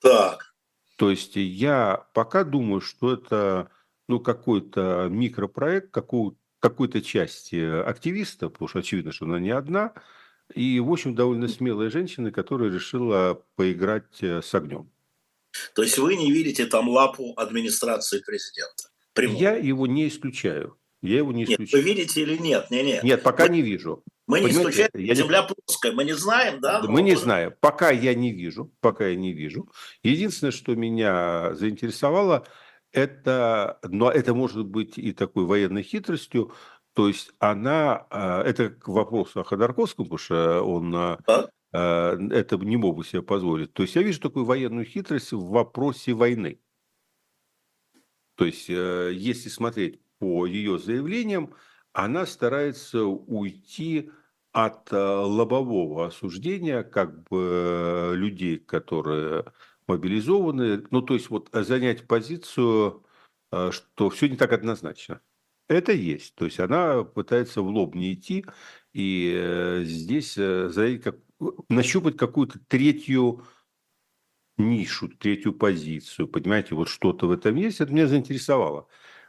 Так. 0.00 0.54
То 0.96 1.10
есть 1.10 1.36
я 1.36 2.06
пока 2.12 2.44
думаю, 2.44 2.80
что 2.80 3.12
это 3.12 3.70
ну, 4.08 4.18
какой-то 4.20 5.08
микропроект 5.08 5.90
какой, 5.92 6.36
какой-то 6.60 7.02
части 7.02 7.56
активиста, 7.56 8.48
потому 8.48 8.68
что 8.68 8.78
очевидно, 8.78 9.12
что 9.12 9.24
она 9.24 9.40
не 9.40 9.50
одна, 9.50 9.94
и, 10.54 10.80
в 10.80 10.90
общем, 10.90 11.14
довольно 11.14 11.48
смелая 11.48 11.90
женщина, 11.90 12.30
которая 12.30 12.70
решила 12.70 13.42
поиграть 13.56 14.22
э, 14.22 14.42
с 14.42 14.54
огнем. 14.54 14.90
То 15.74 15.82
есть 15.82 15.98
вы 15.98 16.16
не 16.16 16.30
видите 16.30 16.66
там 16.66 16.88
лапу 16.88 17.34
администрации 17.36 18.20
президента? 18.20 18.90
Прямую. 19.14 19.38
Я 19.38 19.56
его 19.56 19.86
не 19.86 20.08
исключаю. 20.08 20.76
Я 21.02 21.18
его 21.18 21.32
не 21.32 21.44
исключаю. 21.44 21.66
Нет, 21.66 21.72
вы 21.72 21.80
видите 21.80 22.22
или 22.22 22.36
нет? 22.36 22.70
Не, 22.70 22.82
не. 22.82 23.00
Нет, 23.02 23.22
пока 23.22 23.44
вы... 23.44 23.50
не 23.50 23.62
вижу. 23.62 24.04
Мы 24.26 24.40
не 24.40 24.50
исключаем, 24.50 24.90
я 24.94 25.14
Земля 25.14 25.42
не... 25.42 25.54
плоская, 25.54 25.92
мы 25.92 26.04
не 26.04 26.12
знаем, 26.12 26.60
да? 26.60 26.82
Мы 26.82 27.02
не 27.02 27.16
знаем. 27.16 27.52
Пока 27.60 27.90
я 27.90 28.14
не 28.14 28.32
вижу, 28.32 28.72
пока 28.80 29.08
я 29.08 29.16
не 29.16 29.32
вижу. 29.32 29.68
Единственное, 30.04 30.52
что 30.52 30.76
меня 30.76 31.54
заинтересовало, 31.54 32.46
это, 32.92 33.78
но 33.84 34.10
это 34.10 34.34
может 34.34 34.66
быть 34.66 34.98
и 34.98 35.12
такой 35.12 35.44
военной 35.44 35.82
хитростью, 35.82 36.52
то 36.92 37.08
есть 37.08 37.32
она, 37.38 38.06
а, 38.10 38.42
это 38.42 38.70
к 38.70 38.88
вопросу 38.88 39.40
о 39.40 39.44
Ходорковском, 39.44 40.06
потому 40.06 40.18
что 40.18 40.62
он 40.62 40.94
а? 40.94 41.18
а? 41.26 41.48
это 41.72 42.56
не 42.56 42.76
мог 42.76 42.96
бы 42.96 43.04
себе 43.04 43.22
позволить. 43.22 43.72
То 43.72 43.82
есть 43.82 43.94
я 43.94 44.02
вижу 44.02 44.20
такую 44.20 44.44
военную 44.44 44.84
хитрость 44.84 45.32
в 45.32 45.48
вопросе 45.50 46.14
войны. 46.14 46.60
То 48.34 48.46
есть 48.46 48.70
э, 48.70 49.12
если 49.14 49.48
смотреть 49.50 50.00
по 50.18 50.46
ее 50.46 50.78
заявлениям, 50.78 51.54
она 51.92 52.26
старается 52.26 53.04
уйти 53.04 54.10
от 54.52 54.92
э, 54.92 54.96
лобового 54.96 56.06
осуждения 56.06 56.82
как 56.82 57.28
бы 57.28 58.12
людей, 58.14 58.58
которые 58.58 59.52
мобилизованы, 59.90 60.84
ну 60.90 61.02
то 61.02 61.14
есть 61.14 61.30
вот 61.30 61.48
занять 61.52 62.06
позицию, 62.06 63.04
э, 63.52 63.70
что 63.72 64.10
все 64.10 64.28
не 64.28 64.36
так 64.36 64.52
однозначно. 64.52 65.20
Это 65.68 65.92
есть. 65.92 66.34
То 66.34 66.46
есть 66.46 66.58
она 66.58 67.04
пытается 67.04 67.62
в 67.62 67.68
лоб 67.68 67.94
не 67.94 68.14
идти 68.14 68.44
и 68.92 69.32
э, 69.36 69.82
здесь 69.84 70.34
занять 70.34 71.02
как, 71.02 71.16
нащупать 71.68 72.16
какую-то 72.16 72.58
третью 72.68 73.44
нишу, 74.56 75.08
третью 75.08 75.52
позицию. 75.52 76.28
Понимаете, 76.28 76.74
вот 76.74 76.88
что-то 76.88 77.26
в 77.26 77.32
этом 77.32 77.56
есть. 77.56 77.80
Это 77.80 77.92
меня 77.92 78.06
заинтересовало. 78.06 78.86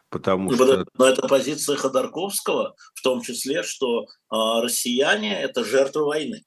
Потому 0.10 0.52
ну, 0.52 0.56
что... 0.56 0.86
Но 0.98 1.08
это 1.08 1.28
позиция 1.28 1.78
Ходорковского, 1.78 2.76
в 2.94 3.02
том 3.02 3.22
числе, 3.22 3.64
что 3.64 4.04
э, 4.04 4.06
россияне– 4.30 5.42
это 5.42 5.64
жертвы 5.64 6.06
войны. 6.06 6.44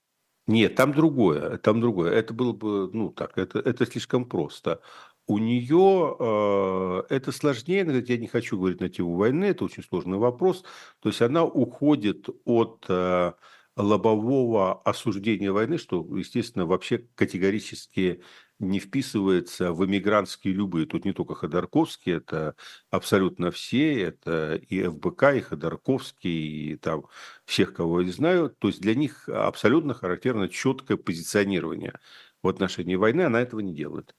Нет, 0.46 0.74
там 0.74 0.92
другое, 0.92 1.56
там 1.58 1.80
другое. 1.80 2.12
Это 2.12 2.34
было 2.34 2.52
бы, 2.52 2.90
ну 2.92 3.10
так, 3.10 3.38
это, 3.38 3.58
это 3.60 3.86
слишком 3.86 4.26
просто. 4.26 4.80
У 5.26 5.38
нее 5.38 6.16
э, 6.20 7.02
это 7.08 7.32
сложнее, 7.32 8.04
я 8.06 8.18
не 8.18 8.26
хочу 8.26 8.58
говорить 8.58 8.80
на 8.80 8.90
тему 8.90 9.16
войны, 9.16 9.46
это 9.46 9.64
очень 9.64 9.82
сложный 9.82 10.18
вопрос. 10.18 10.62
То 11.00 11.08
есть 11.08 11.22
она 11.22 11.44
уходит 11.44 12.28
от 12.44 12.84
э, 12.88 13.32
лобового 13.76 14.82
осуждения 14.82 15.50
войны, 15.50 15.78
что, 15.78 16.06
естественно, 16.16 16.66
вообще 16.66 16.98
категорически 17.14 18.22
не 18.58 18.78
вписывается 18.78 19.72
в 19.72 19.84
эмигрантские 19.84 20.54
любые. 20.54 20.86
Тут 20.86 21.04
не 21.04 21.12
только 21.12 21.34
Ходорковский, 21.34 22.14
это 22.14 22.54
абсолютно 22.90 23.50
все, 23.50 24.00
это 24.02 24.54
и 24.54 24.82
ФБК, 24.84 25.34
и 25.34 25.40
Ходорковский, 25.40 26.72
и 26.72 26.76
там 26.76 27.06
всех, 27.44 27.74
кого 27.74 28.00
я 28.00 28.12
знаю. 28.12 28.54
То 28.58 28.68
есть 28.68 28.80
для 28.80 28.94
них 28.94 29.28
абсолютно 29.28 29.94
характерно 29.94 30.48
четкое 30.48 30.96
позиционирование 30.96 31.98
в 32.42 32.48
отношении 32.48 32.94
войны, 32.94 33.22
она 33.22 33.40
этого 33.40 33.60
не 33.60 33.74
делает. 33.74 34.14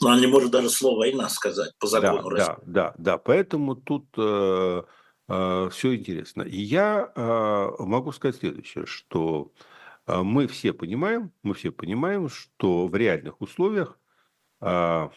Но 0.00 0.08
она 0.08 0.20
не 0.20 0.26
может 0.26 0.50
даже 0.50 0.68
слово 0.68 0.98
«война» 0.98 1.28
сказать 1.28 1.72
по 1.78 1.86
закону 1.86 2.22
да, 2.22 2.30
России. 2.30 2.46
Да, 2.46 2.58
да, 2.66 2.94
да. 2.98 3.18
Поэтому 3.18 3.76
тут 3.76 4.06
э, 4.16 4.82
э, 5.28 5.68
все 5.70 5.94
интересно. 5.94 6.42
И 6.42 6.60
я 6.60 7.12
э, 7.14 7.70
могу 7.78 8.10
сказать 8.10 8.36
следующее, 8.36 8.84
что 8.84 9.52
а, 9.52 9.71
мы 10.06 10.46
все 10.46 10.72
понимаем, 10.72 11.32
мы 11.42 11.54
все 11.54 11.70
понимаем, 11.70 12.28
что 12.28 12.86
в 12.86 12.94
реальных 12.94 13.40
условиях 13.40 13.98
а, 14.60 15.10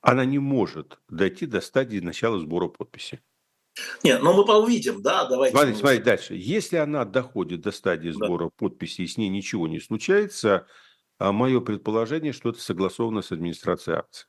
она 0.00 0.24
не 0.24 0.38
может 0.38 0.98
дойти 1.08 1.46
до 1.46 1.60
стадии 1.60 1.98
начала 1.98 2.38
сбора 2.38 2.68
подписи. 2.68 3.20
Нет, 4.02 4.22
но 4.22 4.32
ну 4.32 4.44
мы 4.44 4.62
увидим, 4.62 5.02
да, 5.02 5.26
давайте. 5.26 5.56
Смотри, 5.56 5.72
мы... 5.72 5.78
смотри 5.78 5.98
дальше. 5.98 6.34
Если 6.34 6.76
она 6.76 7.04
доходит 7.04 7.60
до 7.60 7.70
стадии 7.70 8.10
сбора 8.10 8.44
да. 8.46 8.50
подписи 8.56 9.02
и 9.02 9.06
с 9.06 9.16
ней 9.16 9.28
ничего 9.28 9.68
не 9.68 9.80
случается, 9.80 10.66
а 11.18 11.32
мое 11.32 11.60
предположение, 11.60 12.32
что 12.32 12.50
это 12.50 12.60
согласовано 12.60 13.22
с 13.22 13.32
администрацией 13.32 13.98
акций. 13.98 14.28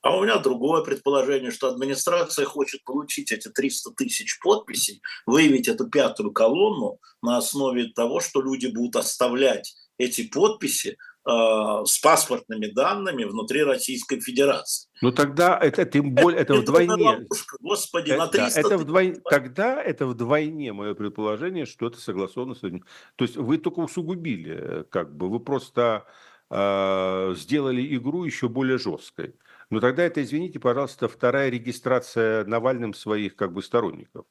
А 0.00 0.16
у 0.16 0.22
меня 0.22 0.38
другое 0.38 0.82
предположение, 0.82 1.50
что 1.50 1.68
администрация 1.68 2.46
хочет 2.46 2.84
получить 2.84 3.32
эти 3.32 3.48
300 3.48 3.90
тысяч 3.96 4.38
подписей, 4.40 5.02
выявить 5.26 5.68
эту 5.68 5.88
пятую 5.88 6.32
колонну 6.32 6.98
на 7.22 7.36
основе 7.36 7.88
того, 7.94 8.20
что 8.20 8.40
люди 8.40 8.68
будут 8.68 8.96
оставлять 8.96 9.74
эти 9.98 10.28
подписи 10.28 10.96
э, 11.26 11.84
с 11.84 11.98
паспортными 11.98 12.68
данными 12.68 13.24
внутри 13.24 13.64
Российской 13.64 14.20
Федерации. 14.20 14.88
Ну 15.02 15.10
тогда 15.10 15.58
это 15.58 15.84
тем 15.84 16.14
более 16.14 16.42
это, 16.42 16.54
это 16.54 16.62
вдвойне. 16.62 17.26
Господи, 17.60 18.10
это, 18.10 18.18
на 18.18 18.28
300 18.28 18.60
это 18.60 18.78
вдвойне, 18.78 19.20
Тогда 19.28 19.82
это 19.82 20.06
вдвойне 20.06 20.72
мое 20.72 20.94
предположение, 20.94 21.66
что 21.66 21.88
это 21.88 22.00
согласовано 22.00 22.54
с 22.54 22.60
То 22.60 23.24
есть 23.24 23.36
вы 23.36 23.58
только 23.58 23.80
усугубили, 23.80 24.58
э, 24.60 24.84
как 24.88 25.16
бы 25.16 25.28
вы 25.28 25.40
просто 25.40 26.06
э, 26.50 27.34
сделали 27.36 27.96
игру 27.96 28.22
еще 28.22 28.48
более 28.48 28.78
жесткой. 28.78 29.34
Но 29.70 29.80
тогда 29.80 30.04
это, 30.04 30.22
извините, 30.22 30.58
пожалуйста, 30.58 31.08
вторая 31.08 31.50
регистрация 31.50 32.44
Навальным 32.44 32.94
своих 32.94 33.36
как 33.36 33.52
бы 33.52 33.62
сторонников. 33.62 34.24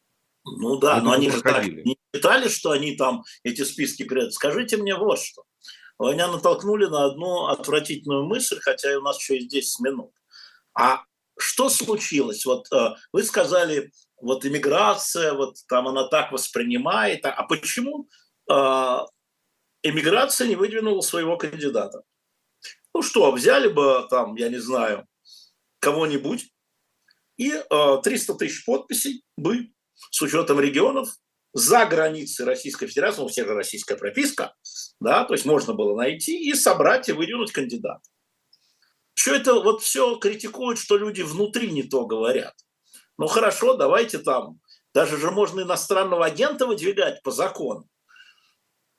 Ну 0.45 0.77
да, 0.77 1.01
но 1.01 1.11
они 1.11 1.29
же 1.29 1.41
не 1.83 1.97
считали, 2.13 2.47
что 2.47 2.71
они 2.71 2.95
там 2.95 3.23
эти 3.43 3.63
списки 3.63 4.03
придают. 4.03 4.33
Скажите 4.33 4.77
мне 4.77 4.95
вот 4.95 5.19
что. 5.19 5.43
Меня 5.99 6.27
натолкнули 6.27 6.85
на 6.85 7.05
одну 7.05 7.47
отвратительную 7.47 8.25
мысль, 8.25 8.59
хотя 8.61 8.97
у 8.97 9.01
нас 9.01 9.19
еще 9.19 9.35
есть 9.35 9.49
10 9.49 9.79
минут. 9.81 10.11
А 10.73 11.01
что 11.37 11.69
случилось? 11.69 12.45
Вот 12.45 12.71
э, 12.71 12.95
вы 13.11 13.23
сказали, 13.23 13.91
вот 14.21 14.45
иммиграция, 14.45 15.33
вот 15.33 15.55
там 15.67 15.87
она 15.87 16.07
так 16.07 16.31
воспринимает. 16.31 17.25
А 17.25 17.43
почему 17.43 18.07
э, 18.49 18.97
иммиграция 19.83 20.47
не 20.47 20.55
выдвинула 20.55 21.01
своего 21.01 21.35
кандидата? 21.37 22.03
Ну 22.93 23.01
что, 23.01 23.31
взяли 23.31 23.67
бы 23.67 24.07
там, 24.09 24.35
я 24.35 24.49
не 24.49 24.59
знаю, 24.59 25.07
кого-нибудь, 25.79 26.49
и 27.37 27.51
э, 27.51 27.97
300 28.03 28.33
тысяч 28.35 28.65
подписей 28.65 29.23
бы 29.37 29.71
с 30.11 30.21
учетом 30.21 30.59
регионов 30.59 31.09
за 31.53 31.85
границей 31.85 32.45
Российской 32.45 32.87
Федерации, 32.87 33.19
ну, 33.19 33.25
у 33.25 33.29
всех 33.29 33.47
же 33.47 33.53
российская 33.53 33.95
прописка, 33.95 34.53
да, 34.99 35.23
то 35.23 35.33
есть 35.33 35.45
можно 35.45 35.73
было 35.73 35.95
найти 35.95 36.49
и 36.49 36.53
собрать 36.53 37.09
и 37.09 37.13
выдвинуть 37.13 37.51
кандидата. 37.51 38.01
Что 39.13 39.33
это 39.33 39.53
вот 39.55 39.81
все 39.81 40.17
критикуют, 40.17 40.79
что 40.79 40.97
люди 40.97 41.21
внутри 41.21 41.71
не 41.71 41.83
то 41.83 42.05
говорят. 42.05 42.53
Ну 43.17 43.27
хорошо, 43.27 43.75
давайте 43.75 44.19
там, 44.19 44.59
даже 44.93 45.17
же 45.17 45.31
можно 45.31 45.61
иностранного 45.61 46.25
агента 46.25 46.67
выдвигать 46.67 47.21
по 47.23 47.31
закону 47.31 47.87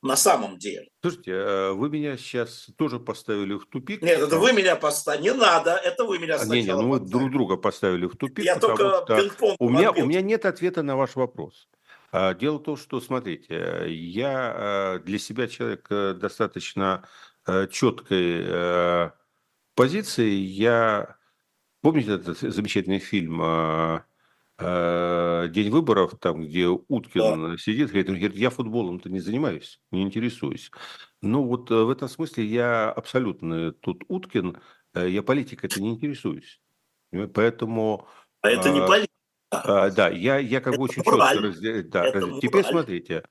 на 0.03 0.17
самом 0.17 0.59
деле. 0.59 0.89
Слушайте, 1.01 1.33
э, 1.33 1.73
вы 1.73 1.91
меня 1.91 2.17
сейчас 2.17 2.69
тоже 2.77 3.01
поставили 3.01 3.55
в 3.55 3.67
тупик. 3.67 4.03
Нет, 4.03 4.21
это 4.21 4.39
вы 4.39 4.53
меня 4.53 4.77
поставили. 4.77 5.25
Не 5.25 5.35
надо, 5.35 5.73
это 5.73 6.05
вы 6.05 6.19
меня 6.19 6.39
сначала 6.39 6.55
Не, 6.55 6.63
не, 6.63 6.73
ну 6.73 6.89
вы 6.89 7.01
друг 7.01 7.31
друга 7.31 7.57
поставили 7.57 8.07
в 8.07 8.17
тупик. 8.17 8.45
Я 8.45 8.59
только 8.59 9.05
пинг-понг. 9.07 9.57
У 9.59 9.69
меня, 9.69 9.91
у 9.91 10.07
меня 10.07 10.21
нет 10.23 10.45
ответа 10.45 10.83
на 10.83 10.97
ваш 10.97 11.17
вопрос. 11.17 11.69
А, 12.11 12.35
дело 12.35 12.59
в 12.59 12.63
том, 12.63 12.77
что, 12.77 13.01
смотрите, 13.01 13.85
я 13.89 14.97
э, 14.97 14.99
для 15.05 15.19
себя 15.19 15.49
человек 15.49 15.87
э, 15.91 16.15
достаточно 16.15 17.07
четкой 17.71 19.11
позиции. 19.75 20.29
Я... 20.29 21.17
Помните 21.81 22.13
этот 22.13 22.39
замечательный 22.41 22.99
фильм 22.99 23.41
Э, 23.41 24.03
день 24.59 25.71
выборов, 25.71 26.19
там, 26.21 26.43
где 26.43 26.67
Уткин 26.67 27.53
да. 27.53 27.59
сидит, 27.59 27.91
говорит, 27.91 28.09
говорит, 28.09 28.35
я 28.35 28.51
футболом-то 28.51 29.09
не 29.09 29.21
занимаюсь, 29.21 29.81
не 29.93 30.03
интересуюсь. 30.03 30.71
Ну, 31.23 31.45
вот 31.45 31.71
э, 31.71 31.75
в 31.75 31.91
этом 31.91 32.09
смысле 32.09 32.45
я 32.45 32.91
абсолютно 32.91 33.73
тут 33.73 34.03
Уткин, 34.09 34.59
э, 34.95 35.09
я 35.09 35.23
политикой 35.23 35.67
это 35.67 35.81
не 35.81 35.91
интересуюсь. 35.91 36.61
Поэтому... 37.35 38.09
А 38.41 38.51
это 38.51 38.71
не 38.71 38.81
политика. 38.81 39.13
А, 39.51 39.91
да, 39.91 40.09
я, 40.09 40.39
я 40.39 40.61
как 40.61 40.77
бы 40.77 40.83
очень 40.83 41.03
четко 41.03 41.17
разделяю. 41.17 41.89
Да, 41.89 42.11
раз... 42.11 42.41
Теперь 42.41 42.65
смотрите, 42.65 43.25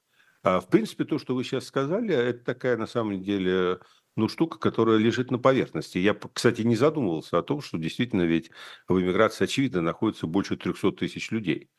а, 0.43 0.61
в 0.61 0.67
принципе, 0.67 1.03
то, 1.03 1.19
что 1.19 1.35
вы 1.35 1.43
сейчас 1.43 1.65
сказали, 1.65 2.13
это 2.13 2.43
такая 2.43 2.77
на 2.77 2.87
самом 2.87 3.21
деле 3.21 3.79
ну, 4.17 4.27
штука, 4.27 4.57
которая 4.59 4.97
лежит 4.97 5.31
на 5.31 5.37
поверхности. 5.37 5.99
Я, 5.99 6.15
кстати, 6.33 6.61
не 6.61 6.75
задумывался 6.75 7.37
о 7.37 7.43
том, 7.43 7.61
что 7.61 7.77
действительно 7.77 8.23
ведь 8.23 8.51
в 8.87 8.99
эмиграции, 8.99 9.45
очевидно, 9.45 9.81
находится 9.81 10.27
больше 10.27 10.57
300 10.57 10.91
тысяч 10.93 11.31
людей. 11.31 11.69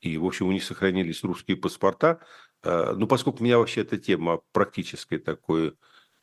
И, 0.00 0.18
в 0.18 0.26
общем, 0.26 0.46
у 0.46 0.52
них 0.52 0.62
сохранились 0.62 1.24
русские 1.24 1.56
паспорта. 1.56 2.20
Э, 2.62 2.92
ну, 2.96 3.06
поскольку 3.06 3.42
меня 3.42 3.58
вообще 3.58 3.80
эта 3.80 3.96
тема 3.96 4.42
практической 4.52 5.18
такой 5.18 5.74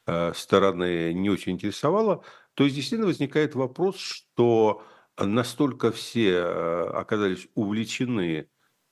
э, 0.05 0.33
стороны 0.33 1.13
не 1.13 1.29
очень 1.29 1.53
интересовала, 1.53 2.23
то 2.53 2.63
есть 2.63 2.75
действительно 2.75 3.07
возникает 3.07 3.55
вопрос, 3.55 3.97
что 3.97 4.83
настолько 5.17 5.91
все 5.91 6.33
э, 6.33 6.83
оказались 6.91 7.47
увлечены 7.55 8.47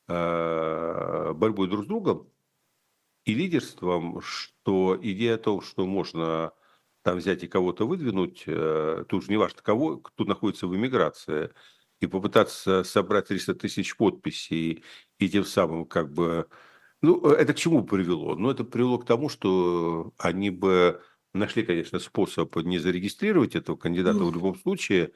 борьбой 0.07 1.69
друг 1.69 1.86
с 1.86 1.88
другом 1.88 2.27
и 3.23 3.34
лидерством, 3.34 4.19
что 4.19 4.97
идея 5.01 5.36
о 5.36 5.38
том, 5.38 5.61
что 5.61 5.86
можно 5.86 6.51
там 7.04 7.18
взять 7.18 7.43
и 7.43 7.47
кого-то 7.47 7.88
выдвинуть, 7.88 8.43
э, 8.47 9.06
тут 9.08 9.24
же 9.24 9.32
не 9.32 9.38
важно 9.38 9.62
кого, 9.62 9.97
кто 9.97 10.24
находится 10.26 10.68
в 10.68 10.76
эмиграции, 10.76 11.52
и 11.99 12.08
попытаться 12.08 12.84
собрать 12.84 13.28
300 13.28 13.56
тысяч 13.56 13.95
подписей 13.95 14.84
и 15.20 15.30
тем 15.30 15.45
самым 15.45 15.86
как 15.86 16.12
бы... 16.12 16.47
Ну, 17.02 17.28
это 17.32 17.54
к 17.54 17.58
чему 17.58 17.84
привело? 17.84 18.36
Ну, 18.36 18.49
это 18.49 18.64
привело 18.64 18.97
к 18.99 19.06
тому, 19.06 19.30
что 19.30 20.14
они 20.18 20.49
бы 20.49 21.02
нашли, 21.34 21.64
конечно, 21.64 21.99
способ 21.99 22.56
не 22.58 22.80
зарегистрировать 22.80 23.56
этого 23.56 23.78
кандидата 23.78 24.20
в 24.20 24.34
любом 24.34 24.56
случае, 24.56 25.14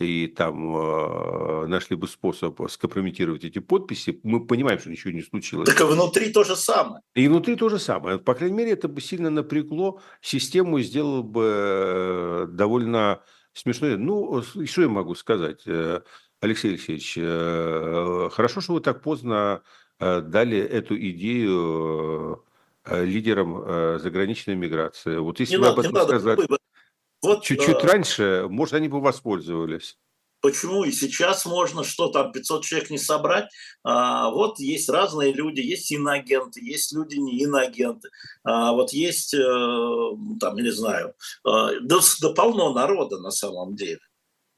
и 0.00 0.26
там 0.26 0.76
э, 0.76 1.66
нашли 1.66 1.96
бы 1.96 2.08
способ 2.08 2.60
скомпрометировать 2.68 3.44
эти 3.44 3.60
подписи, 3.60 4.18
мы 4.24 4.44
понимаем, 4.44 4.78
что 4.80 4.90
ничего 4.90 5.12
не 5.12 5.22
случилось. 5.22 5.68
Так 5.68 5.80
и 5.80 5.84
внутри 5.84 6.32
то 6.32 6.42
же 6.42 6.56
самое. 6.56 7.00
И 7.14 7.28
внутри 7.28 7.54
то 7.54 7.68
же 7.68 7.78
самое. 7.78 8.18
По 8.18 8.34
крайней 8.34 8.56
мере, 8.56 8.72
это 8.72 8.88
бы 8.88 9.00
сильно 9.00 9.30
напрягло 9.30 10.00
систему 10.20 10.78
и 10.78 10.82
сделало 10.82 11.22
бы 11.22 11.44
э, 11.44 12.46
довольно 12.50 13.22
смешно. 13.52 13.96
Ну, 13.96 14.42
что 14.42 14.82
я 14.82 14.88
могу 14.88 15.14
сказать, 15.14 15.62
э, 15.66 16.00
Алексей 16.40 16.70
Алексеевич, 16.70 17.14
э, 17.16 18.28
хорошо, 18.32 18.60
что 18.60 18.74
вы 18.74 18.80
так 18.80 19.00
поздно 19.00 19.62
дали 20.00 20.58
эту 20.58 20.98
идею 20.98 22.44
лидерам 22.84 24.00
заграничной 24.00 24.56
миграции. 24.56 25.18
Вот 25.18 25.38
если 25.38 25.54
не 25.54 25.58
вы 25.58 25.66
надо, 25.66 25.80
об 25.80 25.86
этом 25.86 26.08
сказали... 26.08 26.48
Вот, 27.24 27.44
Чуть-чуть 27.44 27.82
э, 27.82 27.86
раньше, 27.86 28.46
может, 28.48 28.74
они 28.74 28.88
бы 28.88 29.00
воспользовались. 29.00 29.96
Почему 30.44 30.84
и 30.84 30.92
сейчас 30.92 31.46
можно 31.46 31.84
что 31.84 32.08
там 32.08 32.30
500 32.30 32.64
человек 32.64 32.90
не 32.90 32.98
собрать? 32.98 33.48
А, 33.82 34.28
вот 34.28 34.58
есть 34.58 34.90
разные 34.90 35.32
люди, 35.32 35.60
есть 35.60 35.90
иноагенты, 35.90 36.62
есть 36.62 36.92
люди 36.92 37.16
не 37.16 37.38
иноагенты. 37.38 38.10
А, 38.42 38.72
вот 38.72 38.92
есть, 38.92 39.32
э, 39.32 39.38
там, 40.40 40.56
не 40.56 40.70
знаю, 40.70 41.14
э, 41.48 41.80
да, 41.80 42.00
да 42.20 42.28
полно 42.34 42.74
народа 42.74 43.20
на 43.20 43.30
самом 43.30 43.74
деле. 43.74 44.00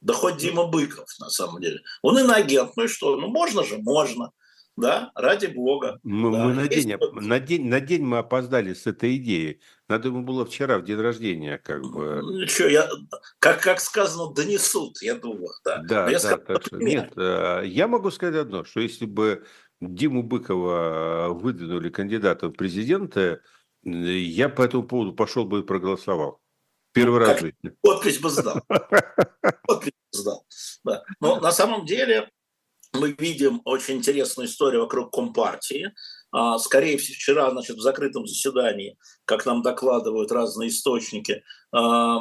Да 0.00 0.12
хоть 0.12 0.38
Дима 0.38 0.66
Быков 0.66 1.06
на 1.20 1.30
самом 1.30 1.60
деле. 1.60 1.80
Он 2.02 2.18
иноагент, 2.18 2.72
ну 2.76 2.84
и 2.84 2.88
что? 2.88 3.16
Ну 3.16 3.28
можно 3.28 3.62
же, 3.62 3.78
можно. 3.78 4.32
Да, 4.76 5.10
ради 5.14 5.46
бога. 5.46 5.98
Мы, 6.02 6.30
да. 6.30 6.44
мы 6.44 6.54
на, 6.54 6.68
день, 6.68 6.96
на, 7.14 7.40
день, 7.40 7.66
на 7.68 7.80
день 7.80 8.02
мы 8.02 8.18
опоздали 8.18 8.74
с 8.74 8.86
этой 8.86 9.16
идеей. 9.16 9.60
Надо 9.88 10.08
ему 10.08 10.22
было 10.22 10.44
вчера, 10.44 10.78
в 10.78 10.84
день 10.84 11.00
рождения, 11.00 11.58
как 11.58 11.82
бы. 11.82 12.20
Ну, 12.22 12.46
что, 12.46 12.68
я, 12.68 12.88
как, 13.38 13.62
как 13.62 13.80
сказано, 13.80 14.32
донесут, 14.32 15.00
я 15.02 15.14
думаю. 15.14 15.48
Да, 15.64 15.78
да, 15.78 16.10
да 16.10 16.18
сказал, 16.18 16.38
так 16.38 16.62
что, 16.66 16.76
нет, 16.76 17.12
э, 17.16 17.62
я 17.64 17.88
могу 17.88 18.10
сказать 18.10 18.36
одно, 18.36 18.64
что 18.64 18.80
если 18.80 19.06
бы 19.06 19.44
Диму 19.80 20.22
Быкова 20.22 21.28
выдвинули 21.30 21.88
кандидатом 21.88 22.52
в 22.52 22.56
президенты, 22.56 23.40
я 23.82 24.48
по 24.48 24.62
этому 24.62 24.82
поводу 24.82 25.12
пошел 25.14 25.44
бы 25.44 25.60
и 25.60 25.62
проголосовал. 25.62 26.40
Первый 26.92 27.20
ну, 27.20 27.26
раз. 27.26 27.42
Подпись 27.82 28.18
бы 28.18 28.30
сдал. 28.30 28.62
Подпись 29.66 29.92
бы 30.12 30.18
сдал. 30.18 30.46
Да. 30.82 31.04
Но 31.20 31.40
на 31.40 31.52
самом 31.52 31.84
деле 31.84 32.30
мы 32.98 33.14
видим 33.18 33.60
очень 33.64 33.96
интересную 33.96 34.48
историю 34.48 34.82
вокруг 34.82 35.12
Компартии. 35.12 35.92
А, 36.32 36.58
скорее 36.58 36.98
всего, 36.98 37.14
вчера 37.14 37.50
значит, 37.50 37.76
в 37.76 37.80
закрытом 37.80 38.26
заседании, 38.26 38.96
как 39.24 39.46
нам 39.46 39.62
докладывают 39.62 40.32
разные 40.32 40.70
источники, 40.70 41.42
а, 41.72 42.18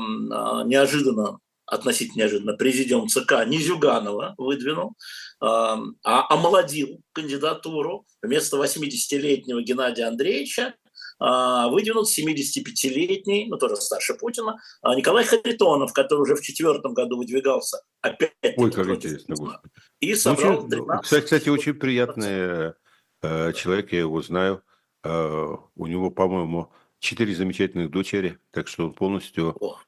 неожиданно 0.63 1.39
относительно 1.67 2.21
неожиданно, 2.21 2.53
президиум 2.53 3.07
ЦК 3.07 3.43
Низюганова 3.47 4.35
выдвинул, 4.37 4.93
а 5.41 5.79
омолодил 6.03 7.01
кандидатуру 7.11 8.05
вместо 8.21 8.57
80-летнего 8.57 9.63
Геннадия 9.63 10.05
Андреевича 10.05 10.75
выдвинут 11.19 12.07
75-летний, 12.07 13.47
ну 13.47 13.57
тоже 13.57 13.77
старше 13.77 14.15
Путина, 14.15 14.59
а, 14.81 14.95
Николай 14.95 15.23
Харитонов, 15.23 15.93
который 15.93 16.21
уже 16.21 16.35
в 16.35 16.41
четвертом 16.41 16.93
году 16.93 17.17
выдвигался 17.17 17.79
опять 18.01 18.33
Ой, 18.57 18.71
как 18.71 18.87
интересно, 18.87 19.35
Господи. 19.35 19.73
И 19.99 20.15
собрал 20.15 20.59
очень, 20.59 20.69
13... 20.69 21.23
Кстати, 21.23 21.49
очень 21.49 21.73
приятный 21.73 22.73
э, 23.21 23.53
человек, 23.53 23.91
я 23.93 23.99
его 23.99 24.21
знаю. 24.21 24.63
Э, 25.03 25.55
у 25.75 25.87
него, 25.87 26.11
по-моему, 26.11 26.71
четыре 26.99 27.35
замечательных 27.35 27.91
дочери, 27.91 28.39
так 28.51 28.67
что 28.67 28.85
он 28.85 28.93
полностью 28.93 29.55
О, 29.59 29.79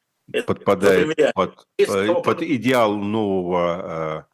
подпадает 0.45 1.33
под, 1.33 1.67
э, 1.77 2.13
под 2.23 2.41
идеал 2.41 2.95
нового 2.95 4.27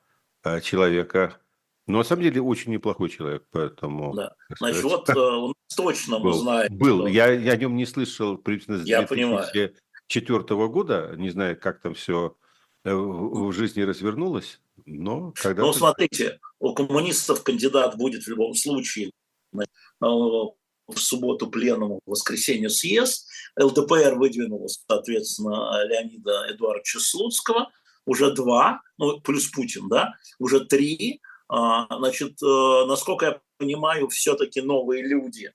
э, 0.44 0.62
человека 0.62 1.40
но 1.86 1.98
на 1.98 2.04
самом 2.04 2.24
деле 2.24 2.42
очень 2.42 2.72
неплохой 2.72 3.10
человек, 3.10 3.46
поэтому... 3.52 4.14
Да. 4.16 4.36
Значит, 4.58 4.84
вот 4.84 5.10
э, 5.10 5.14
у 5.14 5.48
нас 5.48 5.76
точно 5.76 6.20
был, 6.20 6.32
мы 6.32 6.34
знаем. 6.34 6.78
Был, 6.78 7.00
что... 7.00 7.08
я, 7.08 7.32
я 7.32 7.54
о 7.54 7.58
нем 7.58 7.76
не 7.76 7.86
слышал 7.86 8.38
примерно 8.38 8.78
с 8.78 8.84
2004 8.84 10.68
года, 10.68 11.14
не 11.18 11.30
знаю, 11.30 11.60
как 11.60 11.82
там 11.82 11.94
все 11.94 12.38
э, 12.86 12.94
в, 12.94 13.50
в 13.50 13.54
жизни 13.54 13.82
развернулось, 13.82 14.62
но 14.86 15.34
когда... 15.36 15.64
Ну, 15.64 15.74
смотрите, 15.74 16.40
у 16.60 16.74
коммунистов 16.74 17.44
кандидат 17.44 17.98
будет 17.98 18.24
в 18.24 18.28
любом 18.30 18.56
случае 18.56 19.12
э, 19.54 19.64
в 20.00 20.98
субботу 20.98 21.48
пленуму, 21.48 22.00
в 22.06 22.12
воскресенье 22.12 22.70
съезд. 22.70 23.28
ЛДПР 23.60 24.16
выдвинула, 24.16 24.68
соответственно, 24.68 25.84
Леонида 25.86 26.48
Эдуардовича 26.50 27.00
Слуцкого, 27.00 27.70
уже 28.06 28.34
два, 28.34 28.82
ну, 28.98 29.20
плюс 29.20 29.48
Путин, 29.48 29.90
да, 29.90 30.14
уже 30.40 30.66
три, 30.66 31.22
значит, 31.50 32.42
э, 32.42 32.86
насколько 32.88 33.26
я 33.26 33.42
понимаю, 33.58 34.08
все-таки 34.10 34.62
новые 34.62 35.04
люди, 35.04 35.52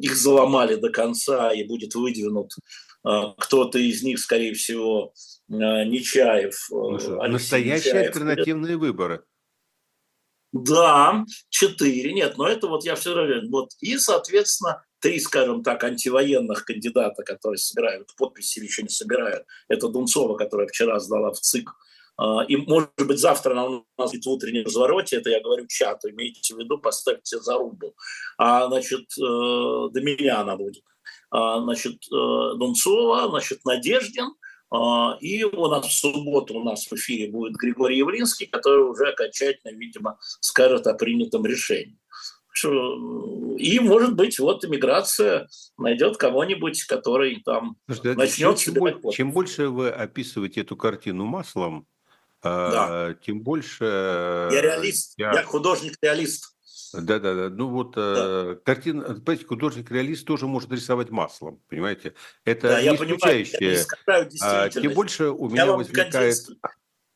их 0.00 0.16
заломали 0.16 0.76
до 0.76 0.90
конца 0.90 1.52
и 1.52 1.64
будет 1.64 1.94
выдвинут 1.94 2.52
а, 3.04 3.34
кто-то 3.34 3.78
из 3.78 4.02
них, 4.02 4.18
скорее 4.18 4.54
всего, 4.54 5.12
а, 5.50 5.84
Нечаев. 5.84 6.54
Э, 6.70 6.74
ну, 6.74 7.28
настоящие 7.28 7.92
Нечаев. 7.92 8.08
альтернативные 8.08 8.76
выборы. 8.76 9.22
Да, 10.52 11.24
четыре. 11.50 12.12
Нет, 12.12 12.38
но 12.38 12.48
это 12.48 12.68
вот 12.68 12.84
я 12.84 12.94
все 12.94 13.14
равно. 13.14 13.42
Вот. 13.50 13.72
И, 13.80 13.98
соответственно, 13.98 14.82
три, 15.00 15.20
скажем 15.20 15.62
так, 15.62 15.82
антивоенных 15.84 16.64
кандидата, 16.64 17.22
которые 17.24 17.58
собирают 17.58 18.14
подписи 18.16 18.58
или 18.58 18.66
еще 18.66 18.82
не 18.82 18.88
собирают. 18.88 19.44
Это 19.68 19.88
Дунцова, 19.88 20.36
которая 20.36 20.68
вчера 20.68 20.98
сдала 21.00 21.32
в 21.32 21.40
ЦИК 21.40 21.68
а, 21.68 21.74
и, 22.48 22.56
может 22.56 22.90
быть, 22.98 23.18
завтра 23.18 23.60
у 23.60 23.84
нас 23.98 24.12
будет 24.12 24.24
в 24.24 24.30
утреннем 24.30 24.64
развороте, 24.64 25.16
это 25.16 25.30
я 25.30 25.40
говорю 25.40 25.66
чату, 25.66 26.10
имейте 26.10 26.54
в 26.54 26.58
виду, 26.58 26.78
поставьте 26.78 27.40
зарубу. 27.40 27.94
А, 28.38 28.68
значит, 28.68 29.06
э, 29.18 29.20
до 29.20 30.00
меня 30.00 30.40
она 30.40 30.56
будет. 30.56 30.82
А, 31.30 31.60
значит, 31.60 32.04
э, 32.12 32.56
Дунцова, 32.56 33.28
значит, 33.28 33.64
Надеждин, 33.64 34.34
а, 34.70 35.16
и 35.20 35.44
у 35.44 35.66
нас 35.68 35.86
в 35.86 35.92
субботу 35.92 36.54
у 36.54 36.64
нас 36.64 36.86
в 36.86 36.92
эфире 36.94 37.30
будет 37.30 37.54
Григорий 37.54 37.98
Явлинский, 37.98 38.46
который 38.46 38.88
уже 38.88 39.08
окончательно, 39.08 39.76
видимо, 39.76 40.18
скажет 40.40 40.86
о 40.86 40.94
принятом 40.94 41.44
решении. 41.44 41.98
И, 43.58 43.80
может 43.80 44.14
быть, 44.14 44.38
вот 44.38 44.64
иммиграция 44.64 45.48
найдет 45.76 46.16
кого-нибудь, 46.16 46.84
который 46.84 47.42
там 47.44 47.76
Слушайте, 47.86 48.14
начнет... 48.14 48.58
Чем, 48.58 49.10
чем 49.10 49.32
больше 49.32 49.68
вы 49.68 49.90
описываете 49.90 50.60
эту 50.60 50.76
картину 50.76 51.24
маслом, 51.24 51.86
да. 52.44 52.86
А, 52.88 53.14
тем 53.14 53.40
больше... 53.40 53.84
Я 53.84 54.60
реалист, 54.60 55.14
я, 55.16 55.32
я 55.32 55.42
художник-реалист. 55.42 56.54
Да-да-да. 56.92 57.48
Ну 57.48 57.68
вот 57.68 57.94
да. 57.94 58.14
э, 58.16 58.56
картина, 58.64 59.02
понимаете, 59.02 59.46
художник-реалист 59.46 60.26
тоже 60.26 60.46
может 60.46 60.70
рисовать 60.70 61.10
маслом, 61.10 61.60
понимаете? 61.68 62.14
Это 62.44 62.68
да, 62.68 62.82
не 62.82 62.94
исключающее. 62.94 63.84
А, 64.42 64.68
тем 64.68 64.92
больше 64.92 65.30
у 65.30 65.48
меня 65.48 65.66
возникает... 65.66 66.36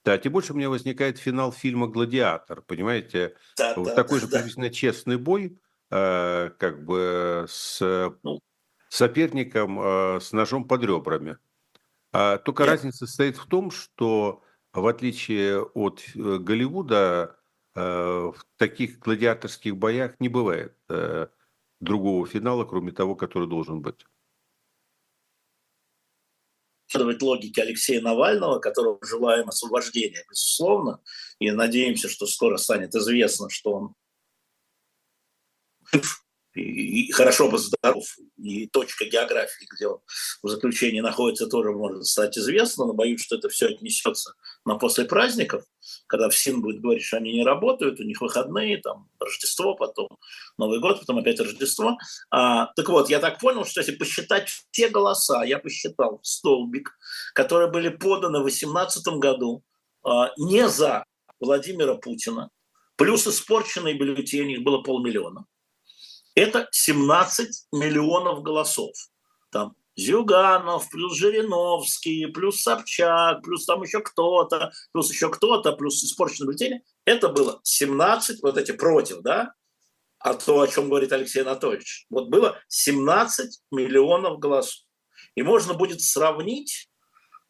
Да, 0.04 0.16
тем 0.16 0.32
больше 0.32 0.54
у 0.54 0.56
меня 0.56 0.70
возникает 0.70 1.18
финал 1.18 1.52
фильма 1.52 1.86
«Гладиатор», 1.86 2.62
понимаете? 2.62 3.34
Да, 3.58 3.74
вот 3.76 3.88
да, 3.88 3.94
такой 3.94 4.20
же 4.20 4.26
да. 4.26 4.38
приблизительно 4.38 4.70
честный 4.70 5.18
бой, 5.18 5.58
э, 5.90 6.50
как 6.58 6.84
бы 6.84 7.44
с 7.48 7.80
ну. 8.22 8.40
соперником 8.88 9.78
э, 9.80 10.20
с 10.20 10.32
ножом 10.32 10.66
под 10.66 10.82
ребрами. 10.84 11.36
А, 12.12 12.38
только 12.38 12.62
Нет. 12.62 12.70
разница 12.70 13.06
состоит 13.06 13.36
в 13.36 13.46
том, 13.46 13.70
что 13.70 14.42
в 14.80 14.86
отличие 14.86 15.62
от 15.62 16.02
э, 16.14 16.38
Голливуда, 16.38 17.36
э, 17.74 17.80
в 17.80 18.46
таких 18.56 18.98
гладиаторских 18.98 19.76
боях 19.76 20.18
не 20.20 20.28
бывает 20.28 20.76
э, 20.88 21.28
другого 21.80 22.26
финала, 22.26 22.64
кроме 22.64 22.92
того, 22.92 23.14
который 23.14 23.48
должен 23.48 23.80
быть. 23.80 24.04
логике 27.22 27.62
Алексея 27.62 28.00
Навального, 28.00 28.58
которого 28.60 28.98
желаем 29.02 29.48
освобождения, 29.48 30.24
безусловно, 30.28 31.02
и 31.38 31.50
надеемся, 31.50 32.08
что 32.08 32.26
скоро 32.26 32.56
станет 32.56 32.94
известно, 32.94 33.50
что 33.50 33.72
он 33.72 33.94
и 36.58 37.10
хорошо 37.12 37.48
бы 37.48 37.58
здоров, 37.58 38.04
и 38.36 38.66
точка 38.66 39.04
географии, 39.04 39.66
где 39.74 39.88
он 39.88 40.00
в 40.42 40.48
заключении 40.48 41.00
находится, 41.00 41.46
тоже 41.46 41.72
может 41.72 42.06
стать 42.06 42.36
известна, 42.38 42.86
но 42.86 42.92
боюсь, 42.92 43.22
что 43.22 43.36
это 43.36 43.48
все 43.48 43.68
отнесется 43.68 44.34
на 44.64 44.76
после 44.76 45.04
праздников, 45.04 45.64
когда 46.06 46.28
ФСИН 46.28 46.60
будет 46.60 46.80
говорить, 46.80 47.04
что 47.04 47.16
они 47.16 47.32
не 47.32 47.44
работают, 47.44 48.00
у 48.00 48.04
них 48.04 48.20
выходные, 48.20 48.78
там 48.78 49.08
Рождество, 49.20 49.74
потом 49.74 50.08
Новый 50.58 50.80
год, 50.80 51.00
потом 51.00 51.18
опять 51.18 51.40
Рождество. 51.40 51.98
А, 52.30 52.66
так 52.74 52.88
вот, 52.88 53.10
я 53.10 53.18
так 53.18 53.38
понял, 53.38 53.64
что 53.64 53.80
если 53.80 53.96
посчитать 53.96 54.48
все 54.70 54.88
голоса, 54.88 55.44
я 55.44 55.58
посчитал 55.58 56.20
столбик, 56.22 56.96
которые 57.34 57.70
были 57.70 57.88
поданы 57.88 58.40
в 58.40 58.42
2018 58.42 59.06
году 59.18 59.62
а, 60.04 60.32
не 60.36 60.68
за 60.68 61.04
Владимира 61.40 61.94
Путина, 61.94 62.50
плюс 62.96 63.26
испорченные 63.26 63.94
бюллетени, 63.94 64.54
их 64.54 64.62
было 64.62 64.82
полмиллиона– 64.82 65.44
это 66.38 66.68
17 66.70 67.66
миллионов 67.72 68.42
голосов. 68.42 68.92
Там 69.50 69.74
Зюганов, 69.96 70.88
плюс 70.90 71.16
Жириновский, 71.16 72.26
плюс 72.26 72.62
Собчак, 72.62 73.42
плюс 73.42 73.66
там 73.66 73.82
еще 73.82 74.00
кто-то, 74.00 74.70
плюс 74.92 75.10
еще 75.10 75.28
кто-то, 75.30 75.72
плюс 75.72 76.02
испорченное 76.04 76.46
бюллетени. 76.46 76.84
Это 77.04 77.28
было 77.28 77.60
17, 77.64 78.42
вот 78.42 78.56
эти 78.56 78.72
против, 78.72 79.22
да, 79.22 79.52
а 80.20 80.34
то, 80.34 80.60
о 80.60 80.68
чем 80.68 80.88
говорит 80.88 81.12
Алексей 81.12 81.42
Анатольевич. 81.42 82.06
Вот 82.10 82.28
было 82.28 82.58
17 82.68 83.60
миллионов 83.72 84.38
голосов. 84.38 84.84
И 85.34 85.42
можно 85.42 85.74
будет 85.74 86.00
сравнить 86.00 86.88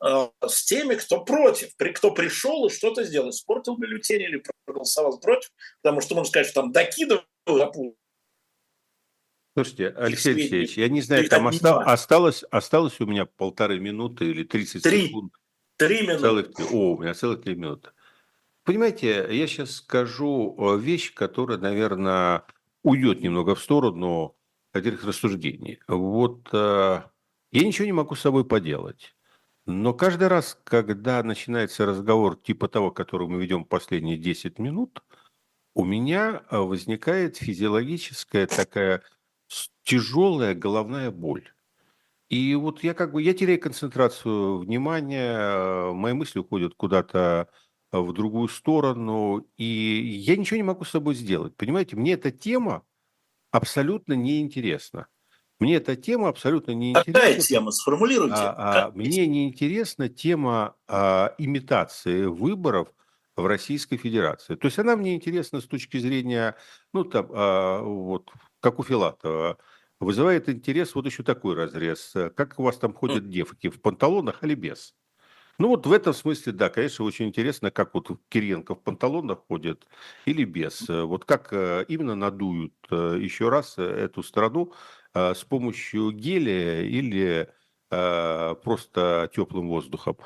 э, 0.03 0.29
с 0.47 0.65
теми, 0.65 0.95
кто 0.95 1.25
против, 1.25 1.77
при, 1.77 1.93
кто 1.93 2.13
пришел 2.13 2.67
и 2.67 2.71
что-то 2.71 3.05
сделал, 3.05 3.31
испортил 3.31 3.77
бюллетень 3.77 4.23
или 4.23 4.43
проголосовал 4.65 5.21
против, 5.21 5.51
потому 5.83 6.01
что 6.01 6.15
можно 6.15 6.31
сказать, 6.31 6.47
что 6.49 6.63
там 6.63 6.73
докидывают 6.73 7.27
Слушайте, 9.65 9.89
Алексей 9.97 10.35
Алексеевич, 10.35 10.79
я 10.79 10.89
не 10.89 11.01
знаю, 11.01 11.29
там 11.29 11.47
оста- 11.47 11.81
осталось, 11.81 12.45
осталось 12.51 13.01
у 13.01 13.07
меня 13.07 13.27
полторы 13.27 13.81
минуты 13.81 14.31
или 14.31 14.45
30 14.45 14.83
три, 14.85 15.09
секунд. 15.09 15.33
Три 15.77 16.03
минуты. 16.03 16.21
Целых, 16.21 16.51
о, 16.73 16.95
у 16.95 17.03
меня 17.03 17.15
целых 17.15 17.43
три 17.43 17.57
минуты. 17.57 17.91
Понимаете, 18.63 19.27
я 19.31 19.47
сейчас 19.49 19.77
скажу 19.77 20.55
э, 20.59 20.79
вещь, 20.79 21.13
которая, 21.13 21.59
наверное, 21.59 22.45
уйдет 22.85 23.21
немного 23.21 23.55
в 23.57 23.63
сторону 23.63 24.37
этих 24.73 25.05
рассуждений. 25.05 25.81
Вот 25.89 26.49
э, 26.53 27.03
я 27.51 27.65
ничего 27.65 27.87
не 27.87 27.93
могу 27.93 28.15
с 28.15 28.21
собой 28.21 28.45
поделать. 28.45 29.17
Но 29.67 29.93
каждый 29.93 30.29
раз, 30.29 30.57
когда 30.65 31.23
начинается 31.23 31.85
разговор 31.85 32.37
типа 32.37 32.69
того, 32.69 32.91
который 32.91 33.27
мы 33.27 33.43
ведем 33.43 33.65
последние 33.65 34.19
10 34.19 34.59
минут, 34.59 35.03
у 35.75 35.85
меня 35.85 36.43
а, 36.49 36.63
возникает 36.63 37.37
физиологическая 37.37 38.47
такая 38.47 39.03
тяжелая 39.85 40.55
головная 40.55 41.11
боль. 41.11 41.49
И 42.29 42.55
вот 42.55 42.85
я 42.85 42.93
как 42.93 43.13
бы, 43.13 43.23
я 43.23 43.33
теряю 43.33 43.61
концентрацию 43.61 44.59
внимания, 44.59 45.93
мои 45.93 46.13
мысли 46.13 46.41
уходят 46.41 46.75
куда-то 46.75 47.49
в 47.91 48.13
другую 48.13 48.49
сторону, 48.49 49.47
и 49.57 49.65
я 49.65 50.37
ничего 50.37 50.59
не 50.59 50.63
могу 50.63 50.85
с 50.85 50.91
собой 50.91 51.15
сделать. 51.15 51.57
Понимаете, 51.57 51.97
мне 51.97 52.13
эта 52.13 52.31
тема 52.31 52.85
абсолютно 53.51 54.13
неинтересна. 54.13 55.07
Мне 55.59 55.77
эта 55.77 55.97
тема 55.97 56.29
абсолютно 56.29 56.73
неинтересна. 56.73 57.13
Какая 57.13 57.41
тема? 57.41 57.71
Сформулируйте. 57.73 58.35
А, 58.37 58.87
а, 58.87 58.91
мне 58.93 59.27
неинтересна 59.27 60.09
тема 60.09 60.77
а, 60.87 61.35
имитации 61.39 62.27
выборов 62.27 62.89
в 63.37 63.47
Российской 63.47 63.97
Федерации. 63.97 64.55
То 64.55 64.67
есть 64.67 64.79
она 64.79 64.97
мне 64.97 65.15
интересна 65.15 65.61
с 65.61 65.65
точки 65.65 65.97
зрения, 65.97 66.57
ну, 66.93 67.05
там, 67.05 67.29
а, 67.33 67.81
вот, 67.83 68.31
как 68.61 68.79
у 68.79 68.83
Филатова, 68.83 69.59
вызывает 70.01 70.49
интерес 70.49 70.95
вот 70.95 71.07
еще 71.07 71.23
такой 71.23 71.55
разрез. 71.55 72.15
Как 72.37 72.59
у 72.59 72.63
вас 72.63 72.77
там 72.79 72.93
ходят 72.95 73.29
девки, 73.29 73.69
в 73.69 73.81
панталонах 73.81 74.45
или 74.45 74.55
без? 74.55 74.95
Ну 75.59 75.69
вот 75.69 75.87
в 75.87 75.93
этом 75.93 76.15
смысле, 76.15 76.53
да, 76.53 76.69
конечно, 76.69 77.05
очень 77.05 77.27
интересно, 77.27 77.73
как 77.73 77.93
вот 77.95 78.09
Кириенко 78.29 78.77
в 78.77 78.83
панталонах 78.83 79.41
ходит 79.49 79.89
или 80.25 80.45
без. 80.45 80.89
Вот 80.89 81.25
как 81.25 81.53
э, 81.53 81.85
именно 81.89 82.15
надуют 82.15 82.75
э, 82.91 83.19
еще 83.21 83.49
раз 83.49 83.77
эту 83.77 84.23
страну 84.23 84.73
э, 85.15 85.35
с 85.35 85.43
помощью 85.45 86.13
гелия 86.13 86.83
или 86.83 87.51
просто 87.91 89.31
теплым 89.35 89.69
воздухом. 89.71 90.19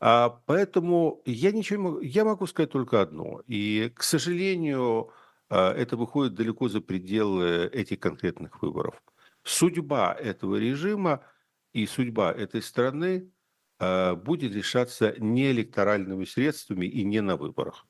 А 0.00 0.40
поэтому 0.46 1.20
я 1.26 1.52
ничего 1.52 2.00
я 2.00 2.24
могу 2.24 2.46
сказать 2.46 2.70
только 2.70 3.02
одно. 3.02 3.42
И, 3.46 3.92
к 3.94 4.02
сожалению, 4.02 5.12
это 5.50 5.96
выходит 5.96 6.34
далеко 6.34 6.68
за 6.68 6.80
пределы 6.80 7.66
этих 7.66 8.00
конкретных 8.00 8.62
выборов. 8.62 9.02
Судьба 9.42 10.14
этого 10.14 10.56
режима 10.56 11.24
и 11.72 11.86
судьба 11.86 12.32
этой 12.32 12.62
страны 12.62 13.30
Э, 13.80 14.14
будет 14.14 14.54
решаться 14.54 15.14
не 15.18 15.50
электоральными 15.50 16.26
средствами 16.26 16.84
и 16.84 17.02
не 17.02 17.22
на 17.22 17.36
выборах. 17.36 17.86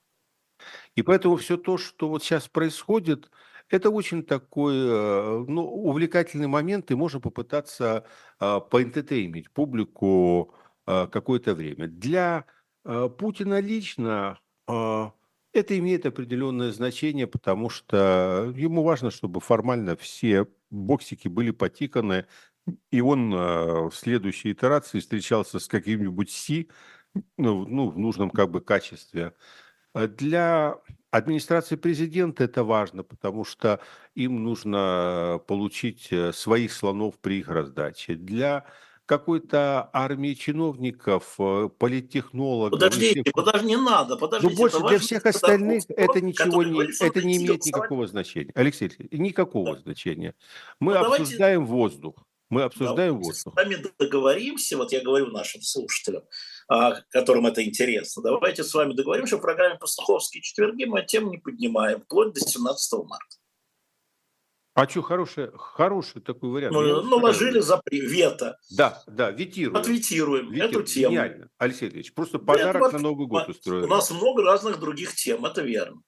И 0.95 1.03
поэтому 1.03 1.37
все 1.37 1.57
то, 1.57 1.79
что 1.79 2.09
вот 2.09 2.23
сейчас 2.23 2.47
происходит, 2.49 3.31
это 3.69 3.91
очень 3.91 4.23
такой 4.23 4.75
э, 4.77 5.45
ну, 5.49 5.65
увлекательный 5.65 6.47
момент, 6.47 6.91
и 6.93 6.95
можно 6.95 7.21
попытаться 7.21 8.07
э, 8.39 8.61
поэнтетеймить 8.71 9.51
публику 9.51 10.55
какое-то 10.87 11.55
время. 11.55 11.87
Для 11.87 12.47
Путина 12.83 13.61
лично 13.61 14.41
это 15.53 15.79
имеет 15.79 16.07
определенное 16.07 16.73
значение, 16.73 17.27
потому 17.27 17.69
что 17.71 18.53
ему 18.57 18.83
важно, 18.83 19.11
чтобы 19.11 19.41
формально 19.41 19.97
все 19.97 20.47
боксики 20.71 21.29
были 21.29 21.51
потиканы, 21.51 22.27
и 22.91 23.01
он 23.01 23.33
э, 23.35 23.89
в 23.89 23.93
следующей 23.93 24.53
итерации 24.53 25.01
встречался 25.01 25.59
с 25.59 25.67
каким-нибудь 25.67 26.31
Си, 26.31 26.71
ну, 27.37 27.67
ну, 27.67 27.91
в 27.91 27.99
нужном 27.99 28.31
как 28.31 28.51
бы 28.51 28.61
качестве. 28.61 29.35
А 29.95 30.07
для 30.07 30.77
администрации 31.11 31.77
президента 31.77 32.45
это 32.45 32.65
важно, 32.65 33.03
потому 33.03 33.45
что 33.45 33.81
им 34.15 34.45
нужно 34.45 35.41
получить 35.49 36.09
э, 36.13 36.33
своих 36.33 36.73
слонов 36.73 37.19
при 37.19 37.41
их 37.41 37.49
раздаче. 37.49 38.15
Для 38.15 38.67
какой-то 39.11 39.91
армии 39.93 40.35
чиновников, 40.35 41.35
э, 41.41 41.69
политтехнологов. 41.77 42.79
Подождите, 42.79 43.23
всех... 43.23 43.35
подожди, 43.35 43.67
не 43.67 43.77
надо, 43.77 44.17
подождите. 44.17 44.55
Но 44.55 44.57
больше 44.57 44.79
для 44.87 44.99
всех 45.01 45.27
остальных 45.27 45.83
это 45.89 46.21
ничего 46.21 46.63
не, 46.63 47.05
это 47.05 47.21
не 47.21 47.39
имеет 47.39 47.67
никакого 47.67 48.07
значения. 48.07 48.53
Алексей, 48.55 48.93
никакого 49.11 49.75
да. 49.75 49.81
значения. 49.81 50.37
Мы 50.79 50.95
ну, 50.95 51.01
обсуждаем 51.01 51.65
давайте... 51.65 51.73
воздух. 51.73 52.15
Мы 52.51 52.63
обсуждаем 52.63 53.15
да, 53.15 53.27
воздух. 53.27 53.53
С 53.53 53.57
вами 53.57 53.85
договоримся, 53.99 54.77
вот 54.77 54.93
я 54.93 55.03
говорю 55.03 55.27
нашим 55.27 55.61
слушателям, 55.61 56.23
а, 56.69 57.01
которым 57.11 57.47
это 57.47 57.65
интересно, 57.65 58.23
давайте 58.23 58.63
с 58.63 58.73
вами 58.73 58.93
договоримся, 58.93 59.31
что 59.31 59.39
в 59.39 59.43
программе 59.43 59.77
«Пастуховские 59.77 60.41
четверги» 60.41 60.85
мы 60.85 61.05
тему 61.05 61.33
не 61.33 61.39
поднимаем, 61.39 62.01
вплоть 62.01 62.33
до 62.33 62.39
17 62.39 62.93
марта. 63.09 63.40
А 64.75 64.89
что, 64.89 65.03
хороший, 65.03 65.51
хороший 65.57 66.23
такой 66.23 66.51
вариант. 66.51 66.73
Ну, 66.73 67.03
наложили 67.03 67.59
запрет, 67.59 68.11
вето. 68.11 68.57
Да, 68.71 69.03
да, 69.07 69.31
ветируем. 69.31 69.77
Ответируем 69.77 70.53
Ветир... 70.53 70.65
эту 70.67 70.83
тему. 70.85 71.13
Гениально, 71.13 71.49
Алексей 71.59 71.89
Ильич, 71.89 72.15
просто 72.15 72.39
подарок 72.39 72.89
это, 72.89 72.97
на 72.97 73.03
Новый 73.03 73.27
год 73.27 73.49
устроили. 73.49 73.85
У 73.85 73.89
нас 73.89 74.11
много 74.11 74.43
разных 74.43 74.79
других 74.79 75.15
тем, 75.17 75.45
это 75.45 75.63
верно. 75.63 76.01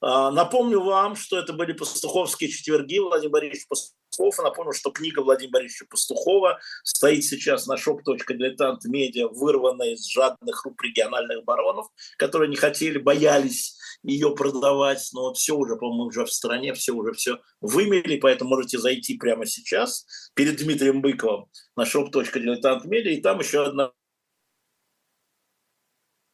А, 0.00 0.30
напомню 0.30 0.80
вам, 0.82 1.16
что 1.16 1.38
это 1.38 1.52
были 1.52 1.72
пастуховские 1.72 2.50
четверги. 2.50 2.98
Владимир 2.98 3.32
Борисович 3.32 3.66
Пастухов. 3.66 4.38
напомню, 4.38 4.72
что 4.72 4.90
книга 4.90 5.20
Владимира 5.20 5.58
Борисовича 5.58 5.86
Пастухова 5.90 6.60
стоит 6.84 7.24
сейчас 7.24 7.66
на 7.66 7.74
shop.diletant.media, 7.74 9.28
вырванная 9.30 9.94
из 9.94 10.06
жадных 10.06 10.64
рук 10.64 10.82
региональных 10.82 11.44
баронов, 11.44 11.88
которые 12.18 12.48
не 12.48 12.56
хотели, 12.56 12.98
боялись 12.98 13.76
ее 14.06 14.34
продавать. 14.34 15.08
Но 15.12 15.32
все 15.34 15.54
уже, 15.56 15.76
по-моему, 15.76 16.04
уже 16.04 16.24
в 16.24 16.32
стране, 16.32 16.72
все 16.74 16.92
уже 16.92 17.12
все 17.12 17.40
вымели, 17.60 18.18
поэтому 18.18 18.50
можете 18.50 18.78
зайти 18.78 19.18
прямо 19.18 19.46
сейчас 19.46 20.06
перед 20.34 20.56
Дмитрием 20.56 21.02
Быковым 21.02 21.46
на 21.76 21.82
shop.diletant.media, 21.82 23.10
и 23.10 23.20
там 23.20 23.40
еще 23.40 23.64
одна 23.64 23.92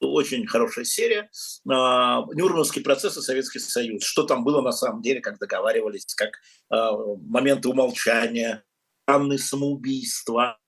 очень 0.01 0.47
хорошая 0.47 0.85
серия. 0.85 1.31
А, 1.71 2.25
Нюрнбергский 2.35 2.83
процесс 2.83 3.17
и 3.17 3.21
Советский 3.21 3.61
Союз. 3.61 4.03
Что 4.03 4.25
там 4.25 4.45
было 4.45 4.61
на 4.61 4.73
самом 4.73 5.01
деле, 5.01 5.21
как 5.21 5.39
договаривались, 5.39 6.07
как 6.15 6.41
а, 6.71 6.93
моменты 6.93 7.69
умолчания, 7.69 8.65
данные 9.07 9.39
самоубийства. 9.39 10.59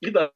И 0.00 0.10
да, 0.10 0.32